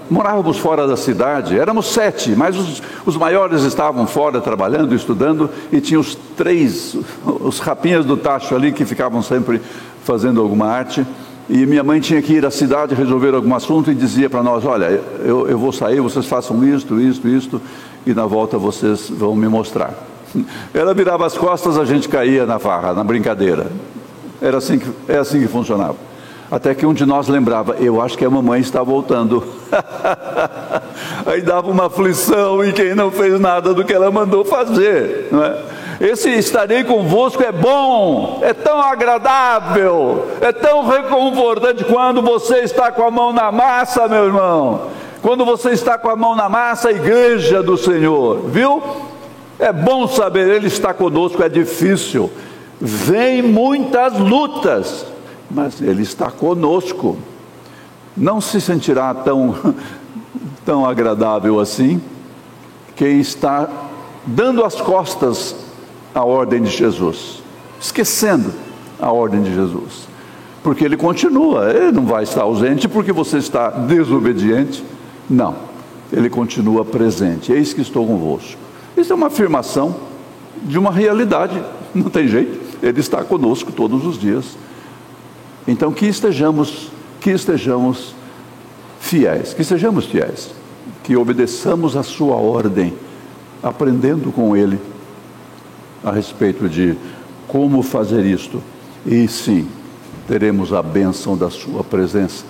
morávamos 0.10 0.58
fora 0.58 0.88
da 0.88 0.98
cidade, 0.98 1.58
éramos 1.58 1.88
sete, 1.88 2.32
mas 2.32 2.58
os, 2.58 2.82
os 3.06 3.18
maiores 3.18 3.64
estavam 3.64 4.08
fora 4.08 4.42
trabalhando, 4.42 4.96
estudando, 4.96 5.50
e 5.72 5.80
tinha 5.80 6.00
os 6.00 6.16
três, 6.36 6.98
os 7.26 7.60
rapinhas 7.60 8.06
do 8.06 8.18
tacho 8.18 8.56
ali 8.56 8.72
que 8.72 8.86
ficavam 8.86 9.22
sempre 9.22 9.62
fazendo 10.04 10.42
alguma 10.42 10.68
arte. 10.68 11.06
E 11.50 11.66
minha 11.66 11.84
mãe 11.84 12.00
tinha 12.00 12.22
que 12.22 12.34
ir 12.34 12.46
à 12.46 12.52
cidade 12.52 12.94
resolver 12.94 13.34
algum 13.34 13.56
assunto 13.56 13.90
e 13.90 13.96
dizia 13.96 14.30
para 14.30 14.44
nós: 14.44 14.64
Olha, 14.66 15.02
eu, 15.24 15.48
eu 15.48 15.58
vou 15.58 15.72
sair, 15.72 16.00
vocês 16.00 16.28
façam 16.28 16.64
isto, 16.64 17.00
isto, 17.00 17.28
isto, 17.28 17.62
e 18.06 18.14
na 18.14 18.26
volta 18.26 18.58
vocês 18.58 19.10
vão 19.10 19.36
me 19.36 19.48
mostrar. 19.48 19.94
Ela 20.74 20.94
virava 20.94 21.26
as 21.26 21.38
costas, 21.38 21.78
a 21.78 21.86
gente 21.86 22.08
caía 22.08 22.46
na 22.46 22.60
farra, 22.60 22.94
na 22.94 23.04
brincadeira. 23.04 23.68
Era 24.42 24.58
assim 24.58 24.78
que, 24.78 24.90
é 25.08 25.18
assim 25.18 25.42
que 25.42 25.48
funcionava. 25.48 26.09
Até 26.52 26.74
que 26.74 26.86
um 26.86 26.94
de 26.94 27.06
nós 27.06 27.28
lembrava, 27.28 27.76
eu 27.80 28.02
acho 28.02 28.18
que 28.18 28.26
a 28.26 28.30
mamãe 28.30 28.60
está 28.60 28.82
voltando. 28.82 29.44
Aí 31.26 31.42
dava 31.42 31.70
uma 31.70 31.86
aflição 31.86 32.66
e 32.66 32.74
quem 32.74 32.96
não 32.96 33.12
fez 33.12 33.40
nada 33.40 33.72
do 33.74 33.86
que 33.86 33.94
ela 33.94 34.10
mandou 34.10 34.44
fazer. 34.44 35.28
Não 35.32 35.44
é? 35.44 35.62
Esse 36.02 36.30
estarei 36.30 36.84
convosco 36.84 37.44
é 37.44 37.52
bom, 37.52 38.40
é 38.42 38.54
tão 38.54 38.80
agradável, 38.82 40.28
é 40.40 40.52
tão 40.52 40.88
reconfortante 40.88 41.84
quando 41.84 42.22
você 42.22 42.60
está 42.60 42.90
com 42.90 43.04
a 43.04 43.12
mão 43.12 43.34
na 43.34 43.52
massa, 43.52 44.08
meu 44.08 44.26
irmão. 44.26 44.88
Quando 45.22 45.44
você 45.44 45.72
está 45.72 45.98
com 45.98 46.10
a 46.10 46.16
mão 46.16 46.36
na 46.36 46.48
massa, 46.48 46.88
a 46.88 46.94
igreja 46.94 47.62
do 47.62 47.78
Senhor, 47.78 48.40
viu? 48.48 48.82
É 49.60 49.74
bom 49.74 50.08
saber, 50.08 50.48
Ele 50.48 50.68
está 50.68 50.94
conosco, 50.94 51.44
é 51.44 51.50
difícil. 51.50 52.32
Vem 52.80 53.42
muitas 53.42 54.18
lutas, 54.18 55.06
mas 55.50 55.82
Ele 55.82 56.04
está 56.04 56.30
conosco. 56.30 57.18
Não 58.16 58.42
se 58.42 58.60
sentirá 58.60 59.14
tão, 59.14 59.56
tão 60.66 60.86
agradável 60.86 61.60
assim 61.60 62.02
quem 62.96 63.20
está 63.20 63.70
dando 64.26 64.64
as 64.64 64.80
costas 64.82 65.56
à 66.14 66.24
ordem 66.24 66.62
de 66.62 66.70
Jesus, 66.70 67.42
esquecendo 67.80 68.52
a 69.00 69.12
ordem 69.12 69.42
de 69.42 69.54
Jesus. 69.54 70.08
Porque 70.62 70.84
ele 70.84 70.98
continua, 70.98 71.72
ele 71.72 71.94
não 71.94 72.06
vai 72.06 72.24
estar 72.24 72.42
ausente 72.42 72.90
porque 72.90 73.14
você 73.14 73.38
está 73.38 73.70
desobediente. 73.70 74.84
Não, 75.30 75.56
ele 76.12 76.30
continua 76.30 76.84
presente. 76.84 77.54
Eis 77.54 77.72
que 77.72 77.82
estou 77.82 78.06
convosco 78.06 78.70
isso 79.00 79.14
é 79.14 79.16
uma 79.16 79.28
afirmação 79.28 79.96
de 80.64 80.78
uma 80.78 80.92
realidade, 80.92 81.62
não 81.96 82.10
tem 82.10 82.28
jeito, 82.28 82.60
Ele 82.84 83.00
está 83.00 83.24
conosco 83.24 83.72
todos 83.72 84.06
os 84.06 84.20
dias. 84.20 84.58
Então 85.70 85.92
que 85.92 86.08
estejamos, 86.08 86.90
que 87.22 87.30
estejamos 87.30 88.16
fiéis, 89.00 89.54
que 89.54 89.64
sejamos 89.64 90.06
fiéis, 90.06 90.50
que 91.04 91.16
obedeçamos 91.16 91.96
a 91.96 92.02
Sua 92.02 92.38
ordem, 92.38 92.92
aprendendo 93.62 94.32
com 94.32 94.58
Ele 94.58 94.80
a 96.04 96.12
respeito 96.12 96.68
de 96.68 96.98
como 97.48 97.84
fazer 97.84 98.26
isto, 98.26 98.64
e 99.06 99.28
sim, 99.28 99.68
teremos 100.28 100.74
a 100.74 100.82
bênção 100.82 101.38
da 101.38 101.52
Sua 101.52 101.84
presença. 101.84 102.44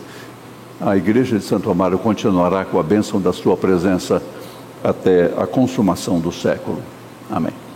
A 0.79 0.95
Igreja 0.95 1.37
de 1.37 1.43
Santo 1.43 1.69
Amaro 1.69 1.99
continuará 1.99 2.63
com 2.63 2.79
a 2.79 2.83
bênção 2.83 3.19
da 3.19 3.33
Sua 3.33 3.57
presença 3.57 4.23
até 4.81 5.25
a 5.37 5.45
consumação 5.45 6.21
do 6.21 6.31
século. 6.31 6.79
Amém. 7.29 7.68